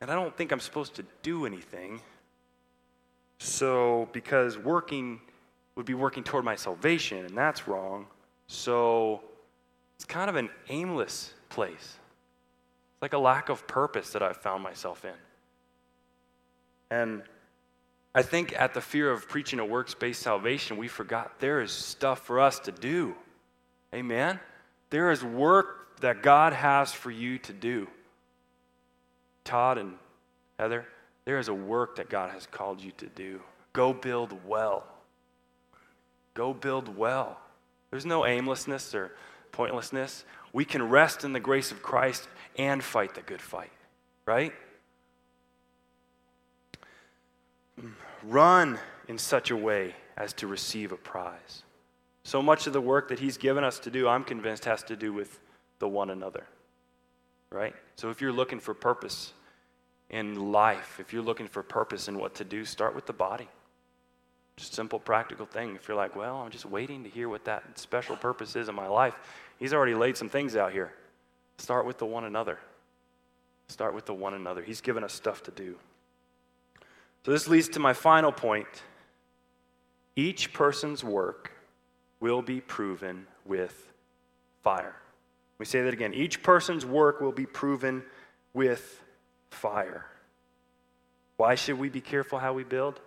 and 0.00 0.10
I 0.10 0.16
don't 0.16 0.36
think 0.36 0.50
I'm 0.50 0.58
supposed 0.58 0.96
to 0.96 1.04
do 1.22 1.46
anything. 1.46 2.00
So, 3.42 4.08
because 4.12 4.56
working 4.56 5.20
would 5.74 5.84
be 5.84 5.94
working 5.94 6.22
toward 6.22 6.44
my 6.44 6.54
salvation, 6.54 7.24
and 7.24 7.36
that's 7.36 7.66
wrong. 7.66 8.06
So, 8.46 9.20
it's 9.96 10.04
kind 10.04 10.30
of 10.30 10.36
an 10.36 10.48
aimless 10.68 11.34
place. 11.48 11.74
It's 11.74 13.02
like 13.02 13.14
a 13.14 13.18
lack 13.18 13.48
of 13.48 13.66
purpose 13.66 14.10
that 14.10 14.22
I've 14.22 14.36
found 14.36 14.62
myself 14.62 15.04
in. 15.04 15.10
And 16.92 17.22
I 18.14 18.22
think 18.22 18.54
at 18.56 18.74
the 18.74 18.80
fear 18.80 19.10
of 19.10 19.28
preaching 19.28 19.58
a 19.58 19.64
works 19.64 19.92
based 19.92 20.22
salvation, 20.22 20.76
we 20.76 20.86
forgot 20.86 21.40
there 21.40 21.60
is 21.60 21.72
stuff 21.72 22.20
for 22.20 22.38
us 22.38 22.60
to 22.60 22.70
do. 22.70 23.16
Amen? 23.92 24.38
There 24.90 25.10
is 25.10 25.24
work 25.24 26.00
that 26.00 26.22
God 26.22 26.52
has 26.52 26.92
for 26.92 27.10
you 27.10 27.38
to 27.38 27.52
do. 27.52 27.88
Todd 29.42 29.78
and 29.78 29.94
Heather, 30.60 30.86
there 31.24 31.38
is 31.38 31.48
a 31.48 31.54
work 31.54 31.96
that 31.96 32.10
God 32.10 32.30
has 32.32 32.46
called 32.46 32.80
you 32.80 32.92
to 32.98 33.06
do. 33.06 33.40
Go 33.72 33.92
build 33.92 34.34
well. 34.46 34.84
Go 36.34 36.52
build 36.52 36.96
well. 36.96 37.38
There's 37.90 38.06
no 38.06 38.26
aimlessness 38.26 38.94
or 38.94 39.12
pointlessness. 39.52 40.24
We 40.52 40.64
can 40.64 40.88
rest 40.88 41.24
in 41.24 41.32
the 41.32 41.40
grace 41.40 41.70
of 41.70 41.82
Christ 41.82 42.28
and 42.56 42.82
fight 42.82 43.14
the 43.14 43.22
good 43.22 43.40
fight, 43.40 43.72
right? 44.26 44.52
Run 48.22 48.78
in 49.08 49.18
such 49.18 49.50
a 49.50 49.56
way 49.56 49.94
as 50.16 50.32
to 50.34 50.46
receive 50.46 50.92
a 50.92 50.96
prize. 50.96 51.62
So 52.24 52.42
much 52.42 52.66
of 52.66 52.72
the 52.72 52.80
work 52.80 53.08
that 53.08 53.18
He's 53.18 53.36
given 53.36 53.64
us 53.64 53.78
to 53.80 53.90
do, 53.90 54.08
I'm 54.08 54.24
convinced, 54.24 54.64
has 54.64 54.82
to 54.84 54.96
do 54.96 55.12
with 55.12 55.40
the 55.78 55.88
one 55.88 56.10
another, 56.10 56.46
right? 57.50 57.74
So 57.96 58.10
if 58.10 58.20
you're 58.20 58.32
looking 58.32 58.60
for 58.60 58.74
purpose, 58.74 59.32
in 60.12 60.52
life, 60.52 60.98
if 61.00 61.12
you're 61.12 61.22
looking 61.22 61.48
for 61.48 61.62
purpose 61.62 62.06
and 62.06 62.18
what 62.18 62.34
to 62.36 62.44
do, 62.44 62.64
start 62.64 62.94
with 62.94 63.06
the 63.06 63.12
body. 63.12 63.48
Just 64.56 64.74
simple, 64.74 65.00
practical 65.00 65.46
thing. 65.46 65.74
If 65.74 65.88
you're 65.88 65.96
like, 65.96 66.14
well, 66.14 66.36
I'm 66.36 66.50
just 66.50 66.66
waiting 66.66 67.02
to 67.04 67.10
hear 67.10 67.28
what 67.28 67.44
that 67.46 67.78
special 67.78 68.16
purpose 68.16 68.54
is 68.54 68.68
in 68.68 68.74
my 68.74 68.86
life, 68.86 69.14
He's 69.62 69.72
already 69.72 69.94
laid 69.94 70.16
some 70.16 70.28
things 70.28 70.56
out 70.56 70.72
here. 70.72 70.92
Start 71.58 71.86
with 71.86 71.98
the 71.98 72.04
one 72.04 72.24
another. 72.24 72.58
Start 73.68 73.94
with 73.94 74.06
the 74.06 74.14
one 74.14 74.34
another. 74.34 74.60
He's 74.60 74.80
given 74.80 75.04
us 75.04 75.12
stuff 75.12 75.40
to 75.44 75.52
do. 75.52 75.76
So 77.24 77.30
this 77.30 77.46
leads 77.46 77.68
to 77.68 77.78
my 77.78 77.92
final 77.92 78.32
point. 78.32 78.66
Each 80.16 80.52
person's 80.52 81.04
work 81.04 81.52
will 82.18 82.42
be 82.42 82.60
proven 82.60 83.28
with 83.44 83.92
fire. 84.64 84.96
We 85.58 85.64
say 85.64 85.82
that 85.82 85.94
again. 85.94 86.12
Each 86.12 86.42
person's 86.42 86.84
work 86.84 87.20
will 87.20 87.30
be 87.30 87.46
proven 87.46 88.02
with 88.52 89.00
fire. 89.52 90.06
Why 91.36 91.54
should 91.54 91.78
we 91.78 91.88
be 91.88 92.00
careful 92.00 92.38
how 92.38 92.52
we 92.52 92.64
build? 92.64 93.00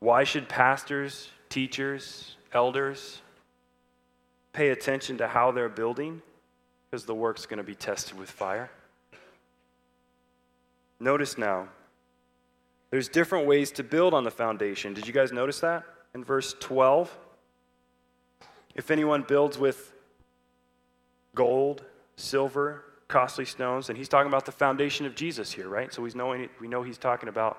Why 0.00 0.24
should 0.24 0.48
pastors, 0.48 1.30
teachers, 1.48 2.36
elders 2.52 3.22
pay 4.52 4.70
attention 4.70 5.18
to 5.18 5.28
how 5.28 5.50
they're 5.50 5.68
building? 5.68 6.22
Because 6.90 7.04
the 7.06 7.14
work's 7.14 7.46
going 7.46 7.58
to 7.58 7.64
be 7.64 7.74
tested 7.74 8.18
with 8.18 8.30
fire. 8.30 8.70
Notice 11.00 11.36
now, 11.38 11.68
there's 12.90 13.08
different 13.08 13.46
ways 13.46 13.72
to 13.72 13.82
build 13.82 14.14
on 14.14 14.24
the 14.24 14.30
foundation. 14.30 14.94
Did 14.94 15.06
you 15.06 15.12
guys 15.12 15.32
notice 15.32 15.60
that 15.60 15.84
in 16.14 16.22
verse 16.22 16.54
12? 16.60 17.16
If 18.74 18.90
anyone 18.90 19.22
builds 19.22 19.58
with 19.58 19.92
gold, 21.34 21.84
silver, 22.16 22.84
costly 23.08 23.44
stones. 23.44 23.88
And 23.88 23.98
he's 23.98 24.08
talking 24.08 24.28
about 24.28 24.46
the 24.46 24.52
foundation 24.52 25.06
of 25.06 25.14
Jesus 25.14 25.52
here, 25.52 25.68
right? 25.68 25.92
So 25.92 26.04
he's 26.04 26.14
knowing, 26.14 26.48
we 26.60 26.68
know 26.68 26.82
he's 26.82 26.98
talking 26.98 27.28
about 27.28 27.58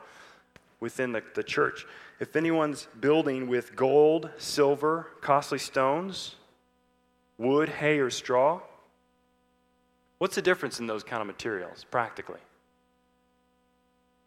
within 0.79 1.11
the, 1.11 1.23
the 1.33 1.43
church. 1.43 1.85
If 2.19 2.35
anyone's 2.35 2.87
building 2.99 3.47
with 3.47 3.75
gold, 3.75 4.29
silver, 4.37 5.07
costly 5.21 5.59
stones, 5.59 6.35
wood, 7.37 7.69
hay, 7.69 7.99
or 7.99 8.09
straw, 8.09 8.61
what's 10.17 10.35
the 10.35 10.41
difference 10.41 10.79
in 10.79 10.87
those 10.87 11.03
kind 11.03 11.21
of 11.21 11.27
materials 11.27 11.85
practically? 11.89 12.39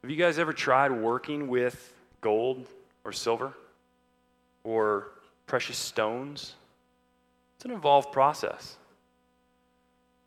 Have 0.03 0.11
you 0.11 0.17
guys 0.17 0.39
ever 0.39 0.53
tried 0.53 0.93
working 0.93 1.49
with 1.49 1.95
gold 2.21 2.67
or 3.05 3.13
silver 3.13 3.53
or 4.65 5.09
precious 5.47 5.77
stones? 5.77 6.55
It's 7.57 7.65
an 7.65 7.73
involved 7.73 8.13
process. 8.13 8.77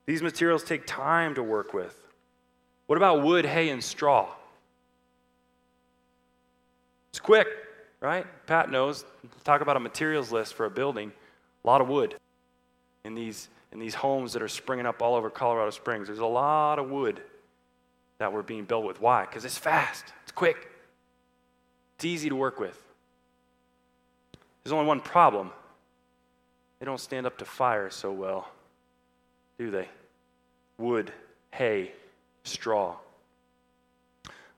These 0.05 0.21
materials 0.21 0.63
take 0.63 0.85
time 0.85 1.35
to 1.35 1.43
work 1.43 1.73
with. 1.73 1.95
What 2.87 2.97
about 2.97 3.21
wood, 3.23 3.45
hay, 3.45 3.69
and 3.69 3.83
straw? 3.83 4.27
It's 7.11 7.19
quick, 7.19 7.47
right? 7.99 8.25
Pat 8.47 8.71
knows. 8.71 9.05
Talk 9.43 9.61
about 9.61 9.77
a 9.77 9.79
materials 9.79 10.31
list 10.31 10.53
for 10.53 10.65
a 10.65 10.69
building. 10.69 11.11
A 11.63 11.67
lot 11.67 11.81
of 11.81 11.87
wood 11.87 12.15
in 13.03 13.15
these, 13.15 13.49
in 13.71 13.79
these 13.79 13.93
homes 13.93 14.33
that 14.33 14.41
are 14.41 14.47
springing 14.47 14.85
up 14.85 15.01
all 15.01 15.15
over 15.15 15.29
Colorado 15.29 15.69
Springs. 15.71 16.07
There's 16.07 16.19
a 16.19 16.25
lot 16.25 16.79
of 16.79 16.89
wood 16.89 17.21
that 18.17 18.33
we're 18.33 18.41
being 18.41 18.65
built 18.65 18.85
with. 18.85 19.01
Why? 19.01 19.25
Because 19.25 19.45
it's 19.45 19.57
fast, 19.57 20.05
it's 20.23 20.31
quick, 20.31 20.69
it's 21.95 22.05
easy 22.05 22.29
to 22.29 22.35
work 22.35 22.59
with. 22.59 22.79
There's 24.63 24.73
only 24.73 24.85
one 24.85 25.01
problem 25.01 25.51
they 26.79 26.85
don't 26.85 26.99
stand 26.99 27.25
up 27.25 27.37
to 27.39 27.45
fire 27.45 27.89
so 27.89 28.11
well 28.11 28.47
do 29.61 29.69
they? 29.69 29.87
Wood, 30.79 31.13
hay, 31.51 31.91
straw. 32.43 32.95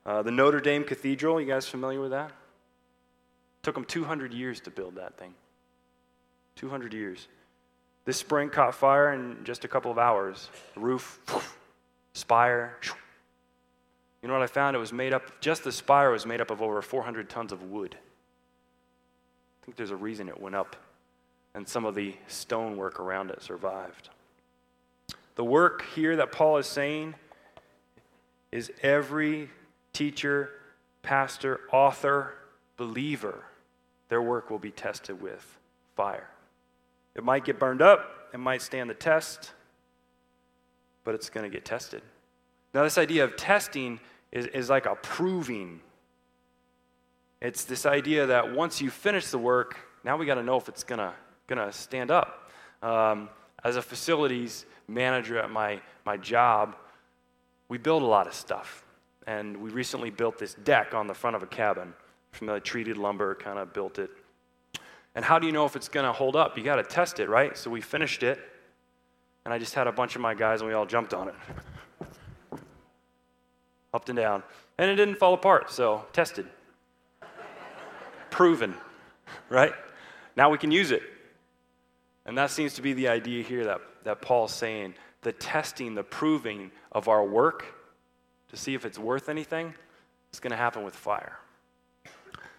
Uh, 0.06 0.22
the 0.22 0.30
Notre 0.30 0.60
Dame 0.60 0.82
Cathedral, 0.82 1.38
you 1.38 1.46
guys 1.46 1.68
familiar 1.68 2.00
with 2.00 2.12
that? 2.12 2.32
Took 3.62 3.74
them 3.74 3.84
200 3.84 4.32
years 4.32 4.60
to 4.60 4.70
build 4.70 4.94
that 4.94 5.18
thing. 5.18 5.34
200 6.56 6.94
years. 6.94 7.28
This 8.06 8.16
spring 8.16 8.48
caught 8.48 8.74
fire 8.74 9.12
in 9.12 9.44
just 9.44 9.66
a 9.66 9.68
couple 9.68 9.90
of 9.90 9.98
hours. 9.98 10.48
Roof, 10.74 11.20
spire. 12.14 12.78
You 14.22 14.28
know 14.28 14.38
what 14.38 14.42
I 14.42 14.46
found? 14.46 14.74
It 14.74 14.78
was 14.78 14.90
made 14.90 15.12
up, 15.12 15.38
just 15.42 15.64
the 15.64 15.70
spire 15.70 16.10
was 16.10 16.24
made 16.24 16.40
up 16.40 16.50
of 16.50 16.62
over 16.62 16.80
400 16.80 17.28
tons 17.28 17.52
of 17.52 17.62
wood. 17.64 17.94
I 17.94 19.64
think 19.66 19.76
there's 19.76 19.90
a 19.90 19.96
reason 19.96 20.30
it 20.30 20.40
went 20.40 20.54
up, 20.54 20.76
and 21.54 21.68
some 21.68 21.84
of 21.84 21.94
the 21.94 22.14
stonework 22.26 23.00
around 23.00 23.28
it 23.30 23.42
survived. 23.42 24.08
The 25.36 25.44
work 25.44 25.84
here 25.94 26.16
that 26.16 26.32
Paul 26.32 26.58
is 26.58 26.66
saying 26.66 27.14
is 28.52 28.70
every 28.82 29.50
teacher, 29.92 30.50
pastor, 31.02 31.60
author, 31.72 32.34
believer, 32.76 33.44
their 34.08 34.22
work 34.22 34.50
will 34.50 34.58
be 34.58 34.70
tested 34.70 35.20
with 35.20 35.58
fire. 35.96 36.28
It 37.14 37.24
might 37.24 37.44
get 37.44 37.58
burned 37.58 37.82
up, 37.82 38.28
it 38.32 38.38
might 38.38 38.62
stand 38.62 38.90
the 38.90 38.94
test, 38.94 39.52
but 41.02 41.14
it's 41.14 41.30
going 41.30 41.48
to 41.48 41.54
get 41.54 41.64
tested. 41.64 42.02
Now, 42.72 42.82
this 42.82 42.98
idea 42.98 43.24
of 43.24 43.36
testing 43.36 44.00
is, 44.32 44.46
is 44.46 44.68
like 44.68 44.86
a 44.86 44.96
proving. 44.96 45.80
It's 47.40 47.64
this 47.64 47.86
idea 47.86 48.26
that 48.26 48.54
once 48.54 48.80
you 48.80 48.90
finish 48.90 49.28
the 49.28 49.38
work, 49.38 49.78
now 50.04 50.16
we 50.16 50.26
got 50.26 50.34
to 50.34 50.42
know 50.42 50.56
if 50.56 50.68
it's 50.68 50.84
going 50.84 51.00
to 51.48 51.72
stand 51.72 52.10
up. 52.10 52.50
Um, 52.82 53.30
as 53.64 53.76
a 53.76 53.82
facilities 53.82 54.66
manager 54.88 55.38
at 55.38 55.50
my, 55.50 55.80
my 56.04 56.16
job, 56.16 56.76
we 57.68 57.78
build 57.78 58.02
a 58.02 58.06
lot 58.06 58.26
of 58.26 58.34
stuff. 58.34 58.84
And 59.26 59.56
we 59.56 59.70
recently 59.70 60.10
built 60.10 60.38
this 60.38 60.54
deck 60.54 60.94
on 60.94 61.06
the 61.06 61.14
front 61.14 61.36
of 61.36 61.42
a 61.42 61.46
cabin 61.46 61.94
from 62.32 62.48
the 62.48 62.60
treated 62.60 62.98
lumber, 62.98 63.34
kind 63.34 63.58
of 63.58 63.72
built 63.72 63.98
it. 63.98 64.10
And 65.14 65.24
how 65.24 65.38
do 65.38 65.46
you 65.46 65.52
know 65.52 65.64
if 65.64 65.76
it's 65.76 65.88
going 65.88 66.04
to 66.04 66.12
hold 66.12 66.36
up? 66.36 66.58
You 66.58 66.64
got 66.64 66.76
to 66.76 66.82
test 66.82 67.20
it, 67.20 67.28
right? 67.28 67.56
So 67.56 67.70
we 67.70 67.80
finished 67.80 68.22
it. 68.22 68.38
and 69.44 69.54
I 69.54 69.58
just 69.58 69.74
had 69.74 69.86
a 69.86 69.92
bunch 69.92 70.16
of 70.16 70.20
my 70.20 70.34
guys 70.34 70.60
and 70.60 70.68
we 70.68 70.74
all 70.74 70.86
jumped 70.86 71.14
on 71.14 71.28
it. 71.28 71.34
Up 73.92 74.08
and 74.08 74.16
down. 74.16 74.42
And 74.76 74.90
it 74.90 74.96
didn't 74.96 75.16
fall 75.16 75.34
apart, 75.34 75.70
so 75.70 76.04
tested. 76.12 76.46
Proven, 78.30 78.74
right? 79.48 79.72
Now 80.36 80.50
we 80.50 80.58
can 80.58 80.72
use 80.72 80.90
it. 80.90 81.02
And 82.26 82.36
that 82.36 82.50
seems 82.50 82.74
to 82.74 82.82
be 82.82 82.92
the 82.92 83.08
idea 83.08 83.44
here 83.44 83.64
that, 83.64 83.80
that 84.04 84.22
Paul's 84.22 84.52
saying 84.52 84.94
the 85.22 85.32
testing, 85.32 85.94
the 85.94 86.04
proving 86.04 86.70
of 86.92 87.08
our 87.08 87.24
work 87.24 87.64
to 88.48 88.56
see 88.56 88.74
if 88.74 88.84
it's 88.84 88.98
worth 88.98 89.28
anything 89.28 89.74
is 90.32 90.40
going 90.40 90.52
to 90.52 90.56
happen 90.56 90.84
with 90.84 90.94
fire. 90.94 91.38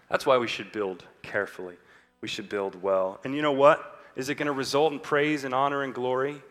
That's 0.09 0.25
why 0.25 0.37
we 0.37 0.47
should 0.47 0.71
build 0.71 1.05
carefully. 1.21 1.75
We 2.21 2.27
should 2.27 2.49
build 2.49 2.81
well. 2.81 3.19
And 3.23 3.35
you 3.35 3.41
know 3.41 3.51
what? 3.51 4.01
Is 4.15 4.29
it 4.29 4.35
going 4.35 4.47
to 4.47 4.51
result 4.51 4.93
in 4.93 4.99
praise 4.99 5.43
and 5.43 5.53
honor 5.53 5.83
and 5.83 5.93
glory 5.93 6.41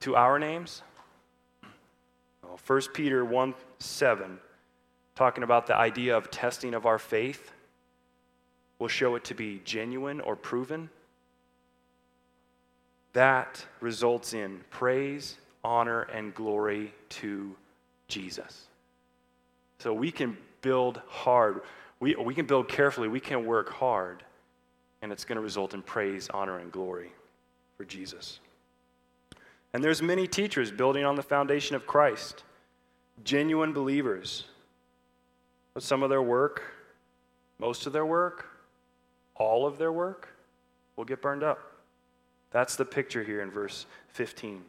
to 0.00 0.16
our 0.16 0.38
names? 0.38 0.82
Well, 2.42 2.58
1 2.66 2.82
Peter 2.92 3.24
1 3.24 3.54
7, 3.78 4.38
talking 5.14 5.44
about 5.44 5.66
the 5.66 5.76
idea 5.76 6.16
of 6.16 6.30
testing 6.30 6.74
of 6.74 6.86
our 6.86 6.98
faith, 6.98 7.52
will 8.78 8.88
show 8.88 9.14
it 9.14 9.24
to 9.24 9.34
be 9.34 9.60
genuine 9.64 10.20
or 10.20 10.36
proven. 10.36 10.90
That 13.14 13.64
results 13.80 14.34
in 14.34 14.60
praise, 14.70 15.36
honor, 15.64 16.02
and 16.02 16.34
glory 16.34 16.92
to 17.10 17.56
Jesus. 18.08 18.66
So 19.78 19.92
we 19.94 20.10
can 20.12 20.36
build 20.60 21.00
hard. 21.08 21.62
We, 22.00 22.14
we 22.16 22.34
can 22.34 22.46
build 22.46 22.68
carefully. 22.68 23.08
We 23.08 23.20
can 23.20 23.46
work 23.46 23.70
hard 23.70 24.22
and 25.04 25.12
it's 25.12 25.26
going 25.26 25.36
to 25.36 25.42
result 25.42 25.74
in 25.74 25.82
praise, 25.82 26.30
honor, 26.32 26.60
and 26.60 26.72
glory 26.72 27.12
for 27.76 27.84
Jesus. 27.84 28.40
And 29.74 29.84
there's 29.84 30.00
many 30.00 30.26
teachers 30.26 30.70
building 30.70 31.04
on 31.04 31.14
the 31.14 31.22
foundation 31.22 31.76
of 31.76 31.86
Christ, 31.86 32.42
genuine 33.22 33.74
believers. 33.74 34.44
But 35.74 35.82
some 35.82 36.02
of 36.02 36.08
their 36.08 36.22
work, 36.22 36.62
most 37.58 37.86
of 37.86 37.92
their 37.92 38.06
work, 38.06 38.46
all 39.34 39.66
of 39.66 39.76
their 39.76 39.92
work 39.92 40.30
will 40.96 41.04
get 41.04 41.20
burned 41.20 41.42
up. 41.42 41.73
That's 42.54 42.76
the 42.76 42.84
picture 42.84 43.24
here 43.24 43.42
in 43.42 43.50
verse 43.50 43.84
15. 44.10 44.62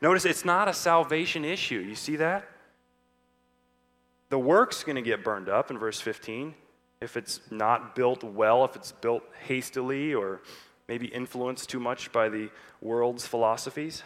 Notice 0.00 0.24
it's 0.24 0.44
not 0.44 0.68
a 0.68 0.72
salvation 0.72 1.44
issue. 1.44 1.80
You 1.80 1.96
see 1.96 2.14
that? 2.14 2.48
The 4.28 4.38
work's 4.38 4.84
going 4.84 4.94
to 4.94 5.02
get 5.02 5.24
burned 5.24 5.48
up 5.48 5.72
in 5.72 5.78
verse 5.78 6.00
15 6.00 6.54
if 7.00 7.16
it's 7.16 7.40
not 7.50 7.96
built 7.96 8.22
well, 8.22 8.64
if 8.64 8.76
it's 8.76 8.92
built 8.92 9.24
hastily 9.46 10.14
or 10.14 10.42
maybe 10.86 11.08
influenced 11.08 11.68
too 11.68 11.80
much 11.80 12.12
by 12.12 12.28
the 12.28 12.50
world's 12.80 13.26
philosophies. 13.26 14.04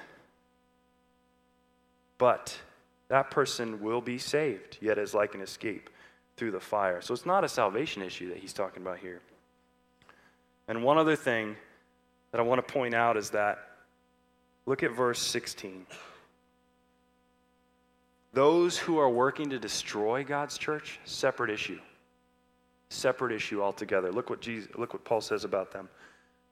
But 2.16 2.58
that 3.08 3.30
person 3.30 3.82
will 3.82 4.00
be 4.00 4.16
saved, 4.16 4.78
yet 4.80 4.96
as 4.96 5.12
like 5.12 5.34
an 5.34 5.42
escape 5.42 5.90
through 6.38 6.52
the 6.52 6.60
fire. 6.60 7.02
So 7.02 7.12
it's 7.12 7.26
not 7.26 7.44
a 7.44 7.48
salvation 7.48 8.00
issue 8.00 8.30
that 8.30 8.38
he's 8.38 8.54
talking 8.54 8.82
about 8.82 9.00
here. 9.00 9.20
And 10.66 10.82
one 10.82 10.96
other 10.96 11.16
thing 11.16 11.56
that 12.32 12.40
I 12.40 12.44
want 12.44 12.66
to 12.66 12.72
point 12.72 12.94
out 12.94 13.16
is 13.16 13.30
that 13.30 13.58
look 14.66 14.82
at 14.82 14.90
verse 14.90 15.20
16. 15.20 15.86
Those 18.32 18.78
who 18.78 18.98
are 18.98 19.10
working 19.10 19.50
to 19.50 19.58
destroy 19.58 20.24
God's 20.24 20.58
church, 20.58 20.98
separate 21.04 21.50
issue 21.50 21.78
separate 22.92 23.32
issue 23.32 23.62
altogether. 23.62 24.12
Look 24.12 24.30
what 24.30 24.40
Jesus, 24.40 24.70
look 24.76 24.92
what 24.92 25.04
Paul 25.04 25.20
says 25.20 25.44
about 25.44 25.72
them. 25.72 25.88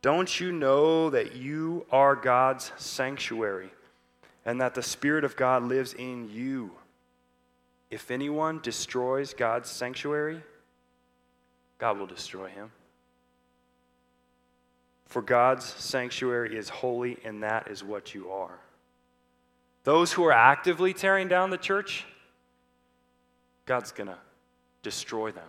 Don't 0.02 0.40
you 0.40 0.50
know 0.50 1.10
that 1.10 1.36
you 1.36 1.86
are 1.92 2.16
God's 2.16 2.72
sanctuary 2.76 3.70
and 4.46 4.60
that 4.60 4.74
the 4.74 4.82
Spirit 4.82 5.24
of 5.24 5.36
God 5.36 5.62
lives 5.62 5.92
in 5.92 6.30
you? 6.30 6.70
If 7.90 8.10
anyone 8.10 8.60
destroys 8.62 9.34
God's 9.34 9.68
sanctuary, 9.68 10.42
God 11.78 11.98
will 11.98 12.06
destroy 12.06 12.48
him. 12.48 12.72
For 15.10 15.20
God's 15.20 15.64
sanctuary 15.66 16.56
is 16.56 16.68
holy, 16.68 17.18
and 17.24 17.42
that 17.42 17.68
is 17.68 17.82
what 17.82 18.14
you 18.14 18.30
are. 18.30 18.60
Those 19.82 20.12
who 20.12 20.24
are 20.24 20.32
actively 20.32 20.94
tearing 20.94 21.26
down 21.26 21.50
the 21.50 21.58
church, 21.58 22.04
God's 23.66 23.90
going 23.90 24.06
to 24.06 24.18
destroy 24.82 25.32
them. 25.32 25.48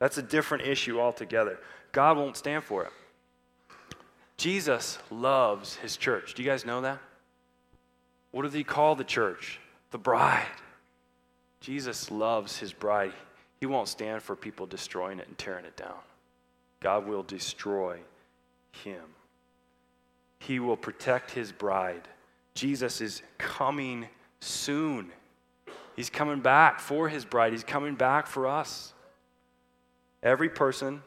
That's 0.00 0.18
a 0.18 0.22
different 0.22 0.66
issue 0.66 0.98
altogether. 1.00 1.60
God 1.92 2.16
won't 2.16 2.36
stand 2.36 2.64
for 2.64 2.82
it. 2.82 2.90
Jesus 4.36 4.98
loves 5.08 5.76
his 5.76 5.96
church. 5.96 6.34
Do 6.34 6.42
you 6.42 6.48
guys 6.48 6.66
know 6.66 6.80
that? 6.80 6.98
What 8.32 8.42
does 8.42 8.52
he 8.52 8.64
call 8.64 8.96
the 8.96 9.04
church? 9.04 9.60
The 9.92 9.98
bride. 9.98 10.46
Jesus 11.60 12.10
loves 12.10 12.58
his 12.58 12.72
bride. 12.72 13.12
He 13.60 13.66
won't 13.66 13.86
stand 13.86 14.20
for 14.20 14.34
people 14.34 14.66
destroying 14.66 15.20
it 15.20 15.28
and 15.28 15.38
tearing 15.38 15.64
it 15.64 15.76
down. 15.76 15.94
God 16.80 17.06
will 17.06 17.22
destroy 17.22 18.00
him. 18.82 19.02
He 20.40 20.60
will 20.60 20.76
protect 20.76 21.30
his 21.30 21.52
bride. 21.52 22.08
Jesus 22.54 23.00
is 23.00 23.22
coming 23.38 24.08
soon. 24.40 25.10
He's 25.96 26.10
coming 26.10 26.40
back 26.40 26.80
for 26.80 27.08
his 27.08 27.24
bride. 27.24 27.52
He's 27.52 27.64
coming 27.64 27.94
back 27.94 28.26
for 28.26 28.46
us. 28.46 28.92
Every 30.22 30.48
person, 30.48 31.02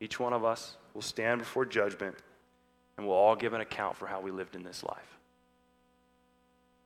each 0.00 0.18
one 0.18 0.32
of 0.32 0.44
us, 0.44 0.76
will 0.94 1.02
stand 1.02 1.40
before 1.40 1.64
judgment 1.64 2.16
and 2.96 3.06
we'll 3.06 3.16
all 3.16 3.36
give 3.36 3.52
an 3.52 3.60
account 3.60 3.96
for 3.96 4.06
how 4.06 4.20
we 4.20 4.30
lived 4.30 4.54
in 4.54 4.62
this 4.62 4.82
life. 4.82 5.18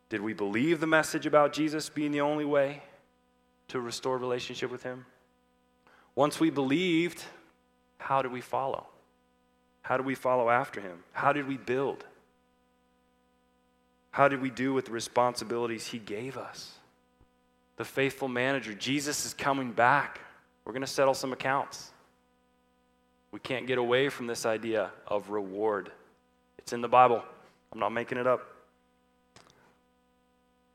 Did 0.09 0.20
we 0.20 0.32
believe 0.32 0.80
the 0.80 0.87
message 0.87 1.26
about 1.26 1.53
Jesus 1.53 1.89
being 1.89 2.12
the 2.12 2.20
only 2.20 2.45
way 2.45 2.82
to 3.68 3.80
restore 3.80 4.18
relationship 4.18 4.70
with 4.70 4.82
Him? 4.82 5.05
Once 6.14 6.39
we 6.39 6.51
believed, 6.51 7.24
how 7.99 8.22
did 8.22 8.30
we 8.30 8.41
follow? 8.41 8.87
How 9.87 9.97
did 9.97 10.05
we 10.05 10.16
follow 10.16 10.51
after 10.51 10.80
Him? 10.80 11.05
How 11.12 11.32
did 11.32 11.47
we 11.47 11.57
build? 11.57 12.05
How 14.11 14.26
did 14.26 14.43
we 14.43 14.51
do 14.51 14.74
with 14.74 14.87
the 14.87 14.91
responsibilities 14.91 15.87
He 15.87 16.01
gave 16.01 16.37
us? 16.37 16.72
The 17.76 17.84
faithful 17.84 18.26
manager, 18.26 18.74
Jesus 18.74 19.24
is 19.24 19.32
coming 19.32 19.70
back. 19.70 20.20
We're 20.64 20.72
going 20.72 20.80
to 20.80 20.89
settle 20.89 21.14
some 21.14 21.32
accounts. 21.32 21.93
We 23.30 23.39
can't 23.39 23.68
get 23.68 23.78
away 23.78 24.09
from 24.09 24.26
this 24.26 24.45
idea 24.45 24.91
of 25.07 25.30
reward. 25.30 25.93
It's 26.59 26.72
in 26.72 26.80
the 26.80 26.89
Bible. 26.89 27.22
I'm 27.72 27.78
not 27.78 27.93
making 27.93 28.18
it 28.18 28.26
up. 28.26 28.45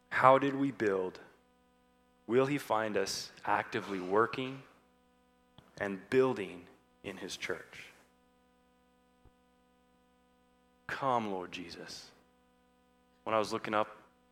How 0.08 0.38
did 0.38 0.56
we 0.56 0.72
build? 0.72 1.20
Will 2.28 2.46
He 2.46 2.58
find 2.58 2.96
us 2.96 3.30
actively 3.46 4.00
working 4.00 4.62
and 5.82 6.00
building 6.10 6.62
in 7.04 7.18
His 7.18 7.36
church? 7.36 7.91
Come, 10.92 11.32
Lord 11.32 11.52
Jesus. 11.52 12.12
When 13.24 13.34
I 13.34 13.40
was 13.40 13.54
looking 13.54 13.74
up 13.74 13.88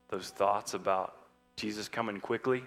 those 0.09 0.29
thoughts 0.29 0.73
about 0.73 1.15
Jesus 1.55 1.87
coming 1.87 2.19
quickly, 2.19 2.63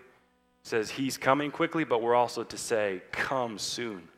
says 0.63 0.91
he's 0.91 1.19
coming 1.19 1.51
quickly, 1.51 1.85
but 1.85 2.01
we're 2.01 2.15
also 2.15 2.43
to 2.43 2.57
say, 2.57 3.03
Come 3.13 3.59
soon. 3.59 4.09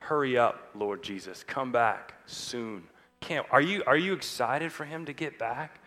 Hurry 0.00 0.36
up, 0.36 0.68
Lord 0.74 1.02
Jesus. 1.02 1.44
Come 1.44 1.70
back 1.70 2.14
soon. 2.26 2.82
Can't, 3.20 3.46
are, 3.50 3.60
you, 3.60 3.82
are 3.86 3.96
you 3.96 4.12
excited 4.12 4.72
for 4.72 4.84
him 4.84 5.06
to 5.06 5.12
get 5.12 5.38
back? 5.38 5.78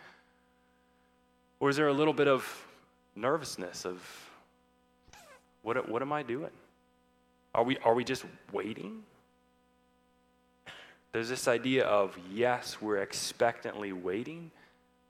Or 1.60 1.70
is 1.70 1.76
there 1.76 1.90
a 1.90 1.94
little 1.94 2.14
bit 2.14 2.28
of 2.28 2.68
nervousness 3.16 3.86
of 3.86 4.02
what, 5.64 5.90
what 5.90 6.02
am 6.02 6.14
I 6.14 6.24
doing? 6.24 6.52
Are 7.54 7.64
we, 7.64 7.78
are 7.80 7.94
we 7.94 8.04
just 8.04 8.26
waiting? 8.54 9.04
There's 11.18 11.30
this 11.30 11.48
idea 11.48 11.84
of 11.84 12.16
yes, 12.32 12.78
we're 12.80 12.98
expectantly 12.98 13.92
waiting, 13.92 14.52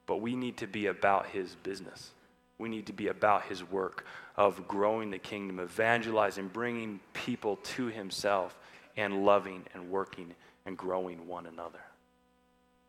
but 0.06 0.22
we 0.22 0.38
need 0.38 0.56
to 0.56 0.66
be 0.66 0.86
about 0.86 1.26
his 1.26 1.56
business. 1.64 2.12
We 2.58 2.70
need 2.70 2.86
to 2.86 2.94
be 2.94 3.10
about 3.10 3.44
his 3.44 3.62
work 3.62 4.06
of 4.38 4.70
growing 4.70 5.12
the 5.12 5.18
kingdom, 5.18 5.60
evangelizing, 5.60 6.48
bringing 6.48 7.02
people 7.12 7.58
to 7.58 7.88
himself, 7.88 8.58
and 8.96 9.26
loving 9.26 9.66
and 9.74 9.92
working 9.92 10.34
and 10.66 10.78
growing 10.78 11.28
one 11.28 11.46
another. 11.46 11.82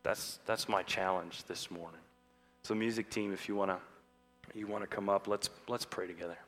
That's, 0.05 0.39
that's 0.47 0.69
my 0.69 0.85
challenge 0.85 1.43
this 1.49 1.73
morning. 1.73 2.01
So, 2.63 2.77
music 2.77 3.11
team, 3.11 3.33
if 3.33 3.49
you 3.49 3.57
want 3.57 3.73
to 3.73 3.79
you 4.55 4.69
want 4.69 4.85
to 4.85 4.87
come 4.87 5.09
up, 5.09 5.27
let's, 5.27 5.51
let's 5.67 5.85
pray 5.85 6.07
together. 6.07 6.39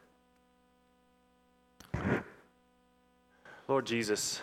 Lord 3.66 3.86
Jesus, 3.86 4.40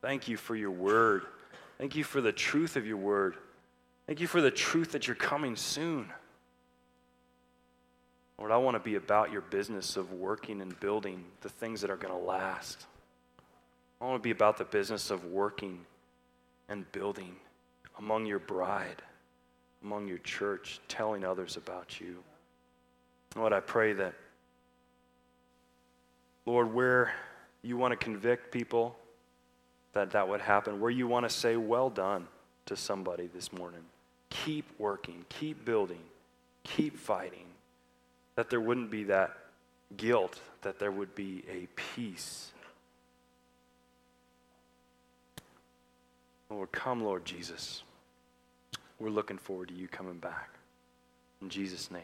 thank 0.00 0.28
you 0.28 0.38
for 0.38 0.56
your 0.56 0.70
word. 0.70 1.24
Thank 1.78 1.94
you 1.94 2.04
for 2.04 2.20
the 2.20 2.32
truth 2.32 2.76
of 2.76 2.86
your 2.86 2.96
word. 2.96 3.36
Thank 4.06 4.20
you 4.20 4.26
for 4.26 4.40
the 4.40 4.50
truth 4.50 4.92
that 4.92 5.06
you're 5.06 5.16
coming 5.16 5.54
soon. 5.54 6.10
Lord, 8.38 8.52
I 8.52 8.56
want 8.56 8.76
to 8.76 8.80
be 8.80 8.94
about 8.94 9.32
your 9.32 9.40
business 9.42 9.96
of 9.96 10.12
working 10.12 10.60
and 10.60 10.78
building 10.80 11.24
the 11.40 11.48
things 11.48 11.80
that 11.80 11.90
are 11.90 11.96
going 11.96 12.14
to 12.14 12.26
last. 12.26 12.86
I 14.00 14.06
want 14.06 14.22
to 14.22 14.26
be 14.26 14.30
about 14.30 14.58
the 14.58 14.64
business 14.64 15.10
of 15.10 15.24
working 15.26 15.84
and 16.68 16.90
building 16.92 17.34
among 17.98 18.26
your 18.26 18.38
bride, 18.38 19.02
among 19.82 20.06
your 20.06 20.18
church, 20.18 20.80
telling 20.86 21.24
others 21.24 21.56
about 21.56 22.00
you. 22.00 22.22
Lord, 23.36 23.52
I 23.52 23.60
pray 23.60 23.92
that, 23.94 24.14
Lord, 26.46 26.72
where 26.72 27.12
you 27.62 27.76
want 27.76 27.92
to 27.92 27.96
convict 27.96 28.52
people, 28.52 28.96
that 29.92 30.10
that 30.12 30.28
would 30.28 30.40
happen. 30.40 30.80
Where 30.80 30.90
you 30.90 31.06
want 31.06 31.28
to 31.28 31.34
say, 31.34 31.56
well 31.56 31.90
done 31.90 32.26
to 32.66 32.76
somebody 32.76 33.28
this 33.34 33.52
morning. 33.52 33.80
Keep 34.30 34.66
working, 34.78 35.24
keep 35.28 35.64
building, 35.64 36.00
keep 36.64 36.96
fighting. 36.98 37.46
That 38.36 38.50
there 38.50 38.60
wouldn't 38.60 38.90
be 38.90 39.04
that 39.04 39.36
guilt, 39.96 40.40
that 40.62 40.78
there 40.78 40.92
would 40.92 41.14
be 41.14 41.44
a 41.50 41.66
peace. 41.74 42.52
Lord, 46.50 46.72
come, 46.72 47.02
Lord 47.02 47.24
Jesus. 47.24 47.82
We're 48.98 49.10
looking 49.10 49.38
forward 49.38 49.68
to 49.68 49.74
you 49.74 49.88
coming 49.88 50.18
back. 50.18 50.50
In 51.40 51.48
Jesus' 51.48 51.90
name, 51.90 52.02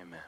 amen. 0.00 0.20